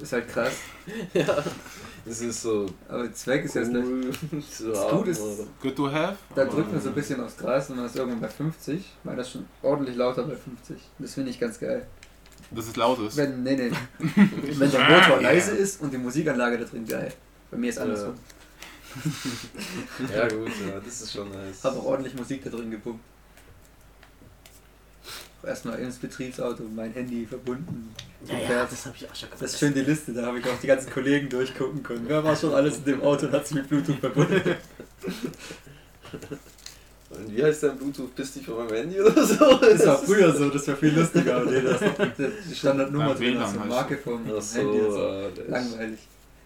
Ist 0.00 0.12
halt 0.12 0.28
krass. 0.28 0.52
ja. 1.14 1.42
Es 2.04 2.20
ist 2.20 2.42
so 2.42 2.66
Aber 2.88 3.04
der 3.04 3.14
Zweck 3.14 3.44
ist 3.46 3.54
jetzt 3.54 3.72
nicht. 3.72 3.82
cool 3.86 4.42
zu 4.50 4.72
Das. 4.72 4.90
Gute 4.90 5.10
ist-? 5.10 5.22
Good 5.62 5.76
to 5.76 5.90
have. 5.90 6.16
Da 6.34 6.44
drückt 6.44 6.70
man 6.72 6.80
so 6.80 6.90
ein 6.90 6.94
bisschen 6.94 7.18
aufs 7.22 7.36
Gras 7.38 7.70
und 7.70 7.76
man 7.76 7.86
ist 7.86 7.96
irgendwann 7.96 8.20
bei 8.20 8.28
50. 8.28 8.84
Weil 9.04 9.16
das 9.16 9.30
schon 9.30 9.46
ordentlich 9.62 9.96
lauter 9.96 10.24
bei 10.24 10.36
50. 10.36 10.76
Das 10.98 11.14
finde 11.14 11.30
ich 11.30 11.40
ganz 11.40 11.58
geil. 11.58 11.86
Dass 12.50 12.66
es 12.66 12.76
laut 12.76 12.98
ist. 13.00 13.16
Wenn, 13.16 13.42
nee, 13.42 13.54
nee. 13.56 13.70
Wenn 14.58 14.70
der 14.70 14.80
Motor 14.88 15.22
leise 15.22 15.52
ist 15.52 15.80
und 15.80 15.92
die 15.92 15.98
Musikanlage 15.98 16.58
da 16.58 16.64
drin 16.64 16.86
geil. 16.86 17.12
Bei 17.50 17.56
mir 17.56 17.70
ist 17.70 17.78
andersrum. 17.78 18.14
Ja 20.14 20.28
gut, 20.28 20.48
ja, 20.66 20.80
das 20.84 21.00
ist 21.02 21.12
schon 21.12 21.30
nice. 21.30 21.62
Habe 21.64 21.78
auch 21.78 21.84
ordentlich 21.86 22.14
Musik 22.14 22.42
da 22.44 22.50
drin 22.50 22.70
gepumpt. 22.70 23.00
Erstmal 25.42 25.78
ins 25.78 25.96
Betriebsauto, 25.96 26.64
mein 26.74 26.92
Handy 26.92 27.26
verbunden. 27.26 27.94
Ja, 28.26 28.38
ja, 28.38 28.66
das 28.66 28.84
habe 28.84 28.94
ich 28.96 29.08
auch 29.10 29.14
schon 29.14 29.30
gemacht. 29.30 29.42
Das 29.42 29.52
ist 29.54 29.58
schön 29.58 29.72
die 29.72 29.80
Liste, 29.80 30.12
da 30.12 30.26
habe 30.26 30.38
ich 30.38 30.44
auch 30.46 30.58
die 30.60 30.66
ganzen 30.66 30.90
Kollegen 30.90 31.30
durchgucken 31.30 31.82
können. 31.82 32.04
Wer 32.06 32.22
war 32.22 32.36
schon 32.36 32.52
alles 32.54 32.76
in 32.78 32.84
dem 32.84 33.02
Auto 33.02 33.26
und 33.26 33.32
hat 33.32 33.46
sich 33.46 33.56
mit 33.56 33.68
Bluetooth 33.68 33.98
verbunden? 34.00 34.42
Und 37.10 37.36
wie 37.36 37.42
heißt 37.42 37.64
dein 37.64 37.76
Bluetooth? 37.76 38.14
Piss 38.14 38.32
dich 38.34 38.46
von 38.46 38.56
meinem 38.58 38.72
Handy 38.72 39.00
oder 39.00 39.26
so? 39.26 39.56
Das 39.56 39.84
war 39.84 39.98
früher 39.98 40.32
so, 40.32 40.48
das 40.48 40.68
war 40.68 40.76
viel 40.76 40.96
lustiger. 40.96 41.36
Aber 41.40 41.50
nee, 41.50 41.60
das 41.60 41.80
ist 42.18 42.50
die 42.50 42.54
Standardnummer 42.54 43.14
drin, 43.14 43.34
WLAN 43.34 43.42
also 43.42 43.58
heißt 43.60 43.68
Marke 43.68 43.96
vom 43.98 44.24
Ach 44.26 44.40
so, 44.40 44.58
Handy 44.60 44.78
so. 44.78 45.42
ist- 45.42 45.48
Langweilig. 45.48 45.98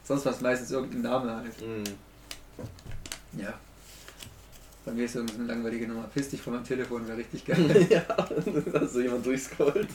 Sonst 0.05 0.25
war 0.25 0.33
es 0.33 0.41
meistens 0.41 0.71
irgendein 0.71 1.03
Name 1.03 1.37
halt. 1.37 1.61
Mhm. 1.61 1.85
Ja. 3.39 3.55
Bei 4.85 4.93
mir 4.93 5.05
ist 5.07 5.15
irgendeine 5.15 5.45
langweilige 5.47 5.89
Nummer. 5.89 6.05
Piss 6.13 6.29
dich 6.29 6.43
von 6.43 6.53
meinem 6.55 6.65
Telefon, 6.65 7.07
wäre 7.09 7.19
richtig 7.19 7.45
geil. 7.47 7.87
ja, 7.91 8.01
da 8.03 8.81
hast 8.81 8.95
du 8.95 9.01
jemand 9.01 9.25
durchscrollt. 9.25 9.89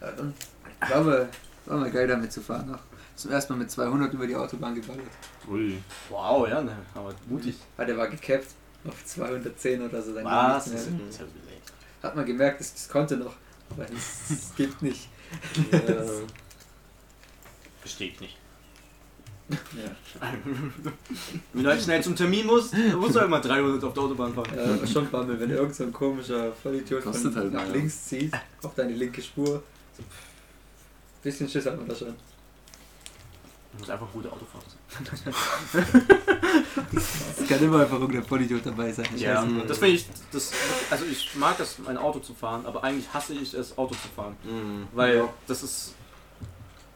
Ja, 0.00 0.10
dann 0.12 0.34
war 0.88 1.00
mal, 1.02 1.28
war 1.66 1.76
mal 1.78 1.90
geil 1.90 2.06
damit 2.08 2.32
zu 2.32 2.40
fahren. 2.40 2.70
Noch. 2.72 2.80
Zum 3.16 3.30
ersten 3.32 3.52
Mal 3.52 3.58
mit 3.60 3.70
200 3.70 4.12
über 4.14 4.26
die 4.26 4.34
Autobahn 4.34 4.74
geballert. 4.74 5.04
Ui. 5.48 5.78
Wow, 6.08 6.48
ja, 6.48 6.62
ne, 6.62 6.76
aber 6.94 7.14
mutig. 7.28 7.56
Ah, 7.76 7.84
der 7.84 7.96
war 7.96 8.08
gecapped 8.08 8.48
auf 8.86 9.04
210 9.04 9.82
oder 9.82 10.02
so. 10.02 10.14
dann 10.14 10.24
Was? 10.24 10.66
nichts 10.68 10.86
Das 10.86 10.92
mehr. 10.94 11.08
ist 11.08 11.20
ja 11.20 11.26
belegt. 11.26 11.72
Hat 12.02 12.16
man 12.16 12.24
gemerkt, 12.24 12.60
das, 12.60 12.72
das 12.72 12.88
konnte 12.88 13.16
noch. 13.18 13.34
Aber 13.70 13.84
es, 13.84 14.30
es 14.30 14.54
gibt 14.56 14.80
nicht. 14.82 15.08
ja. 15.70 15.78
Verstehe 17.80 18.08
ich 18.08 18.20
nicht. 18.20 18.36
Ja. 19.50 20.28
Wenn 21.52 21.64
du 21.64 21.70
halt 21.70 21.82
schnell 21.82 22.02
zum 22.02 22.14
Termin 22.14 22.46
musst, 22.46 22.74
musst 22.96 23.14
du 23.16 23.20
halt 23.20 23.30
mal 23.30 23.40
300 23.40 23.82
auf 23.84 23.94
der 23.94 24.02
Autobahn 24.02 24.32
fahren. 24.34 24.48
Ja, 24.56 24.74
aber 24.74 24.86
schon 24.86 25.10
Bammel, 25.10 25.38
wenn 25.40 25.50
irgend 25.50 25.74
so 25.74 25.84
ein 25.84 25.92
komischer 25.92 26.52
Vollidiot 26.52 27.02
von 27.02 27.34
halt 27.34 27.52
nach 27.52 27.68
links 27.68 28.06
zieht, 28.06 28.32
auf 28.62 28.74
deine 28.74 28.92
linke 28.92 29.22
Spur. 29.22 29.62
So, 29.96 30.02
pff, 30.02 31.22
bisschen 31.22 31.48
Schiss 31.48 31.66
hat 31.66 31.76
man 31.76 31.88
da 31.88 31.94
schon. 31.94 32.08
Du 33.72 33.78
musst 33.78 33.90
einfach 33.90 34.08
gute 34.12 34.30
Autofahrer 34.30 34.64
sein. 34.66 35.34
Es 37.40 37.48
kann 37.48 37.62
immer 37.62 37.80
einfach 37.80 38.00
irgendein 38.00 38.24
Vollidiot 38.24 38.66
dabei 38.66 38.92
sein. 38.92 39.06
Ich 39.14 39.22
Ja, 39.22 39.46
das 39.66 39.78
finde 39.78 39.94
ich, 39.94 40.06
das, 40.32 40.52
also 40.90 41.04
ich 41.04 41.34
mag 41.36 41.58
es, 41.60 41.78
mein 41.78 41.96
Auto 41.96 42.18
zu 42.18 42.34
fahren, 42.34 42.66
aber 42.66 42.82
eigentlich 42.82 43.12
hasse 43.12 43.34
ich 43.34 43.54
es, 43.54 43.76
Auto 43.78 43.94
zu 43.94 44.08
fahren. 44.14 44.36
Mhm. 44.44 44.88
Weil 44.92 45.18
Ja. 45.18 45.28
das 45.46 45.62
ist, 45.62 45.94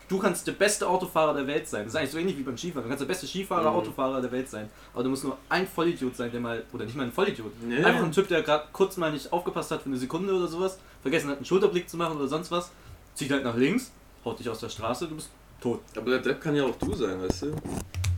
du 0.09 0.19
kannst 0.19 0.47
der 0.47 0.53
beste 0.53 0.87
Autofahrer 0.89 1.35
der 1.35 1.47
Welt 1.47 1.67
sein. 1.69 1.85
Das 1.85 1.93
ist 1.95 1.97
eigentlich 1.99 2.11
so 2.11 2.19
ähnlich 2.19 2.39
wie 2.39 2.43
beim 2.43 2.57
Skifahren. 2.59 2.85
Du 2.85 2.89
kannst 2.89 3.03
der 3.03 3.07
beste 3.09 3.27
Skifahrer, 3.27 3.71
Mhm. 3.71 3.77
Autofahrer 3.77 4.21
der 4.21 4.31
Welt 4.33 4.49
sein. 4.49 4.69
Aber 4.93 5.03
du 5.03 5.11
musst 5.11 5.25
nur 5.25 5.37
ein 5.49 5.67
Vollidiot 5.67 6.17
sein, 6.17 6.31
der 6.31 6.41
mal, 6.41 6.63
oder 6.73 6.85
nicht 6.85 6.97
mal 6.97 7.05
ein 7.05 7.13
Vollidiot. 7.13 7.53
Nee. 7.63 7.83
Einfach 7.83 8.05
ein 8.05 8.13
Typ, 8.13 8.29
der 8.29 8.43
gerade 8.43 8.65
kurz 8.73 8.97
mal 8.97 9.13
nicht 9.13 9.33
aufgepasst 9.33 9.71
hat 9.71 9.83
für 9.83 9.89
eine 9.89 9.97
Sekunde 9.99 10.35
oder 10.35 10.47
sowas, 10.49 10.79
vergessen 11.03 11.29
hat, 11.31 11.37
einen 11.37 11.45
Schulterblick 11.47 11.89
zu 11.89 11.97
machen 11.97 12.17
oder 12.17 12.29
sonst 12.29 12.51
was, 12.51 12.71
zieht 13.15 13.31
halt 13.31 13.45
nach 13.45 13.57
links, 13.57 13.91
haut 14.25 14.39
dich 14.39 14.49
aus 14.49 14.61
der 14.61 14.69
Straße, 14.69 15.07
du 15.09 15.15
bist 15.17 15.29
tot. 15.61 15.81
Aber 15.97 16.11
der 16.11 16.21
Depp 16.21 16.41
kann 16.41 16.55
ja 16.57 16.65
auch 16.65 16.77
du 16.77 16.95
sein, 16.95 17.21
weißt 17.23 17.43
du? 17.43 17.53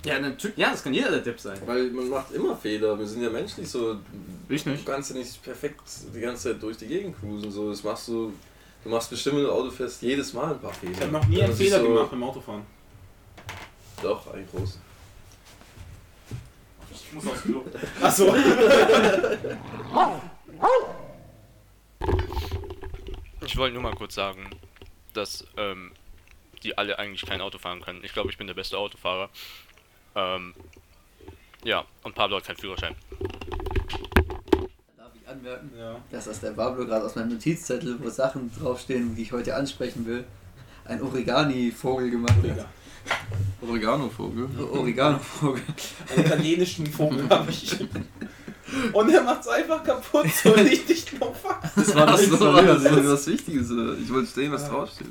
Ja, 0.04 0.20
natürlich, 0.20 0.56
ja, 0.56 0.70
das 0.70 0.84
kann 0.84 0.94
jeder 0.94 1.10
der 1.10 1.20
Depp 1.20 1.40
sein. 1.40 1.58
Weil 1.66 1.90
man 1.90 2.08
macht 2.08 2.30
immer 2.32 2.54
Fehler. 2.56 2.96
Wir 2.96 3.06
sind 3.06 3.22
ja 3.22 3.30
menschlich 3.30 3.68
so. 3.68 3.96
Ich 4.48 4.62
Du 4.62 4.70
nicht. 4.70 4.86
kannst 4.86 5.10
ja 5.10 5.16
nicht 5.16 5.42
perfekt 5.42 5.80
die 6.14 6.20
ganze 6.20 6.52
Zeit 6.52 6.62
durch 6.62 6.76
die 6.76 6.86
Gegend 6.86 7.18
cruisen. 7.18 7.50
So. 7.50 7.70
Das 7.70 7.82
machst 7.82 8.06
du. 8.06 8.32
Du 8.86 8.92
machst 8.92 9.10
bestimmt 9.10 9.40
im 9.40 9.50
Autofest 9.50 10.00
jedes 10.02 10.32
Mal 10.32 10.52
ein 10.52 10.60
paar 10.60 10.72
Fehler. 10.72 10.92
Ich 10.92 11.00
habe 11.00 11.10
noch 11.10 11.26
nie 11.26 11.38
einen 11.42 11.50
Das 11.50 11.58
ist 11.58 11.66
Fehler 11.66 11.80
so- 11.80 11.88
gemacht 11.88 12.08
beim 12.12 12.22
Autofahren. 12.22 12.62
Doch, 14.00 14.32
ein 14.32 14.46
groß. 14.48 14.78
Ich 16.92 17.12
muss 17.12 17.26
aufs 17.26 17.42
Klo. 17.42 17.64
Achso. 18.00 18.32
Ich 23.44 23.56
wollte 23.56 23.74
nur 23.74 23.82
mal 23.82 23.94
kurz 23.96 24.14
sagen, 24.14 24.50
dass 25.14 25.44
ähm, 25.56 25.90
die 26.62 26.78
alle 26.78 26.96
eigentlich 27.00 27.26
kein 27.26 27.40
Auto 27.40 27.58
fahren 27.58 27.80
können. 27.82 28.04
Ich 28.04 28.12
glaube, 28.12 28.30
ich 28.30 28.38
bin 28.38 28.46
der 28.46 28.54
beste 28.54 28.78
Autofahrer. 28.78 29.30
Ähm, 30.14 30.54
ja, 31.64 31.84
und 32.04 32.14
Pablo 32.14 32.36
hat 32.36 32.44
keinen 32.44 32.56
Führerschein. 32.58 32.94
Ich 35.26 35.32
anmerken, 35.32 35.70
Ja. 35.76 35.96
dass 36.10 36.24
das 36.26 36.40
der 36.40 36.52
Pablo 36.52 36.84
gerade 36.86 37.04
aus 37.04 37.14
meinem 37.16 37.30
Notizzettel, 37.30 37.98
wo 38.00 38.08
Sachen 38.10 38.50
draufstehen, 38.58 39.14
die 39.16 39.22
ich 39.22 39.32
heute 39.32 39.54
ansprechen 39.56 40.06
will, 40.06 40.24
ein 40.84 41.02
Origami-Vogel 41.02 42.10
gemacht 42.10 42.34
hat. 42.48 42.66
Oregano-Vogel. 43.60 44.48
Oregano-Vogel. 44.72 45.62
Einen 46.16 46.26
italienischen 46.26 46.86
Vogel 46.86 47.28
habe 47.28 47.50
ich. 47.50 47.76
Und 48.92 49.10
er 49.10 49.22
macht 49.22 49.40
es 49.42 49.48
einfach 49.48 49.82
kaputt, 49.84 50.26
so 50.28 50.50
richtig 50.50 51.18
nur 51.20 51.32
fuck. 51.34 51.60
Das 51.76 51.94
war 51.94 52.06
das, 52.06 52.20
Das 52.22 52.30
das 52.30 52.40
war 52.40 52.62
das, 52.62 52.82
das 52.82 53.06
was 53.06 53.26
Wichtiges. 53.28 53.70
Ich 53.70 54.12
wollte 54.12 54.26
sehen, 54.26 54.50
was 54.52 54.68
draufsteht. 54.68 55.06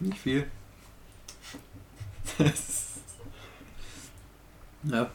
Nicht 0.00 0.18
viel. 0.18 0.46
ja, 4.84 5.10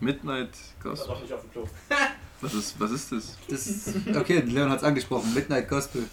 Midnight 0.00 0.50
Das 0.52 0.82
Gospel. 0.82 1.08
war 1.14 1.20
nicht 1.20 1.32
auf 1.32 1.40
dem 1.42 1.50
Klo. 1.52 1.68
Was 2.40 2.54
ist, 2.54 2.78
was 2.80 2.90
ist 2.92 3.12
das? 3.12 3.36
das 3.48 3.66
ist, 3.66 3.88
okay, 4.16 4.40
Leon 4.40 4.70
hat 4.70 4.78
es 4.78 4.84
angesprochen, 4.84 5.34
Midnight 5.34 5.68
Gospel. 5.68 6.04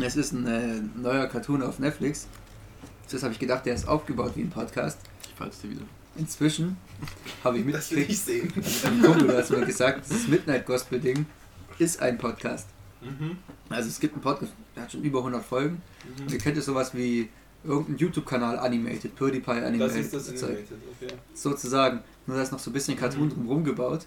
Es 0.00 0.14
ist 0.14 0.32
ein 0.32 0.46
äh, 0.46 0.80
neuer 0.96 1.26
Cartoon 1.26 1.62
auf 1.62 1.80
Netflix. 1.80 2.28
Das 3.10 3.22
habe 3.24 3.32
ich 3.32 3.38
gedacht, 3.40 3.66
der 3.66 3.74
ist 3.74 3.88
aufgebaut 3.88 4.32
wie 4.36 4.42
ein 4.42 4.50
Podcast. 4.50 4.98
Ich 5.24 5.34
falls 5.36 5.60
dir 5.60 5.70
wieder. 5.70 5.82
Inzwischen 6.16 6.76
habe 7.42 7.58
ich 7.58 7.72
Das 7.72 7.90
will 7.90 7.98
ich 7.98 8.08
mitgekriegt, 8.26 8.64
sehen. 8.64 8.90
ein 8.92 9.02
Kumpel 9.02 9.36
hat 9.36 9.50
mir 9.50 9.66
gesagt, 9.66 10.08
das 10.08 10.28
Midnight 10.28 10.66
Gospel 10.66 11.00
Ding 11.00 11.26
ist 11.78 12.00
ein 12.00 12.16
Podcast. 12.18 12.68
Mhm. 13.00 13.38
Also 13.70 13.88
es 13.88 13.98
gibt 13.98 14.14
einen 14.14 14.22
Podcast, 14.22 14.52
der 14.76 14.84
hat 14.84 14.92
schon 14.92 15.02
über 15.02 15.18
100 15.18 15.44
Folgen. 15.44 15.82
Und 16.20 16.32
ihr 16.32 16.38
kennt 16.38 16.56
ja 16.56 16.62
sowas 16.62 16.94
wie 16.94 17.28
irgendein 17.64 17.96
YouTube-Kanal 17.96 18.58
Animated, 18.58 19.16
PewDiePie 19.16 19.46
Das 19.46 19.64
Animated. 19.64 19.96
ist 19.96 20.14
das. 20.14 20.28
Animated, 20.44 20.66
okay. 21.00 21.14
Sozusagen. 21.34 22.00
Nur 22.26 22.36
da 22.36 22.42
ist 22.42 22.52
noch 22.52 22.58
so 22.58 22.70
ein 22.70 22.72
bisschen 22.74 22.96
Cartoon 22.96 23.30
drumherum 23.30 23.64
gebaut. 23.64 24.06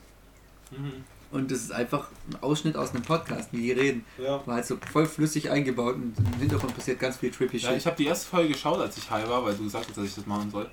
Mhm. 0.72 1.03
Und 1.32 1.49
das 1.49 1.59
ist 1.61 1.72
einfach 1.72 2.09
ein 2.30 2.41
Ausschnitt 2.43 2.76
aus 2.76 2.93
einem 2.93 3.03
Podcast, 3.03 3.53
wie 3.53 3.61
die 3.61 3.72
reden. 3.72 4.03
Ja. 4.17 4.45
War 4.45 4.55
halt 4.55 4.65
so 4.65 4.78
voll 4.91 5.05
flüssig 5.05 5.49
eingebaut 5.49 5.95
und 5.95 6.13
im 6.17 6.39
Hintergrund 6.39 6.76
passiert 6.76 6.99
ganz 6.99 7.17
viel 7.17 7.32
trippy 7.32 7.57
Ja, 7.57 7.69
Shit. 7.69 7.78
ich 7.78 7.86
habe 7.86 7.95
die 7.95 8.05
erste 8.05 8.28
Folge 8.28 8.49
geschaut, 8.53 8.80
als 8.80 8.97
ich 8.97 9.09
high 9.09 9.28
war, 9.30 9.43
weil 9.45 9.53
du 9.55 9.63
gesagt 9.63 9.88
hast, 9.88 9.97
dass 9.97 10.05
ich 10.05 10.15
das 10.15 10.26
machen 10.26 10.51
soll. 10.51 10.69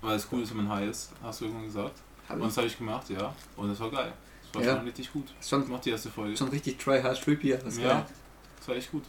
Weil 0.00 0.16
es 0.16 0.28
cool 0.30 0.42
ist, 0.42 0.50
wenn 0.50 0.58
man 0.64 0.68
high 0.68 0.88
ist, 0.88 1.10
hast 1.22 1.40
du 1.40 1.46
irgendwann 1.46 1.66
gesagt. 1.66 1.94
Hab 2.28 2.36
Und 2.36 2.42
ich. 2.42 2.48
das 2.48 2.56
habe 2.58 2.66
ich 2.68 2.78
gemacht, 2.78 3.10
ja. 3.10 3.34
Und 3.56 3.70
das 3.70 3.80
war 3.80 3.90
geil. 3.90 4.12
Das 4.52 4.54
war 4.62 4.68
Ja. 4.68 4.76
schon 4.76 4.84
richtig 4.86 5.12
gut. 5.12 5.24
Schon, 5.44 5.62
Ich 5.62 5.68
mochte 5.68 5.84
die 5.84 5.90
erste 5.90 6.10
Folge. 6.10 6.36
schon 6.36 6.48
richtig 6.48 6.78
try-hard 6.78 7.20
trippy, 7.20 7.54
aber 7.54 7.66
ist 7.66 7.78
ja, 7.80 8.06
das 8.58 8.68
war 8.68 8.76
echt 8.76 8.90
gut. 8.92 9.02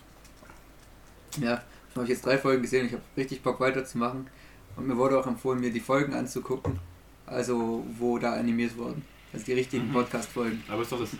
Ja, 1.40 1.62
ich 1.92 1.96
habe 1.96 2.08
jetzt 2.08 2.26
drei 2.26 2.38
Folgen 2.38 2.62
gesehen, 2.64 2.86
ich 2.88 2.94
habe 2.94 3.04
richtig 3.18 3.42
Bock 3.44 3.60
weiterzumachen. 3.60 4.28
Und 4.76 4.88
mir 4.88 4.98
wurde 4.98 5.20
auch 5.20 5.28
empfohlen, 5.28 5.60
mir 5.60 5.72
die 5.72 5.80
Folgen 5.80 6.14
anzugucken, 6.16 6.80
also 7.28 7.86
wo 8.00 8.18
da 8.18 8.34
animiert 8.34 8.76
wurden. 8.78 9.04
Also 9.34 9.46
die 9.46 9.54
richtigen 9.54 9.88
Mhm. 9.90 9.94
Podcast-Folgen. 9.94 10.64
Aber 10.70 10.82
ist 10.84 10.92
doch 10.92 11.00
das. 11.00 11.10
ist 11.14 11.20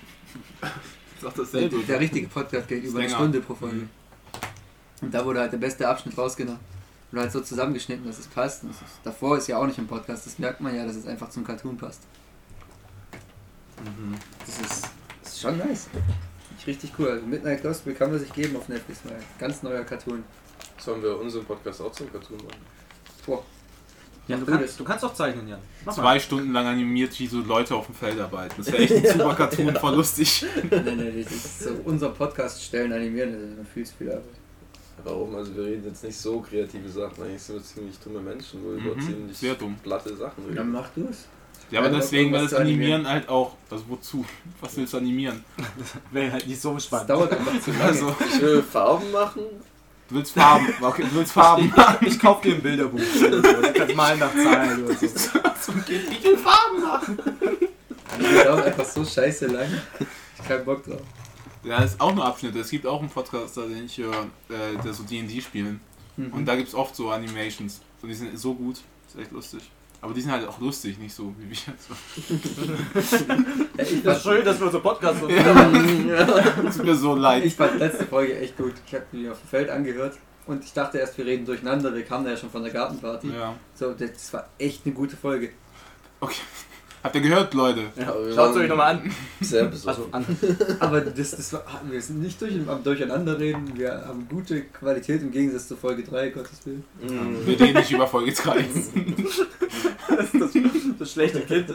doch 1.22 1.34
Der, 1.34 1.44
dasselbe. 1.44 1.80
der 1.80 2.00
richtige 2.00 2.28
Podcast 2.28 2.68
geht 2.68 2.84
über 2.84 3.00
eine. 3.00 3.10
Stunde 3.10 3.42
pro 3.42 3.56
Folge. 3.56 3.76
Mhm. 3.76 3.90
Und 5.02 5.14
da 5.14 5.26
wurde 5.26 5.40
halt 5.42 5.52
der 5.52 5.58
beste 5.58 5.88
Abschnitt 5.88 6.18
rausgenommen. 6.18 6.60
Und 7.12 7.20
halt 7.20 7.32
so 7.32 7.42
zusammengeschnitten, 7.42 8.06
dass 8.06 8.18
es 8.20 8.28
passt. 8.28 8.64
Und 8.64 8.70
das 8.70 8.78
ist, 8.82 9.00
davor 9.04 9.38
ist 9.38 9.48
ja 9.48 9.58
auch 9.58 9.66
nicht 9.68 9.78
im 9.78 9.86
Podcast, 9.88 10.26
das 10.26 10.40
merkt 10.40 10.62
man 10.62 10.76
ja, 10.76 10.86
dass 10.86 10.96
es 10.96 11.06
einfach 11.06 11.30
zum 11.30 11.44
Cartoon 11.44 11.78
passt. 11.78 12.02
Mhm. 13.84 14.16
Das 14.46 14.60
ist, 14.60 14.90
das 15.24 15.34
ist 15.34 15.42
schon 15.42 15.58
nice. 15.58 15.90
Richtig 16.66 16.92
cool. 16.98 17.10
Also 17.10 17.26
Midnight 17.26 17.62
Gospel 17.62 17.94
kann 17.94 18.10
man 18.12 18.20
sich 18.20 18.32
geben 18.32 18.56
auf 18.56 18.70
Netflix 18.70 19.04
mal. 19.04 19.16
Ganz 19.38 19.62
neuer 19.64 19.84
Cartoon. 19.84 20.24
Sollen 20.80 21.04
wir 21.04 21.20
unseren 21.20 21.44
Podcast 21.46 21.82
auch 21.82 21.92
zum 21.92 22.12
Cartoon 22.12 22.38
machen? 22.38 22.62
Boah. 23.26 23.44
Ja, 24.28 24.38
du, 24.38 24.46
kannst, 24.46 24.80
du 24.80 24.84
kannst 24.86 25.04
auch 25.04 25.14
zeichnen, 25.14 25.48
Jan. 25.50 25.60
Mach 25.86 25.98
mal. 25.98 26.02
Zwei 26.04 26.20
Stunden 26.20 26.54
lang 26.54 26.66
animiert, 26.66 27.20
wie 27.20 27.28
so 27.28 27.40
Leute 27.40 27.76
auf 27.76 27.88
dem 27.88 27.96
Feld 27.96 28.20
arbeiten. 28.20 28.54
Das 28.58 28.68
wäre 28.72 28.78
echt 28.84 28.94
ein 28.96 29.06
super 29.20 29.36
Cartoon, 29.36 29.76
voll 29.76 29.96
lustig. 29.96 30.46
nee, 30.72 30.80
nee, 30.96 31.24
das 31.24 31.34
ist 31.34 31.60
so 31.64 31.70
unser 31.84 32.10
Podcast 32.10 32.64
stellen 32.64 32.94
animieren, 32.94 33.34
das 33.34 33.42
ist 33.42 33.56
eine 33.58 33.66
viel 33.66 33.86
zu 33.86 33.94
viel 33.98 34.10
Arbeit. 34.12 34.24
Warum? 35.04 35.36
Also 35.36 35.54
wir 35.58 35.64
reden 35.66 35.84
jetzt 35.86 36.04
nicht 36.06 36.16
so 36.18 36.40
kreative 36.40 36.88
Sachen, 36.88 37.22
eigentlich 37.24 37.42
sind 37.42 37.56
wir 37.56 37.64
ziemlich 37.64 38.00
dumme 38.00 38.22
Menschen, 38.22 38.64
wo 38.64 38.70
wir 38.70 38.78
über 38.78 38.96
Mhm, 38.96 39.02
ziemlich 39.02 39.38
sehr 39.38 39.56
dumm. 39.56 39.76
platte 39.84 40.16
Sachen 40.16 40.46
Dann 40.48 40.58
reden. 40.58 40.72
mach 40.72 40.88
du 40.96 41.08
es. 41.10 41.26
Ja, 41.70 41.80
aber 41.80 41.90
Ja, 41.92 41.96
deswegen, 41.98 42.32
weil 42.32 42.44
das 42.44 42.54
animieren. 42.54 43.06
Halt 43.08 43.28
auch. 43.28 43.56
Also 43.70 43.84
wozu? 43.90 44.24
Was 44.62 44.78
willst 44.78 44.94
du 44.94 44.98
animieren? 44.98 45.44
Wäre 46.12 46.32
halt 46.32 46.48
nicht 46.48 46.62
so 46.62 46.74
Das 46.76 46.86
spannend. 46.86 47.10
dauert 47.10 47.32
einfach 47.34 47.60
zu 47.60 47.72
lange. 47.72 47.84
Also, 47.84 48.16
Ich 48.34 48.42
will 48.42 48.62
Farben 48.64 49.12
machen. 49.12 49.42
Du 50.14 50.20
willst 50.20 50.34
Farben. 50.34 50.68
Okay, 50.80 51.04
du 51.04 51.16
willst 51.16 51.34
Farben. 51.34 51.74
Ich 52.02 52.20
kauf 52.20 52.42
dir 52.42 52.56
ein 52.56 52.62
Bilderbuch. 52.62 53.00
Oder 53.00 53.42
so. 53.42 53.62
Du 53.62 53.74
kannst 53.74 53.96
malen 53.96 54.20
nach 54.20 54.32
Zahlen 54.32 54.86
oder 54.86 54.94
so. 54.96 55.06
Ich 55.06 56.24
will 56.24 56.38
Farben 56.38 56.82
machen. 56.82 57.18
Das 58.20 58.44
dauert 58.44 58.66
einfach 58.66 58.86
so 58.86 59.04
scheiße 59.04 59.48
lang. 59.48 59.68
Ich 60.00 60.40
hab 60.40 60.48
keinen 60.48 60.66
Bock 60.66 60.84
drauf. 60.84 61.02
Ja, 61.64 61.82
ist 61.82 62.00
auch 62.00 62.14
nur 62.14 62.26
Abschnitte. 62.26 62.60
Es 62.60 62.70
gibt 62.70 62.86
auch 62.86 63.00
einen 63.00 63.10
Podcaster, 63.10 63.68
den 63.68 63.86
ich 63.86 63.98
höre, 63.98 64.28
äh, 64.50 64.78
der 64.84 64.94
so 64.94 65.04
D&D 65.04 65.42
spielen. 65.42 65.80
Mhm. 66.18 66.34
Und 66.34 66.46
da 66.46 66.56
gibt 66.56 66.68
es 66.68 66.76
oft 66.76 66.96
so 66.96 67.10
Animations. 67.10 67.82
Und 68.02 68.10
die 68.10 68.16
sind 68.16 68.38
so 68.38 68.54
gut. 68.54 68.82
Ist 69.08 69.18
echt 69.18 69.32
lustig. 69.32 69.72
Aber 70.04 70.14
die 70.14 70.20
sind 70.22 70.32
halt 70.34 70.46
auch 70.48 70.60
lustig, 70.60 70.98
nicht 71.00 71.16
so 71.16 71.34
wie 71.40 71.50
wir 71.50 71.58
jetzt. 71.68 71.88
Ich, 73.78 73.78
Das 73.78 73.92
ist 73.92 74.04
fand, 74.04 74.22
schön, 74.22 74.44
dass 74.46 74.60
wir 74.60 74.70
so 74.70 74.82
Podcast 74.82 75.22
machen. 75.22 76.12
Tut 76.76 76.84
mir 76.86 76.96
so 76.96 77.16
leid. 77.16 77.46
ich 77.46 77.56
fand 77.56 77.80
letzte 77.80 78.06
Folge 78.06 78.38
echt 78.38 78.58
gut. 78.58 78.74
Ich 78.86 78.94
habe 78.94 79.06
die 79.14 79.30
auf 79.30 79.40
dem 79.40 79.48
Feld 79.48 79.70
angehört 79.70 80.18
und 80.46 80.64
ich 80.64 80.74
dachte 80.74 80.98
erst, 80.98 81.18
wir 81.18 81.26
reden 81.26 81.46
durcheinander. 81.46 81.96
Wir 81.96 82.04
kamen 82.04 82.28
ja 82.28 82.36
schon 82.36 82.50
von 82.50 82.64
der 82.64 82.74
Gartenparty. 82.74 83.30
Ja. 83.30 83.56
So, 83.76 83.94
das 83.94 84.34
war 84.34 84.50
echt 84.60 84.86
eine 84.86 84.94
gute 84.94 85.16
Folge. 85.16 85.52
Okay. 86.20 86.42
Habt 87.04 87.16
ihr 87.16 87.22
gehört, 87.22 87.54
Leute? 87.54 87.82
Wir 87.96 88.06
Schaut 88.34 88.52
es 88.52 88.58
euch 88.58 88.70
nochmal 88.70 88.96
an. 88.96 89.12
Sehr. 89.42 89.66
Also 89.66 90.08
an. 90.12 90.26
Aber 90.80 91.02
das, 91.02 91.32
das 91.32 91.52
war, 91.52 91.64
wir 91.90 92.02
sind 92.02 92.22
nicht 92.22 92.40
durch, 92.42 92.54
am 92.66 92.82
Durcheinander 92.82 93.38
reden. 93.38 93.74
Wir 93.76 94.06
haben 94.08 94.26
gute 94.30 94.62
Qualität 94.62 95.22
im 95.22 95.30
Gegensatz 95.30 95.68
zu 95.68 95.76
Folge 95.76 96.04
3, 96.04 96.30
Gottes 96.30 96.66
Willen. 96.66 96.86
Mhm. 97.02 97.46
Wir 97.46 97.60
reden 97.60 97.78
nicht 97.78 97.92
über 97.92 98.08
Folge 98.08 98.32
3. 98.32 98.66
Das, 100.08 100.32
das, 100.32 100.52
das 101.00 101.12
schlechte 101.12 101.42
Kind. 101.42 101.74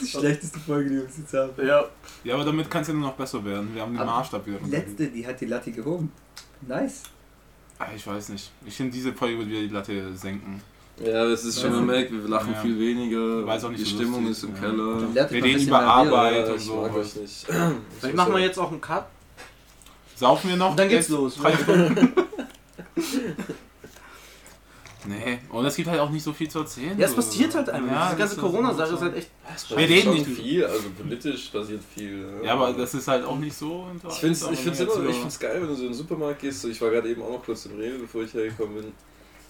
Die 0.00 0.06
schlechteste 0.06 0.58
Folge, 0.60 0.90
die 0.90 0.96
wir 0.96 1.04
bis 1.04 1.18
jetzt 1.18 1.34
haben. 1.34 1.66
Ja. 1.66 1.84
Ja, 2.22 2.34
aber 2.34 2.44
damit 2.44 2.70
kann 2.70 2.82
es 2.82 2.88
ja 2.88 2.94
nur 2.94 3.08
noch 3.08 3.14
besser 3.14 3.44
werden. 3.44 3.74
Wir 3.74 3.82
haben 3.82 3.92
den 3.92 4.00
Aber 4.00 4.12
Maßstab 4.12 4.46
wieder. 4.46 4.58
Die 4.64 4.70
letzte, 4.70 5.08
die 5.08 5.26
hat 5.26 5.40
die 5.40 5.46
Latte 5.46 5.72
gehoben. 5.72 6.12
Nice. 6.62 7.02
Ah, 7.78 7.88
ich 7.94 8.06
weiß 8.06 8.28
nicht. 8.30 8.52
Ich 8.64 8.76
finde, 8.76 8.92
diese 8.92 9.12
Folge 9.12 9.38
wird 9.38 9.48
wieder 9.48 9.60
die 9.60 9.68
Latte 9.68 10.16
senken. 10.16 10.62
Ja, 11.04 11.28
das 11.28 11.44
ist 11.44 11.60
schon 11.60 11.72
Ja. 11.72 11.78
gemerkt, 11.80 12.10
wir 12.10 12.20
lachen 12.28 12.52
Ja. 12.54 12.60
viel 12.60 12.78
weniger. 12.78 13.46
Weiß 13.46 13.64
auch 13.64 13.68
nicht 13.70 13.80
die 13.84 13.90
so 13.90 13.96
Stimmung 13.96 14.26
lustig, 14.26 14.48
ist 14.50 14.56
im 14.58 14.62
ja. 14.64 14.70
Keller. 14.70 15.30
Wir 15.30 15.44
reden 15.44 15.62
über 15.66 15.80
Arbeit. 15.80 16.48
und 16.48 16.56
ich 16.56 16.62
so. 16.64 16.76
mag 16.76 16.94
euch 16.94 17.16
nicht. 17.16 17.46
Vielleicht 18.00 18.16
machen 18.16 18.32
wir 18.32 18.40
jetzt 18.40 18.58
auch 18.58 18.70
einen 18.70 18.80
Cut. 18.80 19.06
Saufen 20.14 20.48
wir 20.50 20.56
noch? 20.56 20.70
Und 20.70 20.78
dann 20.78 20.88
geht's 20.88 21.08
los. 21.10 21.38
Nee, 25.08 25.38
und 25.50 25.64
es 25.64 25.76
gibt 25.76 25.88
halt 25.88 26.00
auch 26.00 26.10
nicht 26.10 26.24
so 26.24 26.32
viel 26.32 26.48
zu 26.50 26.58
erzählen. 26.60 26.98
Ja, 26.98 27.06
es 27.06 27.14
passiert 27.14 27.54
halt 27.54 27.70
einfach. 27.70 27.92
Ja, 27.92 28.06
Diese 28.06 28.18
ganze 28.18 28.36
Corona-Sache 28.38 28.88
so. 28.88 28.94
ist 28.96 29.02
halt 29.02 29.16
echt. 29.16 29.30
Es 29.54 29.70
Wir 29.70 29.76
reden 29.88 30.14
nicht- 30.14 30.26
viel, 30.26 30.64
also 30.64 30.82
politisch 30.98 31.46
passiert 31.50 31.80
viel. 31.94 32.26
Ja, 32.42 32.54
aber 32.54 32.72
das 32.72 32.92
ist 32.94 33.06
halt 33.06 33.24
auch 33.24 33.38
nicht 33.38 33.56
so. 33.56 33.86
Ich 34.08 34.14
finde 34.14 34.32
es 34.32 34.42
ich 34.50 34.58
find's 34.58 34.80
immer 34.80 35.08
ich 35.08 35.38
geil, 35.38 35.58
wenn 35.60 35.68
du 35.68 35.74
so 35.76 35.82
in 35.82 35.88
den 35.90 35.94
Supermarkt 35.94 36.40
gehst. 36.40 36.64
Ich 36.64 36.80
war 36.80 36.90
gerade 36.90 37.08
eben 37.08 37.22
auch 37.22 37.30
noch 37.30 37.44
kurz 37.44 37.66
im 37.66 37.76
Rewe, 37.76 38.00
bevor 38.00 38.22
ich 38.24 38.34
hergekommen 38.34 38.74
bin. 38.74 38.92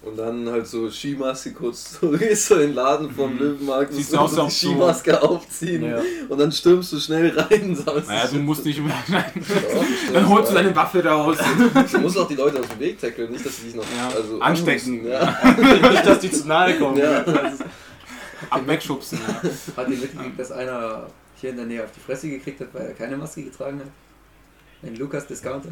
Und 0.02 0.16
dann 0.16 0.48
halt 0.48 0.66
so 0.68 0.88
Skimaske 0.88 1.52
kurz, 1.52 1.98
du 2.00 2.16
gehst 2.16 2.46
so 2.46 2.54
in 2.56 2.60
den 2.68 2.74
Laden 2.74 3.10
vom 3.10 3.32
Mhm. 3.32 3.38
Löwenmarkt, 3.40 3.92
Siehst 3.92 4.12
musst 4.14 4.36
du 4.36 4.40
aus, 4.42 4.60
so 4.60 4.66
die 4.66 4.68
Skimaske 4.72 5.20
aufziehen 5.22 5.82
Ja. 5.84 6.00
und 6.28 6.38
dann 6.38 6.52
stürmst 6.52 6.92
du 6.92 7.00
schnell 7.00 7.36
rein. 7.36 7.74
Sammelst 7.84 8.08
Naja, 8.08 8.28
du 8.28 8.38
musst 8.38 8.64
nicht 8.64 8.80
mehr. 8.84 8.94
Doch, 9.08 10.12
Dann 10.12 10.28
holst 10.28 10.52
du 10.52 10.54
rein. 10.56 10.64
deine 10.64 10.76
Waffe 10.76 11.04
raus. 11.04 11.38
Du 11.90 11.98
musst 11.98 12.18
auch 12.18 12.28
die 12.28 12.36
Leute 12.36 12.60
aus 12.60 12.68
dem 12.68 12.78
Weg 12.78 13.00
tackeln, 13.00 13.32
nicht, 13.32 13.44
dass 13.44 13.56
sie 13.56 13.64
dich 13.64 13.74
noch 13.74 13.84
Ja, 13.96 14.08
also 14.14 14.38
anstecken. 14.40 15.06
Ja. 15.08 15.38
Nicht, 15.90 16.06
dass 16.06 16.20
die 16.20 16.30
zu 16.30 16.46
nahe 16.46 16.78
kommen. 16.78 16.98
Ja. 16.98 17.24
Ab 18.50 18.62
wegschubsen. 18.66 19.18
Ja. 19.26 19.42
Hat 19.82 19.88
ihr 19.88 19.96
mitgekriegt, 19.98 20.38
dass 20.38 20.52
einer 20.52 21.06
hier 21.40 21.50
in 21.50 21.56
der 21.56 21.66
Nähe 21.66 21.82
auf 21.82 21.90
die 21.90 22.00
Fresse 22.00 22.28
gekriegt 22.28 22.60
hat, 22.60 22.68
weil 22.74 22.86
er 22.88 22.92
keine 22.94 23.16
Maske 23.16 23.42
getragen 23.42 23.80
hat? 23.80 23.88
Ein 24.88 24.94
Lukas 24.96 25.26
Discounter. 25.26 25.70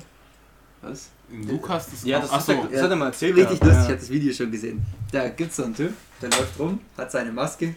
Was? 0.85 1.11
In 1.31 1.49
Lukas, 1.49 1.91
das 1.91 2.05
Ja, 2.05 2.21
das, 2.21 2.31
hat 2.31 2.49
er, 2.49 2.55
so. 2.57 2.69
das 2.71 2.83
hat 2.83 2.91
er 2.91 2.97
mal 2.97 3.07
erzählt. 3.07 3.37
Richtig 3.37 3.61
gehabt, 3.61 3.65
lustig, 3.65 3.77
ja. 3.77 3.83
ich 3.83 3.89
habe 3.89 4.01
das 4.01 4.11
Video 4.11 4.33
schon 4.33 4.51
gesehen. 4.51 4.83
Da 5.11 5.29
gibt's 5.29 5.57
so 5.57 5.65
einen 5.65 5.75
Typ, 5.75 5.93
der 6.21 6.31
läuft 6.31 6.59
rum, 6.59 6.81
hat 6.97 7.11
seine 7.11 7.33
Maske 7.33 7.75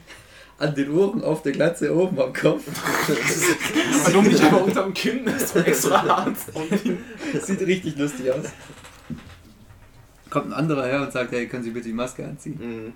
an 0.60 0.74
den 0.74 0.91
Ohren, 0.91 1.24
auf 1.24 1.43
der 1.43 1.51
Glatze, 1.51 1.95
oben 1.95 2.20
am 2.20 2.34
Kopf. 2.34 2.64
Warum 4.05 4.26
nicht 4.26 4.41
einfach 4.41 4.62
unterm 4.62 4.93
Kinn? 4.93 5.26
Das 5.26 5.43
ist 5.43 5.53
so 5.53 5.60
extra 5.60 6.01
hart. 6.03 6.36
Das 7.34 7.47
sieht 7.47 7.62
richtig 7.62 7.97
lustig 7.97 8.32
aus. 8.32 8.45
Kommt 10.30 10.47
ein 10.47 10.53
anderer 10.53 10.86
her 10.86 11.01
und 11.03 11.12
sagt, 11.14 11.32
hey, 11.32 11.47
können 11.47 11.64
Sie 11.64 11.70
bitte 11.72 11.88
die 11.88 11.93
Maske 11.93 12.26
anziehen? 12.26 12.60
Mhm. 12.60 12.93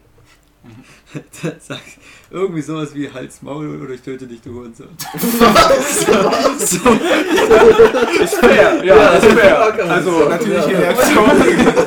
Der 1.43 1.55
sagt 1.59 1.97
irgendwie 2.29 2.61
sowas 2.61 2.93
wie 2.93 3.09
Hals, 3.11 3.41
Maul 3.41 3.81
oder 3.81 3.93
ich 3.93 4.01
töte 4.01 4.27
dich, 4.27 4.41
du 4.41 4.53
Hurensohn. 4.53 4.87
Ist 8.21 8.35
fair. 8.35 8.83
Ja, 8.85 9.09
ist 9.15 9.25
fair. 9.25 9.89
Also, 9.89 10.29
natürlich 10.29 10.65
die 10.65 10.71
Ja. 10.71 10.79
Reaktion. 10.79 11.25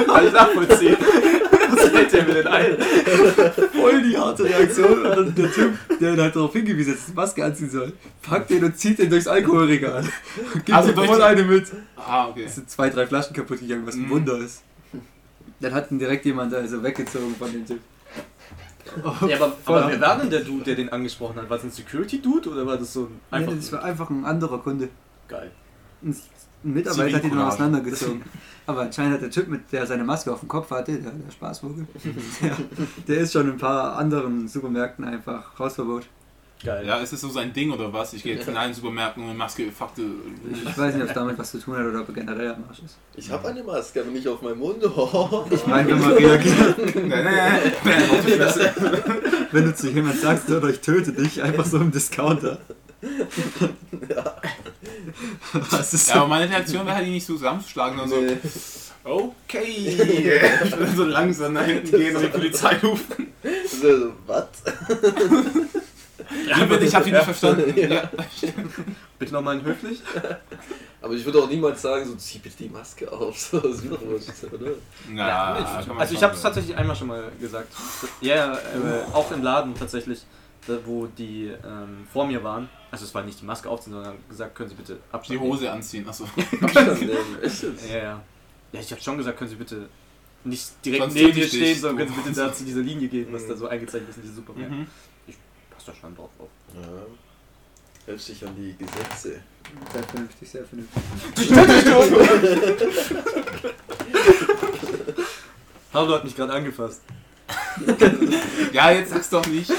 Kann 0.07 0.27
ich 0.27 0.33
nachvollziehen. 0.33 0.97
Was 1.71 1.89
fällt 1.89 2.13
dir 2.13 2.23
mir 2.25 2.35
denn 2.35 2.47
ein? 2.49 2.77
Voll 3.73 4.03
die 4.03 4.17
harte 4.19 4.45
Reaktion. 4.45 5.07
Und 5.07 5.17
dann 5.17 5.35
der 5.35 5.53
Typ, 5.53 5.73
der 6.01 6.15
ihn 6.15 6.21
halt 6.21 6.37
darauf 6.37 6.53
hingewiesen 6.53 6.93
hat, 6.93 6.99
dass 6.99 7.07
er 7.07 7.11
die 7.13 7.17
Maske 7.17 7.45
anziehen 7.45 7.71
soll, 7.71 7.93
packt 8.23 8.51
den 8.51 8.65
und 8.65 8.79
zieht 8.79 8.99
den 8.99 9.11
durchs 9.11 9.27
Alkoholregal. 9.27 10.05
Und 10.55 10.67
gibt 10.67 10.77
Also 10.77 10.91
ihm 10.91 10.97
voll 11.07 11.23
eine 11.23 11.43
mit. 11.45 11.67
Ah, 11.97 12.29
okay. 12.29 12.45
Es 12.47 12.57
sind 12.57 12.71
zwei, 12.71 12.91
drei 12.91 13.07
Flaschen 13.07 13.35
kaputt 13.35 13.61
gegangen, 13.61 13.87
was 13.87 13.95
ein 13.95 14.03
Mhm. 14.03 14.11
Wunder 14.11 14.39
ist. 14.39 14.63
Dann 15.61 15.73
hat 15.73 15.91
ihn 15.91 15.99
direkt 15.99 16.25
jemand 16.27 16.53
also 16.53 16.83
weggezogen 16.83 17.35
von 17.39 17.51
dem 17.53 17.67
Typ. 17.67 17.81
Ja, 19.29 19.37
aber, 19.37 19.53
aber 19.65 19.89
wer 19.89 20.01
war 20.01 20.19
denn 20.19 20.31
der 20.31 20.41
Dude, 20.41 20.65
der 20.65 20.75
den 20.77 20.89
angesprochen 20.91 21.37
hat? 21.37 21.51
War 21.51 21.57
das 21.57 21.65
ein 21.65 21.71
Security-Dude 21.71 22.51
oder 22.51 22.67
war 22.67 22.77
das 22.77 22.93
so 22.93 23.05
ein 23.05 23.21
Einfach 23.31 23.53
nee, 23.53 23.59
das 23.59 23.73
war 23.73 23.83
einfach 23.85 24.11
ein 24.11 24.25
anderer 24.25 24.59
Kunde. 24.59 24.89
geil? 25.29 25.51
Ein 26.03 26.17
Mitarbeiter 26.63 27.17
hat 27.17 27.25
ihn 27.25 27.35
mal 27.35 27.49
auseinandergezogen. 27.49 28.23
Aber 28.67 28.83
anscheinend 28.83 29.15
hat 29.15 29.23
der 29.23 29.31
Typ, 29.31 29.49
mit 29.49 29.71
der 29.73 29.87
seine 29.87 30.05
Maske 30.05 30.33
auf 30.33 30.41
dem 30.41 30.49
Kopf 30.49 30.71
hatte, 30.71 30.99
der, 30.99 31.11
der 31.11 31.31
Spaßvogel, 31.31 31.87
der, 32.43 32.57
der 33.07 33.17
ist 33.19 33.33
schon 33.33 33.47
in 33.47 33.53
ein 33.53 33.59
paar 33.59 33.97
anderen 33.97 34.49
Supermärkten 34.49 35.05
einfach 35.05 35.59
Hausverbot. 35.59 36.07
Geil. 36.63 36.87
Ja, 36.87 36.97
ist 36.99 37.13
es 37.13 37.21
so 37.21 37.29
sein 37.29 37.53
Ding 37.53 37.73
oder 37.73 37.93
was? 37.93 38.15
Ich 38.15 38.23
gehe 38.23 38.37
jetzt 38.37 38.49
in 38.49 38.57
allen 38.57 38.73
Supermärkten 38.73 39.29
und 39.29 39.37
Maske, 39.37 39.71
Fakte. 39.71 40.03
Ich 40.51 40.79
weiß 40.79 40.95
nicht, 40.95 41.03
ob 41.03 41.09
es 41.09 41.15
damit 41.15 41.39
was 41.39 41.51
zu 41.51 41.59
tun 41.59 41.77
hat 41.77 41.85
oder 41.85 42.01
ob 42.01 42.09
er 42.09 42.15
generell 42.15 42.55
am 42.55 42.65
Arsch 42.69 42.79
ist. 42.85 42.97
Ich 43.17 43.31
habe 43.31 43.49
eine 43.49 43.63
Maske, 43.63 44.01
aber 44.01 44.11
nicht 44.11 44.27
auf 44.27 44.41
meinem 44.41 44.59
Mund. 44.59 44.83
Oh. 44.85 45.45
Ich 45.51 45.67
meine, 45.67 45.91
wenn 45.91 46.01
man 46.01 46.17
Fresse. 48.23 48.73
wenn 49.53 49.65
du 49.65 49.75
zu 49.75 49.91
jemand 49.91 50.19
sagst, 50.21 50.49
oder 50.49 50.69
ich 50.69 50.81
töte 50.81 51.13
dich, 51.13 51.43
einfach 51.43 51.67
so 51.67 51.77
im 51.79 51.91
Discounter. 51.91 52.59
Was 55.71 55.93
ist 55.93 56.09
Ja, 56.09 56.17
aber 56.17 56.29
meine 56.29 56.51
Reaktion 56.51 56.87
wäre 56.87 56.97
halt, 56.97 57.07
ihn 57.07 57.13
nicht 57.13 57.27
so 57.27 57.35
zusammenzuschlagen 57.35 57.99
und 57.99 58.09
so. 58.09 58.21
Nee. 58.21 58.39
Okay. 59.05 60.41
so 60.97 61.05
langsam 61.05 61.53
nach 61.53 61.67
hinten 61.67 61.91
gehen 61.91 62.17
und 62.17 62.23
die 62.23 62.29
Polizei 62.29 62.77
rufen. 62.83 63.29
So, 63.69 63.99
so, 63.99 64.13
was? 64.27 64.47
Ja, 66.49 66.65
bitte, 66.65 66.85
ich 66.85 66.95
hab 66.95 67.05
die 67.05 67.13
nicht 67.13 67.25
verstanden. 67.25 67.73
Ja. 67.77 67.89
Ja. 67.89 68.11
Bitte 69.19 69.33
nochmal 69.33 69.57
ein 69.59 69.65
höflich? 69.65 70.01
Aber 71.01 71.15
ich 71.15 71.25
würde 71.25 71.43
auch 71.43 71.49
niemals 71.49 71.83
sagen, 71.83 72.07
so 72.07 72.15
zieh 72.17 72.39
bitte 72.39 72.57
die 72.59 72.69
Maske 72.69 73.11
auf. 73.11 73.37
So, 73.51 73.61
das 73.61 73.81
ist 73.81 73.91
was, 73.91 74.53
oder? 74.53 74.73
Ja, 75.15 75.55
kann 75.81 75.89
man 75.89 75.99
Also 75.99 76.15
ich 76.15 76.23
habe 76.23 76.35
es 76.35 76.43
tatsächlich 76.43 76.77
einmal 76.77 76.97
schon 76.97 77.09
mal 77.09 77.31
gesagt. 77.41 77.73
Ja, 78.21 78.55
äh, 78.55 78.59
auch 79.13 79.31
im 79.33 79.43
Laden 79.43 79.75
tatsächlich, 79.75 80.23
da, 80.67 80.79
wo 80.85 81.07
die 81.07 81.47
ähm, 81.65 82.07
vor 82.13 82.27
mir 82.27 82.43
waren. 82.43 82.69
Also 82.91 83.05
es 83.05 83.15
war 83.15 83.23
nicht 83.23 83.41
die 83.41 83.45
Maske 83.45 83.69
aufziehen, 83.69 83.93
sondern 83.93 84.17
gesagt, 84.29 84.55
können 84.55 84.69
Sie 84.71 84.75
bitte 84.77 84.95
Die 84.95 85.15
Abstand 85.15 85.41
Hose 85.41 85.71
anziehen, 85.71 86.09
achso. 86.09 86.25
Abstand 86.61 87.01
nehmen, 87.01 87.15
echt 87.43 87.63
jetzt? 87.63 87.63
nehmen. 87.63 87.77
Ja, 87.93 87.97
ja. 87.99 88.23
Ja, 88.73 88.81
ich 88.81 88.91
habe 88.91 89.01
schon 89.03 89.17
gesagt, 89.19 89.39
können 89.39 89.51
Sie 89.51 89.57
bitte 89.57 89.89
nicht 90.45 90.69
direkt 90.85 91.03
Sonst 91.05 91.15
neben 91.15 91.35
mir 91.39 91.45
ich 91.45 91.49
stehen, 91.49 91.79
sondern 91.79 92.07
können 92.07 92.19
Sie 92.19 92.29
bitte 92.31 92.41
da 92.47 92.53
zu 92.53 92.65
dieser 92.65 92.81
Linie 92.81 93.09
gehen, 93.09 93.29
was 93.33 93.43
Mhm. 93.45 93.49
da 93.49 93.57
so 93.57 93.67
eingezeichnet 93.69 94.11
ist 94.11 94.17
in 94.17 94.23
diesem 94.23 94.37
Supermarkt. 94.37 94.71
Mhm. 94.71 94.87
Passt 95.85 95.89
da 95.89 95.93
schon 96.01 96.17
drauf 96.17 96.31
auf. 96.39 96.49
Ja. 96.75 96.81
Hältst 98.07 98.29
dich 98.29 98.45
an 98.47 98.55
die 98.57 98.75
Gesetze. 98.77 99.41
Sehr 99.93 100.03
vernünftig, 100.05 100.51
sehr 100.51 100.65
vernünftig. 100.65 101.03
Pablo 105.93 106.15
hat 106.15 106.25
mich 106.25 106.35
gerade 106.37 106.53
angefasst. 106.53 107.01
Ja, 108.73 108.91
jetzt 108.93 109.11
sag's 109.13 109.31
doch 109.31 109.47
nicht. 109.47 109.71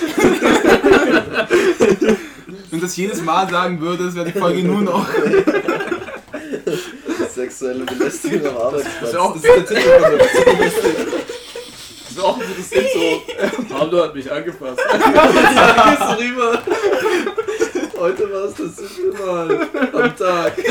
Wenn 2.69 2.71
du 2.71 2.77
das 2.79 2.95
jedes 2.95 3.21
Mal 3.21 3.49
sagen 3.49 3.79
würdest, 3.81 4.15
wäre 4.15 4.31
die 4.31 4.39
Folge 4.39 4.63
nur 4.63 4.81
noch. 4.81 5.05
Sexuelle 7.33 7.83
Belästigung 7.85 8.47
am 8.47 8.57
Arbeitsplatz. 8.57 9.09
ist 9.09 9.15
auch- 9.17 9.33
das 9.33 9.43
ist 9.43 9.71
ist 12.16 12.24
auch 12.24 12.39
ein 12.39 12.47
gutes 12.47 12.70
Ding 12.70 12.86
so. 12.93 13.24
Pablo 13.76 14.03
hat 14.03 14.16
mich 14.16 14.32
angefasst. 14.32 14.80
Gehst 14.91 16.01
du 16.01 16.18
rüber? 16.20 16.61
Heute 17.97 18.32
war 18.32 18.45
es 18.45 18.53
das 18.55 18.78
siebte 18.78 19.11
Mal 19.26 19.68
am 19.93 20.16
Tag. 20.16 20.53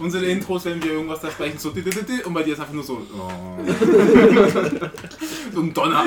unsere 0.00 0.26
Intros, 0.26 0.64
wenn 0.66 0.82
wir 0.82 0.92
irgendwas 0.92 1.20
da 1.20 1.30
sprechen, 1.30 1.58
so 1.58 1.70
und 1.70 2.34
bei 2.34 2.42
dir 2.42 2.52
ist 2.54 2.60
einfach 2.60 2.72
nur 2.72 2.82
so. 2.84 3.00
Oh. 3.16 3.58
so 5.52 5.60
ein 5.60 5.72
Donner. 5.72 6.04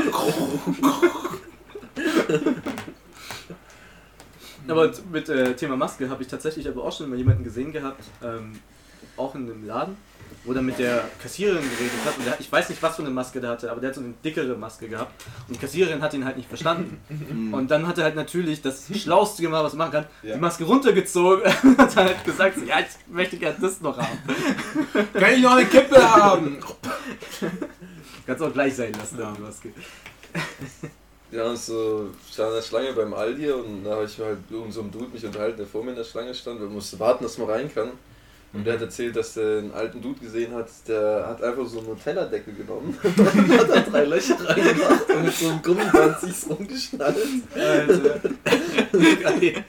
Aber 4.67 4.91
mit 5.11 5.29
äh, 5.29 5.55
Thema 5.55 5.75
Maske 5.75 6.09
habe 6.09 6.21
ich 6.21 6.29
tatsächlich 6.29 6.67
aber 6.67 6.83
auch 6.83 6.95
schon 6.95 7.09
mal 7.09 7.17
jemanden 7.17 7.43
gesehen 7.43 7.71
gehabt, 7.71 8.03
ähm, 8.23 8.59
auch 9.17 9.33
in 9.35 9.49
einem 9.49 9.65
Laden, 9.65 9.97
wo 10.45 10.53
er 10.53 10.61
mit 10.61 10.79
der 10.79 11.03
Kassiererin 11.21 11.61
geredet 11.61 11.99
hat. 12.05 12.17
Und 12.17 12.25
der, 12.25 12.39
ich 12.39 12.51
weiß 12.51 12.69
nicht, 12.69 12.81
was 12.81 12.95
für 12.95 13.01
eine 13.01 13.11
Maske 13.11 13.39
der 13.41 13.51
hatte, 13.51 13.69
aber 13.71 13.81
der 13.81 13.89
hat 13.89 13.95
so 13.95 14.01
eine 14.01 14.13
dickere 14.23 14.55
Maske 14.55 14.87
gehabt. 14.87 15.11
Und 15.47 15.55
die 15.55 15.59
Kassiererin 15.59 16.01
hat 16.01 16.13
ihn 16.13 16.25
halt 16.25 16.37
nicht 16.37 16.47
verstanden. 16.49 16.99
Und 17.53 17.69
dann 17.69 17.87
hat 17.87 17.97
er 17.97 18.05
halt 18.05 18.15
natürlich 18.15 18.61
das 18.61 18.85
Schlauste 18.95 19.41
gemacht, 19.41 19.63
was 19.63 19.73
man 19.73 19.89
machen 19.89 20.03
kann, 20.03 20.29
Ja. 20.29 20.35
die 20.35 20.41
Maske 20.41 20.63
runtergezogen 20.63 21.43
und 21.63 21.77
hat 21.77 21.95
halt 21.95 22.23
gesagt, 22.23 22.57
ja, 22.67 22.79
ich 22.79 23.13
möchte 23.13 23.37
gerne 23.37 23.57
das 23.61 23.81
noch 23.81 23.97
haben. 23.97 24.17
Kann 25.13 25.33
ich 25.33 25.41
noch 25.41 25.51
eine 25.55 25.65
Kippe 25.65 26.01
haben? 26.01 26.57
Kannst 28.25 28.43
auch 28.43 28.53
gleich 28.53 28.75
sein 28.75 28.93
lassen, 28.93 29.19
Ja. 29.19 29.33
die 29.35 29.41
Maske. 29.41 29.69
Wir 31.31 31.43
haben 31.45 31.55
so, 31.55 32.09
stand 32.31 32.49
in 32.49 32.55
der 32.55 32.61
Schlange 32.63 32.93
beim 32.93 33.13
Aldi 33.13 33.51
und 33.51 33.83
da 33.83 33.91
habe 33.91 34.05
ich 34.05 34.17
halt 34.19 34.39
mit 34.49 34.51
irgend 34.51 34.73
so 34.73 34.81
einem 34.81 34.91
Dude 34.91 35.09
mich 35.13 35.23
unterhalten, 35.23 35.57
der 35.57 35.67
vor 35.67 35.83
mir 35.83 35.91
in 35.91 35.95
der 35.97 36.03
Schlange 36.03 36.33
stand. 36.33 36.59
Wir 36.59 36.67
mussten 36.67 36.97
warten, 36.99 37.23
dass 37.23 37.37
man 37.37 37.49
rein 37.49 37.71
kann. 37.73 37.89
Und 38.51 38.65
der 38.65 38.73
hat 38.73 38.81
erzählt, 38.81 39.15
dass 39.15 39.35
der 39.35 39.59
einen 39.59 39.71
alten 39.73 40.01
Dude 40.01 40.19
gesehen 40.19 40.53
hat, 40.55 40.67
der 40.87 41.25
hat 41.27 41.43
einfach 41.43 41.65
so 41.67 41.79
einen 41.79 41.89
Nutella-Deckel 41.89 42.55
genommen 42.55 42.97
und 43.03 43.59
hat 43.59 43.69
da 43.69 43.79
drei 43.81 44.05
Löcher 44.05 44.37
reingemacht 44.43 45.09
und 45.09 45.23
mit 45.23 45.33
so 45.33 45.49
einem 45.49 45.61
Gummiband 45.61 46.19
sich 46.19 46.49
rumgeschnallt. 46.49 47.15
Alter. 47.55 48.19
Geil. 48.91 49.63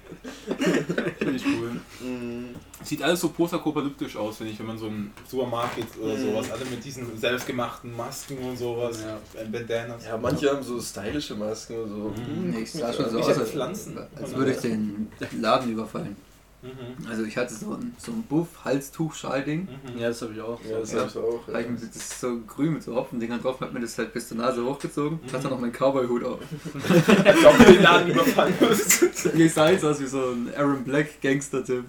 Finde 1.19 1.37
ich 1.37 1.45
cool. 1.47 1.81
Mhm. 2.01 2.55
Sieht 2.83 3.03
alles 3.03 3.21
so 3.21 3.29
postapokalyptisch 3.29 4.17
aus, 4.17 4.39
finde 4.39 4.53
ich, 4.55 4.59
wenn 4.59 4.67
man 4.67 4.79
so 4.79 4.87
einen 4.87 5.13
Supermarkt 5.29 5.77
geht 5.77 5.87
oder 6.03 6.15
Mhm. 6.15 6.31
sowas. 6.33 6.51
Alle 6.51 6.65
mit 6.65 6.83
diesen 6.83 7.19
selbstgemachten 7.19 7.95
Masken 7.95 8.39
und 8.39 8.57
sowas. 8.57 8.99
Ja. 9.05 9.41
äh, 9.41 9.45
Bandanas. 9.45 10.07
Ja, 10.07 10.17
manche 10.17 10.51
haben 10.51 10.63
so 10.63 10.81
stylische 10.81 11.35
Masken 11.35 11.79
und 11.83 11.89
so. 11.91 12.15
Nee, 12.47 12.63
es 12.63 12.73
sah 12.73 12.91
schon 12.93 13.11
so 13.11 13.19
aus, 13.21 13.29
als, 13.39 13.51
Pflanzen. 13.51 13.99
als 14.17 14.35
würde 14.35 14.53
ich 14.53 14.59
den 14.59 15.09
Laden 15.39 15.73
überfallen. 15.73 16.17
Mhm. 16.63 17.07
Also 17.09 17.25
ich 17.25 17.37
hatte 17.39 17.55
so 17.55 17.73
ein, 17.73 17.95
so 17.99 18.13
ein 18.13 18.23
Buff-Halstuch-Schalding. 18.25 19.63
Mhm. 19.95 19.99
Ja, 19.99 20.09
das 20.09 20.21
habe 20.21 20.35
ich 20.35 20.41
auch. 20.43 20.61
Ja, 20.69 20.79
das 20.81 20.93
Ja. 20.93 21.01
hab 21.01 21.09
ich 21.09 21.17
auch. 21.17 21.41
Hab 21.49 21.61
ich 21.61 21.69
mir- 21.69 21.77
Das 21.79 21.97
ist 21.97 22.21
so 22.21 22.39
grün 22.47 22.75
mit 22.75 22.83
so 22.83 22.95
Hopfendingern 22.95 23.41
drauf, 23.41 23.61
hat 23.61 23.73
mir 23.73 23.81
das 23.81 23.97
halt 23.97 24.13
bis 24.13 24.29
zur 24.29 24.37
Nase 24.37 24.63
hochgezogen. 24.65 25.21
Ich 25.27 25.33
hatte 25.33 25.49
noch 25.49 25.59
meinen 25.59 25.73
Cowboy-Hut 25.73 26.23
auf. 26.25 26.39
Ich 26.75 27.41
glaube, 27.41 27.65
den 27.65 27.83
Laden 27.83 28.11
überfallen. 28.11 28.55
Mir 29.35 29.49
sah 29.51 29.71
jetzt 29.71 29.85
aus 29.85 30.01
wie 30.01 30.07
so 30.07 30.19
ein 30.33 30.53
Aaron 30.57 30.85
Black 30.85 31.21
Gangster-Typ. 31.23 31.85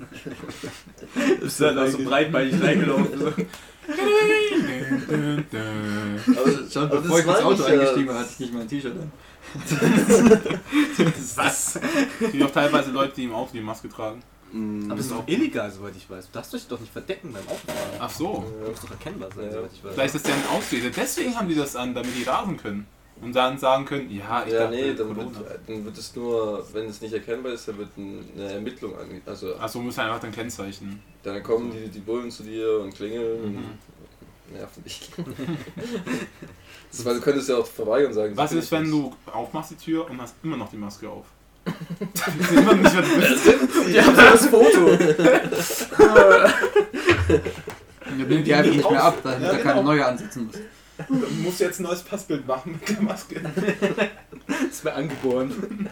Bist 1.42 1.60
du 1.60 1.66
halt 1.66 1.78
auch 1.78 1.88
so 1.88 1.98
breitbeinig 2.04 2.62
reingelaufen. 2.62 3.20
So. 3.20 3.28
Aber, 5.22 6.70
Schon 6.72 6.90
bevor 6.90 7.20
ich 7.20 7.26
ins 7.26 7.36
Auto 7.42 7.64
äh, 7.64 7.72
eingestiegen 7.72 8.08
war, 8.08 8.20
hatte 8.20 8.30
ich 8.34 8.40
nicht 8.40 8.54
mein 8.54 8.68
T-Shirt 8.68 8.94
an. 8.94 9.12
Was? 11.36 11.76
Es 11.76 12.32
gibt 12.32 12.44
auch 12.44 12.52
teilweise 12.52 12.92
Leute, 12.92 13.14
die 13.16 13.24
im 13.26 13.34
Auto 13.34 13.50
die 13.54 13.60
Maske 13.62 13.90
tragen. 13.90 14.22
Aber 14.54 14.96
das 14.96 15.06
ist 15.06 15.12
doch 15.12 15.28
illegal, 15.28 15.72
soweit 15.72 15.96
ich 15.96 16.10
weiß. 16.10 16.28
Du 16.28 16.34
darfst 16.34 16.54
dich 16.54 16.68
doch 16.68 16.80
nicht 16.80 16.92
verdecken 16.92 17.32
beim 17.32 17.44
Autofahren. 17.48 18.00
Ach 18.00 18.10
so. 18.10 18.46
Du 18.64 18.70
musst 18.70 18.84
doch 18.84 18.92
erkennbar 18.92 19.30
sein, 19.36 19.46
Ja. 19.46 19.52
soweit 19.54 19.72
ich 19.74 19.84
weiß. 19.84 19.94
Vielleicht 19.94 20.16
ist 20.16 20.26
das 20.26 20.32
ja 20.32 20.38
ein 20.38 20.58
Ausrede. 20.58 20.92
Deswegen 20.92 21.36
haben 21.38 21.48
die 21.48 21.56
das 21.56 21.76
an, 21.76 21.94
damit 21.96 22.12
die 22.18 22.24
rasen 22.24 22.58
können. 22.58 22.86
Und 23.22 23.36
dann 23.36 23.58
sagen 23.58 23.86
können, 23.86 24.10
ja, 24.10 24.44
ich 24.48 24.52
Ja, 24.54 24.62
dachte, 24.64 24.76
nee, 24.76 24.94
dann 24.96 25.16
wird, 25.16 25.28
dann 25.68 25.86
wird 25.86 25.98
es 25.98 26.16
nur, 26.16 26.66
wenn 26.74 26.86
es 26.88 27.02
nicht 27.02 27.14
erkennbar 27.14 27.52
ist, 27.54 27.68
dann 27.68 27.78
wird 27.78 27.90
eine 27.96 28.52
Ermittlung 28.52 28.98
ange... 28.98 29.22
Also 29.28 29.56
Achso, 29.58 29.80
muss 29.80 30.00
einfach 30.00 30.20
dann 30.20 30.32
kennzeichnen. 30.32 31.02
dann 31.22 31.44
kommen 31.44 31.72
die, 31.72 31.88
die 31.88 32.00
Bullen 32.00 32.32
zu 32.32 32.42
dir 32.44 32.80
und 32.80 32.94
klingeln 32.96 33.54
Mhm. 33.54 34.58
nerven 34.58 34.84
dich. 34.84 35.12
das 36.92 37.06
weil 37.06 37.16
du 37.16 37.22
könntest 37.22 37.50
ja 37.50 37.58
auch 37.58 37.66
vorbei 37.66 38.06
und 38.08 38.14
sagen... 38.14 38.36
Was 38.36 38.52
so, 38.52 38.58
ist, 38.58 38.72
wenn 38.72 38.90
du 38.90 39.14
aufmachst 39.32 39.72
die 39.72 39.76
Tür 39.76 40.10
und 40.10 40.20
hast 40.22 40.36
immer 40.44 40.58
noch 40.58 40.70
die 40.72 40.78
Maske 40.78 41.08
auf? 41.10 41.26
Wir 41.66 42.46
sehen 42.48 42.58
immer 42.58 42.74
nicht, 42.76 42.96
wer 42.96 43.02
du 43.02 43.20
bist. 43.20 43.46
Die 43.88 44.02
haben 44.02 44.16
so 44.16 44.22
das 44.22 44.46
Foto. 44.48 44.88
Wir 48.16 48.26
nehmen 48.26 48.44
die 48.44 48.54
einfach 48.54 48.72
nicht 48.74 48.90
mehr 48.92 49.04
ab, 49.04 49.18
damit 49.24 49.42
Ja, 49.42 49.48
er 49.50 49.58
keine 49.60 49.74
genau. 49.80 49.84
neue 49.84 50.06
ansetzen 50.06 50.48
muss. 50.48 50.56
Du 51.08 51.16
musst 51.44 51.60
jetzt 51.60 51.80
ein 51.80 51.84
neues 51.84 52.02
Passbild 52.04 52.46
machen 52.46 52.74
mit 52.74 52.90
der 52.90 53.02
Maske. 53.02 53.36
ist 54.70 54.84
mir 54.84 54.94
angeboren. 54.94 55.90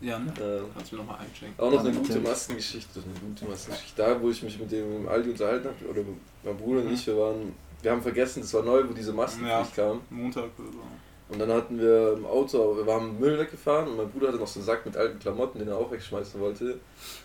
Ja, 0.00 0.18
ne? 0.18 0.32
Äh, 0.40 0.62
Kannst 0.74 0.90
du 0.92 0.96
mir 0.96 1.02
nochmal 1.02 1.20
einschenken. 1.20 1.62
auch 1.62 1.70
noch 1.70 1.80
eine 1.80 1.90
Ja, 1.90 1.96
gute. 1.98 2.20
Maskengeschichte, 2.20 3.00
eine 3.04 3.20
gute 3.34 3.44
Maskengeschichte. 3.44 4.02
Da, 4.02 4.20
wo 4.20 4.30
ich 4.30 4.42
mich 4.42 4.58
mit 4.58 4.72
dem 4.72 5.06
Aldi 5.08 5.30
unterhalten 5.30 5.68
habe, 5.68 5.90
oder 5.90 6.00
mein 6.42 6.56
Bruder 6.56 6.80
und 6.80 6.92
ich, 6.92 7.06
wir 7.06 7.16
waren, 7.18 7.52
wir 7.82 7.90
haben 7.90 8.02
vergessen, 8.02 8.40
das 8.40 8.54
war 8.54 8.62
neu, 8.62 8.82
wo 8.88 8.92
diese 8.94 9.12
Maskenpflicht 9.12 9.76
kam. 9.76 10.00
Montag 10.08 10.44
oder 10.58 10.72
so. 10.72 10.82
Und 11.30 11.38
dann 11.38 11.52
hatten 11.52 11.78
wir 11.78 12.14
im 12.16 12.26
Auto, 12.26 12.76
wir 12.76 12.86
waren 12.86 13.18
Müll 13.20 13.38
weggefahren 13.38 13.88
und 13.88 13.96
mein 13.96 14.10
Bruder 14.10 14.28
hatte 14.28 14.38
noch 14.38 14.48
so 14.48 14.58
einen 14.58 14.66
Sack 14.66 14.84
mit 14.84 14.96
alten 14.96 15.18
Klamotten, 15.20 15.60
den 15.60 15.68
er 15.68 15.78
auch 15.78 15.90
wegschmeißen 15.90 16.40
wollte. 16.40 16.80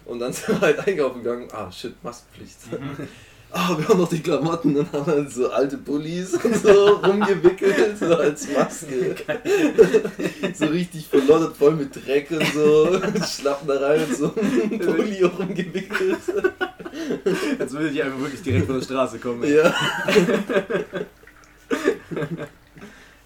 Und 0.05 0.19
dann 0.19 0.31
sind 0.33 0.49
wir 0.49 0.61
halt 0.61 0.87
einkaufen 0.87 1.23
gegangen, 1.23 1.47
ah 1.51 1.71
shit, 1.71 1.95
Maskenpflicht. 2.03 2.57
Ah, 3.51 3.77
wir 3.77 3.87
haben 3.87 3.99
noch 3.99 4.09
die 4.09 4.21
Klamotten 4.21 4.75
und 4.75 4.91
haben 4.91 5.05
dann 5.05 5.29
so 5.29 5.49
alte 5.49 5.77
Pullis 5.77 6.33
und 6.33 6.57
so 6.57 6.87
rumgewickelt, 7.05 7.97
so 7.97 8.13
als 8.13 8.49
Maske. 8.51 9.15
so 10.53 10.65
richtig 10.65 11.07
verloddert, 11.07 11.55
voll 11.55 11.75
mit 11.75 11.95
Dreck 11.95 12.31
und 12.31 12.45
so. 12.53 12.99
Schlappen 13.23 13.67
da 13.69 13.75
rein 13.75 14.03
und 14.03 14.13
so 14.13 14.33
einen 14.35 14.77
Pulli 14.77 15.23
rumgewickelt. 15.23 16.17
Als 17.57 17.71
würde 17.71 17.91
die 17.91 18.03
einfach 18.03 18.19
wirklich 18.19 18.41
direkt 18.41 18.65
von 18.65 18.75
der 18.75 18.83
Straße 18.83 19.19
kommen. 19.19 19.43
ey. 19.43 19.55
Ja. 19.55 19.73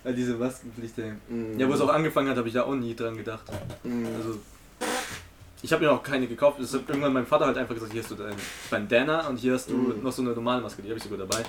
Ja, 0.03 0.11
diese 0.11 0.35
Maskenpflicht, 0.35 0.97
ey. 0.99 1.13
Mhm. 1.27 1.59
Ja, 1.59 1.67
wo 1.67 1.73
es 1.73 1.81
auch 1.81 1.89
angefangen 1.89 2.29
hat, 2.29 2.37
habe 2.37 2.47
ich 2.47 2.53
da 2.53 2.63
auch 2.63 2.75
nie 2.75 2.95
dran 2.95 3.17
gedacht. 3.17 3.43
Mhm. 3.83 4.07
Also, 4.17 4.39
ich 5.61 5.73
habe 5.73 5.83
mir 5.83 5.91
auch 5.91 6.01
keine 6.03 6.25
gekauft. 6.27 6.57
Das 6.61 6.73
hat 6.73 6.81
irgendwann 6.87 7.11
mein 7.13 7.25
Vater 7.27 7.45
halt 7.47 7.57
einfach 7.57 7.73
gesagt, 7.75 7.91
hier 7.91 8.01
hast 8.01 8.11
du 8.11 8.15
dein 8.15 8.35
Bandana 8.69 9.27
und 9.27 9.37
hier 9.37 9.53
hast 9.53 9.69
du 9.69 9.73
Mhm. 9.75 10.03
noch 10.03 10.11
so 10.13 10.21
eine 10.21 10.31
normale 10.31 10.61
Maske, 10.61 10.81
die 10.81 10.87
habe 10.89 10.97
ich 10.97 11.03
sogar 11.03 11.19
dabei. 11.27 11.43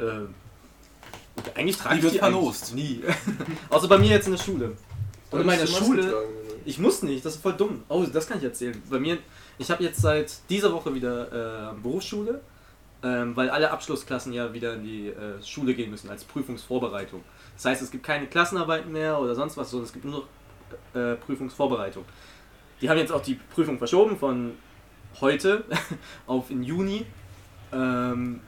Ähm, 0.00 0.34
eigentlich 1.54 1.76
trage 1.76 1.94
Die 1.94 1.98
ich 1.98 2.04
wird 2.04 2.14
die 2.14 2.18
verlost. 2.18 2.72
eigentlich 2.72 3.00
nie. 3.00 3.04
Außer 3.70 3.86
bei 3.88 3.98
mir 3.98 4.10
jetzt 4.10 4.26
in 4.26 4.32
der 4.32 4.42
Schule. 4.42 4.72
Und 5.30 5.40
in 5.40 5.46
meiner 5.46 5.66
Schule, 5.66 6.02
tragen, 6.10 6.26
ich 6.64 6.78
muss 6.78 7.02
nicht, 7.02 7.24
das 7.24 7.36
ist 7.36 7.42
voll 7.42 7.52
dumm. 7.52 7.82
Oh, 7.88 8.04
das 8.12 8.26
kann 8.26 8.38
ich 8.38 8.44
erzählen. 8.44 8.82
Bei 8.90 8.98
mir, 8.98 9.18
ich 9.58 9.70
habe 9.70 9.84
jetzt 9.84 10.00
seit 10.00 10.32
dieser 10.50 10.72
Woche 10.72 10.92
wieder 10.94 11.70
äh, 11.70 11.74
Berufsschule, 11.80 12.40
ähm, 13.04 13.36
weil 13.36 13.50
alle 13.50 13.70
Abschlussklassen 13.70 14.32
ja 14.32 14.52
wieder 14.52 14.74
in 14.74 14.82
die 14.82 15.08
äh, 15.08 15.40
Schule 15.44 15.74
gehen 15.74 15.90
müssen 15.90 16.10
als 16.10 16.24
Prüfungsvorbereitung. 16.24 17.22
Das 17.58 17.64
heißt, 17.64 17.82
es 17.82 17.90
gibt 17.90 18.04
keine 18.04 18.28
Klassenarbeiten 18.28 18.92
mehr 18.92 19.18
oder 19.18 19.34
sonst 19.34 19.56
was, 19.56 19.70
sondern 19.70 19.86
es 19.86 19.92
gibt 19.92 20.04
nur 20.04 20.20
noch 20.20 21.00
äh, 21.00 21.16
Prüfungsvorbereitung. 21.16 22.04
Die 22.80 22.88
haben 22.88 22.98
jetzt 22.98 23.10
auch 23.10 23.20
die 23.20 23.34
Prüfung 23.34 23.78
verschoben 23.78 24.16
von 24.16 24.52
heute 25.20 25.64
auf 26.28 26.52
in 26.52 26.62
Juni. 26.62 27.04
Ähm, 27.72 28.38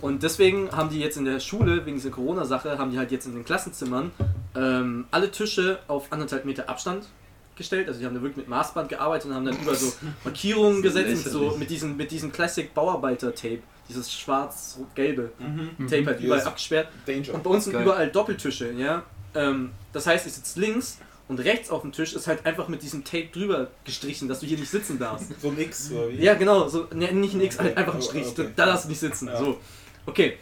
und 0.00 0.24
deswegen 0.24 0.72
haben 0.72 0.90
die 0.90 0.98
jetzt 0.98 1.16
in 1.16 1.24
der 1.24 1.38
Schule, 1.38 1.86
wegen 1.86 1.96
dieser 1.96 2.10
Corona-Sache, 2.10 2.76
haben 2.76 2.90
die 2.90 2.98
halt 2.98 3.12
jetzt 3.12 3.26
in 3.26 3.34
den 3.34 3.44
Klassenzimmern 3.44 4.10
ähm, 4.56 5.06
alle 5.12 5.30
Tische 5.30 5.78
auf 5.86 6.12
anderthalb 6.12 6.44
Meter 6.44 6.68
Abstand 6.68 7.06
gestellt. 7.54 7.86
Also 7.86 8.00
die 8.00 8.06
haben 8.06 8.16
da 8.16 8.20
wirklich 8.20 8.38
mit 8.38 8.48
Maßband 8.48 8.88
gearbeitet 8.88 9.30
und 9.30 9.36
haben 9.36 9.44
dann 9.44 9.62
über 9.62 9.76
so 9.76 9.92
Markierungen 10.24 10.82
gesetzt 10.82 11.26
so, 11.26 11.56
mit 11.56 11.70
diesem 11.70 11.96
mit 11.96 12.10
diesem 12.10 12.32
Classic 12.32 12.74
Bauarbeiter-Tape. 12.74 13.62
Dieses 13.88 14.12
schwarz-gelbe 14.12 15.32
Mhm. 15.38 15.86
Tape 15.88 16.06
halt 16.06 16.20
überall 16.20 16.38
Yes. 16.38 16.46
abgesperrt. 16.46 16.88
Danger. 17.06 17.34
Und 17.34 17.42
bei 17.42 17.50
uns 17.50 17.64
sind 17.64 17.72
Geil. 17.74 17.82
überall 17.82 18.10
Doppeltische, 18.10 18.72
ja. 18.72 19.02
Ähm, 19.34 19.70
das 19.92 20.06
heißt, 20.06 20.26
ich 20.26 20.32
sitze 20.32 20.60
links 20.60 20.98
und 21.28 21.38
rechts 21.40 21.70
auf 21.70 21.82
dem 21.82 21.92
Tisch 21.92 22.14
ist 22.14 22.26
halt 22.26 22.46
einfach 22.46 22.68
mit 22.68 22.82
diesem 22.82 23.04
Tape 23.04 23.26
drüber 23.32 23.68
gestrichen, 23.84 24.28
dass 24.28 24.40
du 24.40 24.46
hier 24.46 24.58
nicht 24.58 24.70
sitzen 24.70 24.98
darfst. 24.98 25.32
So 25.40 25.48
ein 25.48 25.58
X, 25.58 25.90
oder 25.90 26.08
wie? 26.10 26.16
Ja, 26.22 26.34
genau, 26.34 26.68
so, 26.68 26.86
ne, 26.94 27.12
nicht 27.12 27.34
ein 27.34 27.40
X, 27.42 27.58
halt 27.58 27.76
einfach 27.76 27.94
ein 27.94 28.02
Strich. 28.02 28.26
okay. 28.26 28.48
Da 28.56 28.66
darfst 28.66 28.84
du 28.86 28.88
nicht 28.90 29.00
sitzen. 29.00 29.28
Ja. 29.28 29.38
So. 29.38 29.58
Okay. 30.06 30.38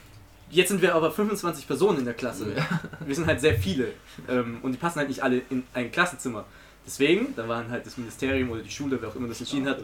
Jetzt 0.50 0.68
sind 0.68 0.82
wir 0.82 0.94
aber 0.94 1.10
25 1.10 1.66
Personen 1.66 2.00
in 2.00 2.04
der 2.04 2.12
Klasse. 2.12 2.54
Wir 3.06 3.14
sind 3.14 3.26
halt 3.26 3.40
sehr 3.40 3.54
viele. 3.54 3.92
Ähm, 4.28 4.58
und 4.62 4.72
die 4.72 4.76
passen 4.78 4.98
halt 4.98 5.08
nicht 5.08 5.22
alle 5.22 5.40
in 5.48 5.62
ein 5.72 5.90
Klassenzimmer. 5.90 6.44
Deswegen, 6.86 7.34
da 7.34 7.48
waren 7.48 7.70
halt 7.70 7.86
das 7.86 7.96
Ministerium 7.96 8.50
oder 8.50 8.60
die 8.60 8.70
Schule, 8.70 9.00
wer 9.00 9.08
auch 9.08 9.14
immer 9.16 9.28
das 9.28 9.40
entschieden 9.40 9.66
hat, 9.66 9.78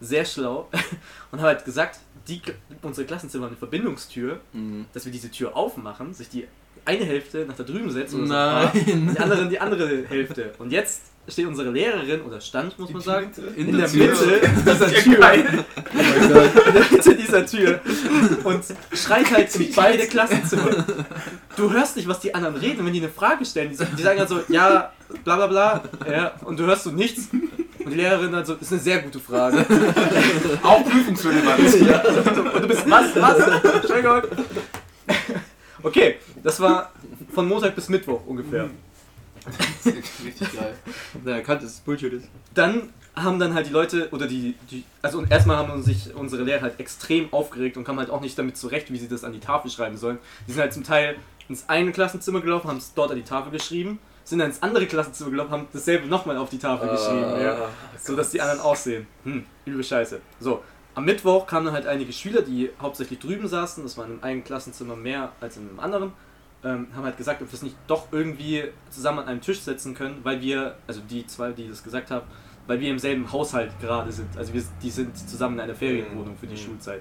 sehr 0.00 0.24
schlau 0.24 0.68
und 1.30 1.38
haben 1.38 1.46
halt 1.46 1.64
gesagt, 1.64 2.00
die, 2.28 2.40
unsere 2.82 3.06
Klassenzimmer 3.06 3.46
eine 3.48 3.56
Verbindungstür, 3.56 4.40
Mhm. 4.52 4.86
dass 4.92 5.04
wir 5.04 5.12
diese 5.12 5.30
Tür 5.30 5.56
aufmachen, 5.56 6.12
sich 6.14 6.28
die 6.28 6.46
eine 6.84 7.04
Hälfte 7.04 7.44
nach 7.46 7.56
da 7.56 7.64
drüben 7.64 7.90
setzt 7.90 8.14
oder 8.14 8.26
so, 8.26 8.32
Nein. 8.32 8.70
die 9.14 9.18
andere 9.20 9.48
die 9.48 9.60
andere 9.60 10.04
Hälfte. 10.08 10.52
Und 10.58 10.70
jetzt 10.72 11.02
steht 11.28 11.46
unsere 11.46 11.70
Lehrerin, 11.70 12.22
oder 12.22 12.40
stand, 12.40 12.78
muss 12.78 12.90
man 12.90 13.02
sagen, 13.02 13.30
in, 13.56 13.68
In 13.68 13.76
der 13.76 13.86
der 13.88 13.96
Mitte 14.08 14.40
dieser 14.64 14.88
Tür. 14.90 15.18
geil. 15.18 15.64
in 15.92 16.72
der 16.72 16.84
Mitte 16.90 17.14
dieser 17.14 17.44
Tür. 17.44 17.80
Und 18.44 18.64
schreit 18.94 19.30
halt 19.30 19.54
in 19.56 19.74
beide 19.74 20.06
Klassenzimmer. 20.06 20.84
Du 21.56 21.70
hörst 21.70 21.96
nicht, 21.96 22.08
was 22.08 22.20
die 22.20 22.34
anderen 22.34 22.56
reden, 22.56 22.86
wenn 22.86 22.92
die 22.94 23.00
eine 23.00 23.10
Frage 23.10 23.44
stellen. 23.44 23.68
Die, 23.70 23.76
sagen- 23.76 23.94
die 23.98 24.02
sagen 24.02 24.18
halt 24.20 24.28
so, 24.30 24.40
ja, 24.48 24.90
bla 25.24 25.36
bla 25.36 25.46
bla, 25.48 25.82
ja, 26.10 26.32
und 26.46 26.58
du 26.58 26.64
hörst 26.64 26.84
so 26.84 26.90
nichts. 26.90 27.28
Und 27.88 27.94
die 27.94 28.00
Lehrerin 28.02 28.30
dann 28.30 28.44
so, 28.44 28.52
das 28.52 28.64
ist 28.64 28.72
eine 28.72 28.80
sehr 28.82 28.98
gute 28.98 29.18
Frage. 29.18 29.64
Auch 30.62 30.84
prüfungsrelevant. 30.84 31.58
Und 31.58 32.62
du 32.62 32.68
bist 32.68 32.90
was, 32.90 33.16
was? 33.16 33.90
Okay, 35.82 36.16
das 36.42 36.60
war 36.60 36.92
von 37.32 37.48
Montag 37.48 37.74
bis 37.74 37.88
Mittwoch 37.88 38.20
ungefähr. 38.26 38.68
Richtig 39.86 40.52
geil. 40.54 40.74
Na, 41.24 41.36
erkannt, 41.36 41.62
dass 41.62 41.70
es 41.70 41.80
Bullshit 41.80 42.12
ist. 42.12 42.28
Dann 42.52 42.90
haben 43.16 43.38
dann 43.38 43.54
halt 43.54 43.68
die 43.68 43.72
Leute, 43.72 44.10
oder 44.10 44.26
die, 44.26 44.54
die 44.70 44.84
also 45.00 45.24
erstmal 45.24 45.56
haben 45.56 45.82
sich 45.82 46.14
unsere 46.14 46.42
Lehrer 46.42 46.60
halt 46.60 46.80
extrem 46.80 47.32
aufgeregt 47.32 47.78
und 47.78 47.84
kamen 47.84 48.00
halt 48.00 48.10
auch 48.10 48.20
nicht 48.20 48.38
damit 48.38 48.58
zurecht, 48.58 48.92
wie 48.92 48.98
sie 48.98 49.08
das 49.08 49.24
an 49.24 49.32
die 49.32 49.40
Tafel 49.40 49.70
schreiben 49.70 49.96
sollen. 49.96 50.18
Die 50.46 50.52
sind 50.52 50.60
halt 50.60 50.74
zum 50.74 50.84
Teil 50.84 51.16
ins 51.48 51.70
eine 51.70 51.92
Klassenzimmer 51.92 52.42
gelaufen, 52.42 52.68
haben 52.68 52.76
es 52.76 52.92
dort 52.92 53.12
an 53.12 53.16
die 53.16 53.24
Tafel 53.24 53.50
geschrieben, 53.50 53.98
sind 54.28 54.38
dann 54.40 54.48
ins 54.48 54.62
andere 54.62 54.86
Klassenzimmer 54.86 55.30
gelaufen, 55.30 55.50
haben 55.52 55.68
dasselbe 55.72 56.06
nochmal 56.06 56.36
auf 56.36 56.50
die 56.50 56.58
Tafel 56.58 56.88
geschrieben, 56.90 57.40
ja, 57.40 57.54
Ah, 57.54 57.68
so 57.98 58.14
dass 58.16 58.30
die 58.30 58.40
anderen 58.40 58.60
aussehen. 58.60 59.06
Hm, 59.24 59.44
übel 59.64 59.82
Scheiße. 59.82 60.20
So, 60.40 60.62
am 60.94 61.04
Mittwoch 61.04 61.46
kamen 61.46 61.66
dann 61.66 61.74
halt 61.74 61.86
einige 61.86 62.12
Schüler, 62.12 62.42
die 62.42 62.70
hauptsächlich 62.80 63.18
drüben 63.18 63.48
saßen, 63.48 63.82
das 63.84 63.96
war 63.96 64.06
in 64.06 64.22
einem 64.22 64.44
Klassenzimmer 64.44 64.96
mehr 64.96 65.32
als 65.40 65.56
in 65.56 65.68
einem 65.68 65.80
anderen, 65.80 66.12
ähm, 66.64 66.88
haben 66.94 67.04
halt 67.04 67.16
gesagt, 67.16 67.40
ob 67.40 67.48
wir 67.48 67.54
es 67.54 67.62
nicht 67.62 67.76
doch 67.86 68.08
irgendwie 68.10 68.64
zusammen 68.90 69.20
an 69.20 69.26
einem 69.26 69.40
Tisch 69.40 69.60
setzen 69.60 69.94
können, 69.94 70.18
weil 70.24 70.40
wir, 70.40 70.76
also 70.86 71.00
die 71.08 71.26
zwei, 71.26 71.52
die 71.52 71.68
das 71.68 71.82
gesagt 71.84 72.10
haben, 72.10 72.26
weil 72.66 72.80
wir 72.80 72.90
im 72.90 72.98
selben 72.98 73.30
Haushalt 73.32 73.70
gerade 73.80 74.10
sind. 74.12 74.36
Also 74.36 74.52
wir, 74.52 74.62
die 74.82 74.90
sind 74.90 75.16
zusammen 75.16 75.54
in 75.54 75.60
einer 75.60 75.74
Ferienwohnung 75.74 76.36
für 76.36 76.46
die 76.46 76.54
Mhm. 76.54 76.58
Schulzeit. 76.66 77.00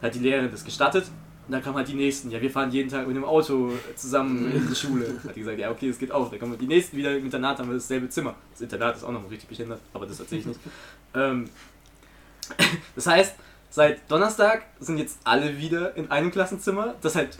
Hat 0.00 0.14
die 0.14 0.18
Lehrerin 0.20 0.50
das 0.50 0.64
gestattet 0.64 1.06
und 1.46 1.52
dann 1.52 1.62
kamen 1.62 1.76
halt 1.76 1.88
die 1.88 1.94
nächsten, 1.94 2.30
ja 2.30 2.40
wir 2.40 2.50
fahren 2.50 2.70
jeden 2.70 2.88
Tag 2.88 3.06
mit 3.06 3.16
dem 3.16 3.24
Auto 3.24 3.72
zusammen 3.96 4.52
in 4.52 4.68
die 4.68 4.74
Schule. 4.74 5.20
Hat 5.24 5.34
die 5.34 5.40
gesagt, 5.40 5.58
ja 5.58 5.70
okay, 5.70 5.88
das 5.88 5.98
geht 5.98 6.12
auch. 6.12 6.30
Dann 6.30 6.38
kommen 6.38 6.56
die 6.56 6.66
nächsten 6.66 6.96
wieder 6.96 7.16
im 7.16 7.24
Internat, 7.24 7.58
haben 7.58 7.68
wir 7.68 7.74
dasselbe 7.74 8.08
Zimmer. 8.08 8.34
Das 8.52 8.60
Internat 8.60 8.96
ist 8.96 9.04
auch 9.04 9.12
noch 9.12 9.28
richtig 9.30 9.48
behindert, 9.48 9.80
aber 9.92 10.06
das 10.06 10.20
erzähle 10.20 10.40
ich 10.40 10.46
nicht. 10.46 10.60
Ähm, 11.14 11.48
das 12.94 13.06
heißt, 13.06 13.34
seit 13.70 14.10
Donnerstag 14.10 14.66
sind 14.78 14.98
jetzt 14.98 15.18
alle 15.24 15.58
wieder 15.58 15.96
in 15.96 16.10
einem 16.10 16.30
Klassenzimmer, 16.30 16.94
das 17.00 17.16
halt 17.16 17.36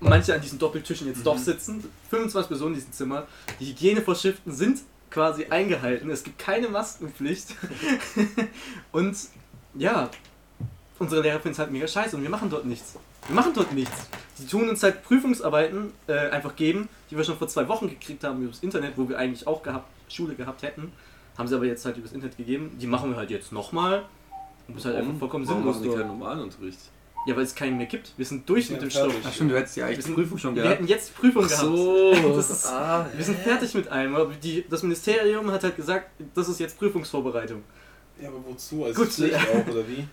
manche 0.00 0.34
an 0.34 0.40
diesen 0.40 0.58
Doppeltischen 0.58 1.06
jetzt 1.06 1.26
doch 1.26 1.38
sitzen. 1.38 1.84
25 2.10 2.48
Personen 2.48 2.74
in 2.74 2.80
diesem 2.80 2.92
Zimmer. 2.92 3.26
Die 3.60 3.66
Hygienevorschriften 3.66 4.52
sind 4.52 4.80
quasi 5.10 5.46
eingehalten. 5.46 6.10
Es 6.10 6.24
gibt 6.24 6.38
keine 6.38 6.68
Maskenpflicht. 6.68 7.54
und 8.92 9.16
ja, 9.74 10.10
unsere 10.98 11.22
Lehrer 11.22 11.40
finden 11.40 11.52
es 11.52 11.58
halt 11.58 11.70
mega 11.70 11.86
scheiße 11.86 12.16
und 12.16 12.22
wir 12.22 12.30
machen 12.30 12.50
dort 12.50 12.66
nichts. 12.66 12.96
Wir 13.28 13.34
machen 13.34 13.52
dort 13.54 13.72
nichts. 13.72 14.08
Die 14.38 14.46
tun 14.46 14.68
uns 14.68 14.82
halt 14.82 15.02
Prüfungsarbeiten 15.04 15.92
äh, 16.08 16.28
einfach 16.30 16.56
geben, 16.56 16.88
die 17.10 17.16
wir 17.16 17.24
schon 17.24 17.36
vor 17.38 17.48
zwei 17.48 17.66
Wochen 17.68 17.88
gekriegt 17.88 18.24
haben 18.24 18.42
übers 18.42 18.58
Internet, 18.60 18.94
wo 18.96 19.08
wir 19.08 19.18
eigentlich 19.18 19.46
auch 19.46 19.62
gehabt, 19.62 19.86
Schule 20.12 20.34
gehabt 20.34 20.62
hätten. 20.62 20.92
Haben 21.38 21.48
sie 21.48 21.54
aber 21.54 21.64
jetzt 21.64 21.84
halt 21.84 21.96
übers 21.96 22.12
Internet 22.12 22.36
gegeben. 22.36 22.76
Die 22.80 22.86
machen 22.86 23.10
wir 23.10 23.16
halt 23.16 23.30
jetzt 23.30 23.52
nochmal. 23.52 24.04
Und 24.66 24.76
das 24.76 24.84
ist 24.84 24.86
halt 24.86 24.96
einfach 24.96 25.18
vollkommen 25.18 25.46
Warum 25.48 25.60
sinnlos. 25.62 25.76
machen 25.76 25.90
die 25.90 25.96
keinen 25.96 26.08
normalen 26.08 26.40
Unterricht? 26.40 26.78
Ja, 27.26 27.34
weil 27.36 27.44
es 27.44 27.54
keinen 27.54 27.78
mehr 27.78 27.86
gibt. 27.86 28.12
Wir 28.18 28.26
sind 28.26 28.46
durch 28.48 28.66
Ja, 28.68 28.72
mit 28.74 28.82
dem. 28.82 28.90
Stoff. 28.90 29.14
Ach 29.24 29.32
stimmt, 29.32 29.50
du 29.52 29.56
hättest 29.56 29.76
die 29.76 29.80
Wir 29.80 29.86
eigene 29.86 30.02
sind- 30.02 30.14
Prüfung 30.14 30.38
schon 30.38 30.54
Wir 30.54 30.62
gehabt. 30.62 30.78
hätten 30.80 30.88
jetzt 30.88 31.14
Prüfung 31.16 31.46
gehabt. 31.48 32.34
Das 32.36 32.50
ist, 32.50 32.66
ah, 32.66 33.06
wir 33.16 33.24
sind 33.24 33.38
fertig 33.38 33.74
mit 33.74 33.88
allem. 33.88 34.14
Aber 34.14 34.32
die, 34.34 34.64
das 34.68 34.82
Ministerium 34.82 35.50
hat 35.50 35.62
halt 35.64 35.76
gesagt, 35.76 36.10
das 36.34 36.48
ist 36.48 36.60
jetzt 36.60 36.78
Prüfungsvorbereitung. 36.78 37.62
Ja, 38.20 38.28
aber 38.28 38.44
wozu? 38.46 38.84
Also 38.84 39.00
Gut, 39.02 39.10
Pflicht 39.12 39.32
ja. 39.32 39.38
auch, 39.40 39.66
oder 39.72 39.88
wie? 39.88 40.06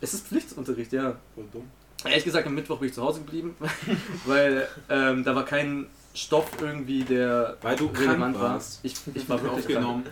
Es 0.00 0.14
ist 0.14 0.26
Pflichtunterricht, 0.26 0.92
ja. 0.92 1.16
Voll 1.34 1.44
dumm. 1.52 1.68
Ehrlich 2.04 2.24
gesagt, 2.24 2.46
am 2.46 2.54
Mittwoch 2.54 2.78
bin 2.78 2.88
ich 2.88 2.94
zu 2.94 3.02
Hause 3.02 3.20
geblieben, 3.20 3.56
weil 4.26 4.68
ähm, 4.90 5.24
da 5.24 5.34
war 5.34 5.44
kein 5.44 5.86
Stoff 6.14 6.48
irgendwie, 6.60 7.02
der 7.02 7.56
Weil 7.62 7.74
du 7.76 7.88
krank 7.88 8.08
relevant 8.10 8.36
war. 8.38 8.50
warst. 8.52 8.78
Ich, 8.84 8.94
ich 9.14 9.28
war 9.28 9.42
wirklich 9.42 9.66
krank. 9.66 9.84
Aufgenommen. 9.84 10.04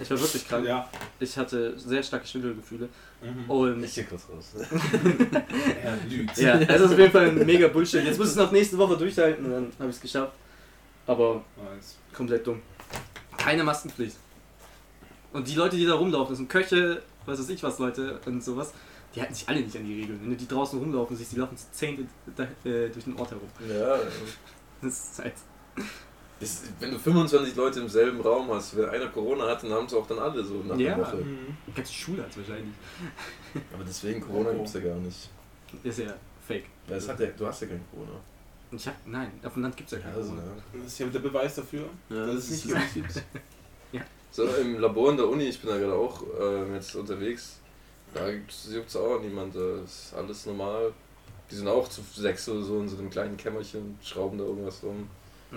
Ich 0.00 0.10
war 0.10 0.18
wirklich 0.20 0.48
krank. 0.48 0.66
Ja. 0.66 0.88
Ich 1.20 1.36
hatte 1.36 1.78
sehr 1.78 2.02
starke 2.02 2.26
Schwindelgefühle. 2.26 2.88
Mhm. 3.22 3.50
Und 3.50 3.84
Ich 3.84 4.08
kurz 4.08 4.22
raus. 4.30 4.54
Er 5.82 5.96
lügt. 6.08 6.38
ja, 6.38 6.54
es 6.58 6.80
ist 6.80 6.92
auf 6.92 6.98
jeden 6.98 7.12
Fall 7.12 7.28
ein 7.28 7.44
mega 7.46 7.68
Bullshit. 7.68 8.02
Jetzt 8.04 8.18
muss 8.18 8.28
ich 8.28 8.32
es 8.32 8.38
noch 8.38 8.50
nächste 8.52 8.78
Woche 8.78 8.96
durchhalten 8.96 9.44
und 9.44 9.50
dann 9.52 9.72
habe 9.78 9.90
ich 9.90 9.96
es 9.96 10.00
geschafft. 10.00 10.32
Aber 11.06 11.42
Nice. 11.56 11.96
komplett 12.14 12.46
dumm. 12.46 12.62
Keine 13.36 13.64
Maskenpflicht. 13.64 14.16
Und 15.32 15.48
die 15.48 15.54
Leute, 15.54 15.76
die 15.76 15.84
da 15.86 15.94
rumlaufen, 15.94 16.30
das 16.30 16.38
sind 16.38 16.48
Köche, 16.48 17.02
was 17.26 17.38
weiß 17.38 17.48
ich 17.50 17.62
was, 17.62 17.78
Leute 17.78 18.20
und 18.26 18.42
sowas, 18.42 18.72
die 19.14 19.20
halten 19.20 19.34
sich 19.34 19.48
alle 19.48 19.60
nicht 19.60 19.76
an 19.76 19.84
die 19.84 20.00
Regeln. 20.00 20.18
Wenn 20.22 20.30
du 20.30 20.36
die 20.36 20.48
draußen 20.48 20.78
rumlaufen 20.78 21.16
siehst, 21.16 21.32
die 21.32 21.36
laufen 21.36 21.56
zu 21.56 21.66
zehn 21.72 22.08
da, 22.36 22.44
äh, 22.64 22.88
durch 22.88 23.04
den 23.04 23.16
Ort 23.18 23.30
herum. 23.30 23.48
Ja, 23.68 23.98
Das 24.80 24.92
ist 25.12 25.18
halt. 25.22 25.34
das, 26.40 26.62
wenn 26.80 26.90
du 26.90 26.98
25 26.98 27.54
Leute 27.54 27.80
im 27.80 27.88
selben 27.88 28.20
Raum 28.20 28.50
hast, 28.50 28.76
wenn 28.76 28.88
einer 28.88 29.08
Corona 29.08 29.46
hat, 29.48 29.62
dann 29.62 29.72
haben 29.72 29.86
es 29.86 29.94
auch 29.94 30.06
dann 30.06 30.18
alle 30.18 30.42
so 30.42 30.54
nach 30.66 30.76
Ja. 30.76 30.94
einer 30.94 31.02
Woche. 31.06 31.16
Mhm. 31.18 31.56
Die 31.66 31.72
ganze 31.72 31.92
Schule 31.92 32.22
hat 32.22 32.36
wahrscheinlich. 32.36 32.74
Aber 33.72 33.84
deswegen 33.84 34.20
Corona 34.20 34.50
Oh. 34.50 34.54
gibt's 34.54 34.72
ja 34.74 34.80
gar 34.80 34.96
nicht. 34.96 35.28
Ist 35.82 35.98
ja 36.00 36.14
fake. 36.46 36.64
Ja, 36.88 36.94
das 36.96 37.08
hat 37.08 37.20
ja, 37.20 37.26
du 37.28 37.46
hast 37.46 37.62
ja 37.62 37.68
kein 37.68 37.80
Corona. 37.90 38.12
Ich 38.74 38.86
hab, 38.88 38.94
nein, 39.06 39.30
auf 39.44 39.52
dem 39.52 39.62
Land 39.62 39.76
gibt 39.76 39.92
es 39.92 39.98
ja 39.98 40.02
keine 40.02 40.16
Also, 40.16 40.30
Corona. 40.30 40.52
Das 40.72 40.86
ist 40.86 40.98
ja 40.98 41.06
der 41.06 41.18
Beweis 41.20 41.54
dafür, 41.54 41.84
Ja, 42.08 42.26
dass 42.26 42.48
es 42.48 42.64
nicht 42.64 42.94
gibt. 42.94 43.22
So, 44.34 44.46
im 44.46 44.80
Labor 44.80 45.10
in 45.10 45.18
der 45.18 45.28
Uni, 45.28 45.44
ich 45.44 45.60
bin 45.60 45.68
da 45.68 45.76
gerade 45.76 45.92
auch 45.92 46.22
ähm, 46.40 46.72
jetzt 46.72 46.96
unterwegs, 46.96 47.60
da 48.14 48.28
juckt 48.28 48.50
es 48.88 48.96
auch 48.96 49.20
niemand, 49.20 49.54
da 49.54 49.82
ist 49.84 50.12
alles 50.14 50.46
normal. 50.46 50.92
Die 51.50 51.54
sind 51.56 51.68
auch 51.68 51.88
zu 51.88 52.02
sechs 52.14 52.48
oder 52.48 52.62
so 52.62 52.80
in 52.80 52.88
so 52.88 52.96
einem 52.96 53.10
kleinen 53.10 53.36
Kämmerchen, 53.36 53.98
schrauben 54.02 54.38
da 54.38 54.44
irgendwas 54.44 54.82
rum. 54.82 55.08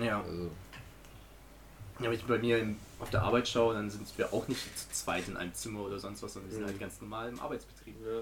Ja. 0.02 0.22
Also, 0.22 0.50
Ja, 2.00 2.06
wenn 2.10 2.14
ich 2.14 2.26
bei 2.26 2.38
mir 2.38 2.76
auf 3.00 3.10
der 3.10 3.22
Arbeit 3.24 3.48
schaue, 3.48 3.74
dann 3.76 3.90
sind 3.90 4.06
wir 4.18 4.34
auch 4.34 4.48
nicht 4.50 4.78
zu 4.78 4.90
zweit 4.92 5.28
in 5.30 5.38
einem 5.38 5.54
Zimmer 5.54 5.82
oder 5.82 5.98
sonst 6.00 6.22
was, 6.24 6.34
sondern 6.34 6.50
wir 6.52 6.56
sind 6.56 6.64
Mhm. 6.66 6.70
halt 6.70 6.80
ganz 6.80 7.00
normal 7.02 7.30
im 7.30 7.40
Arbeitsbetrieb. 7.40 7.96
ja. 8.06 8.22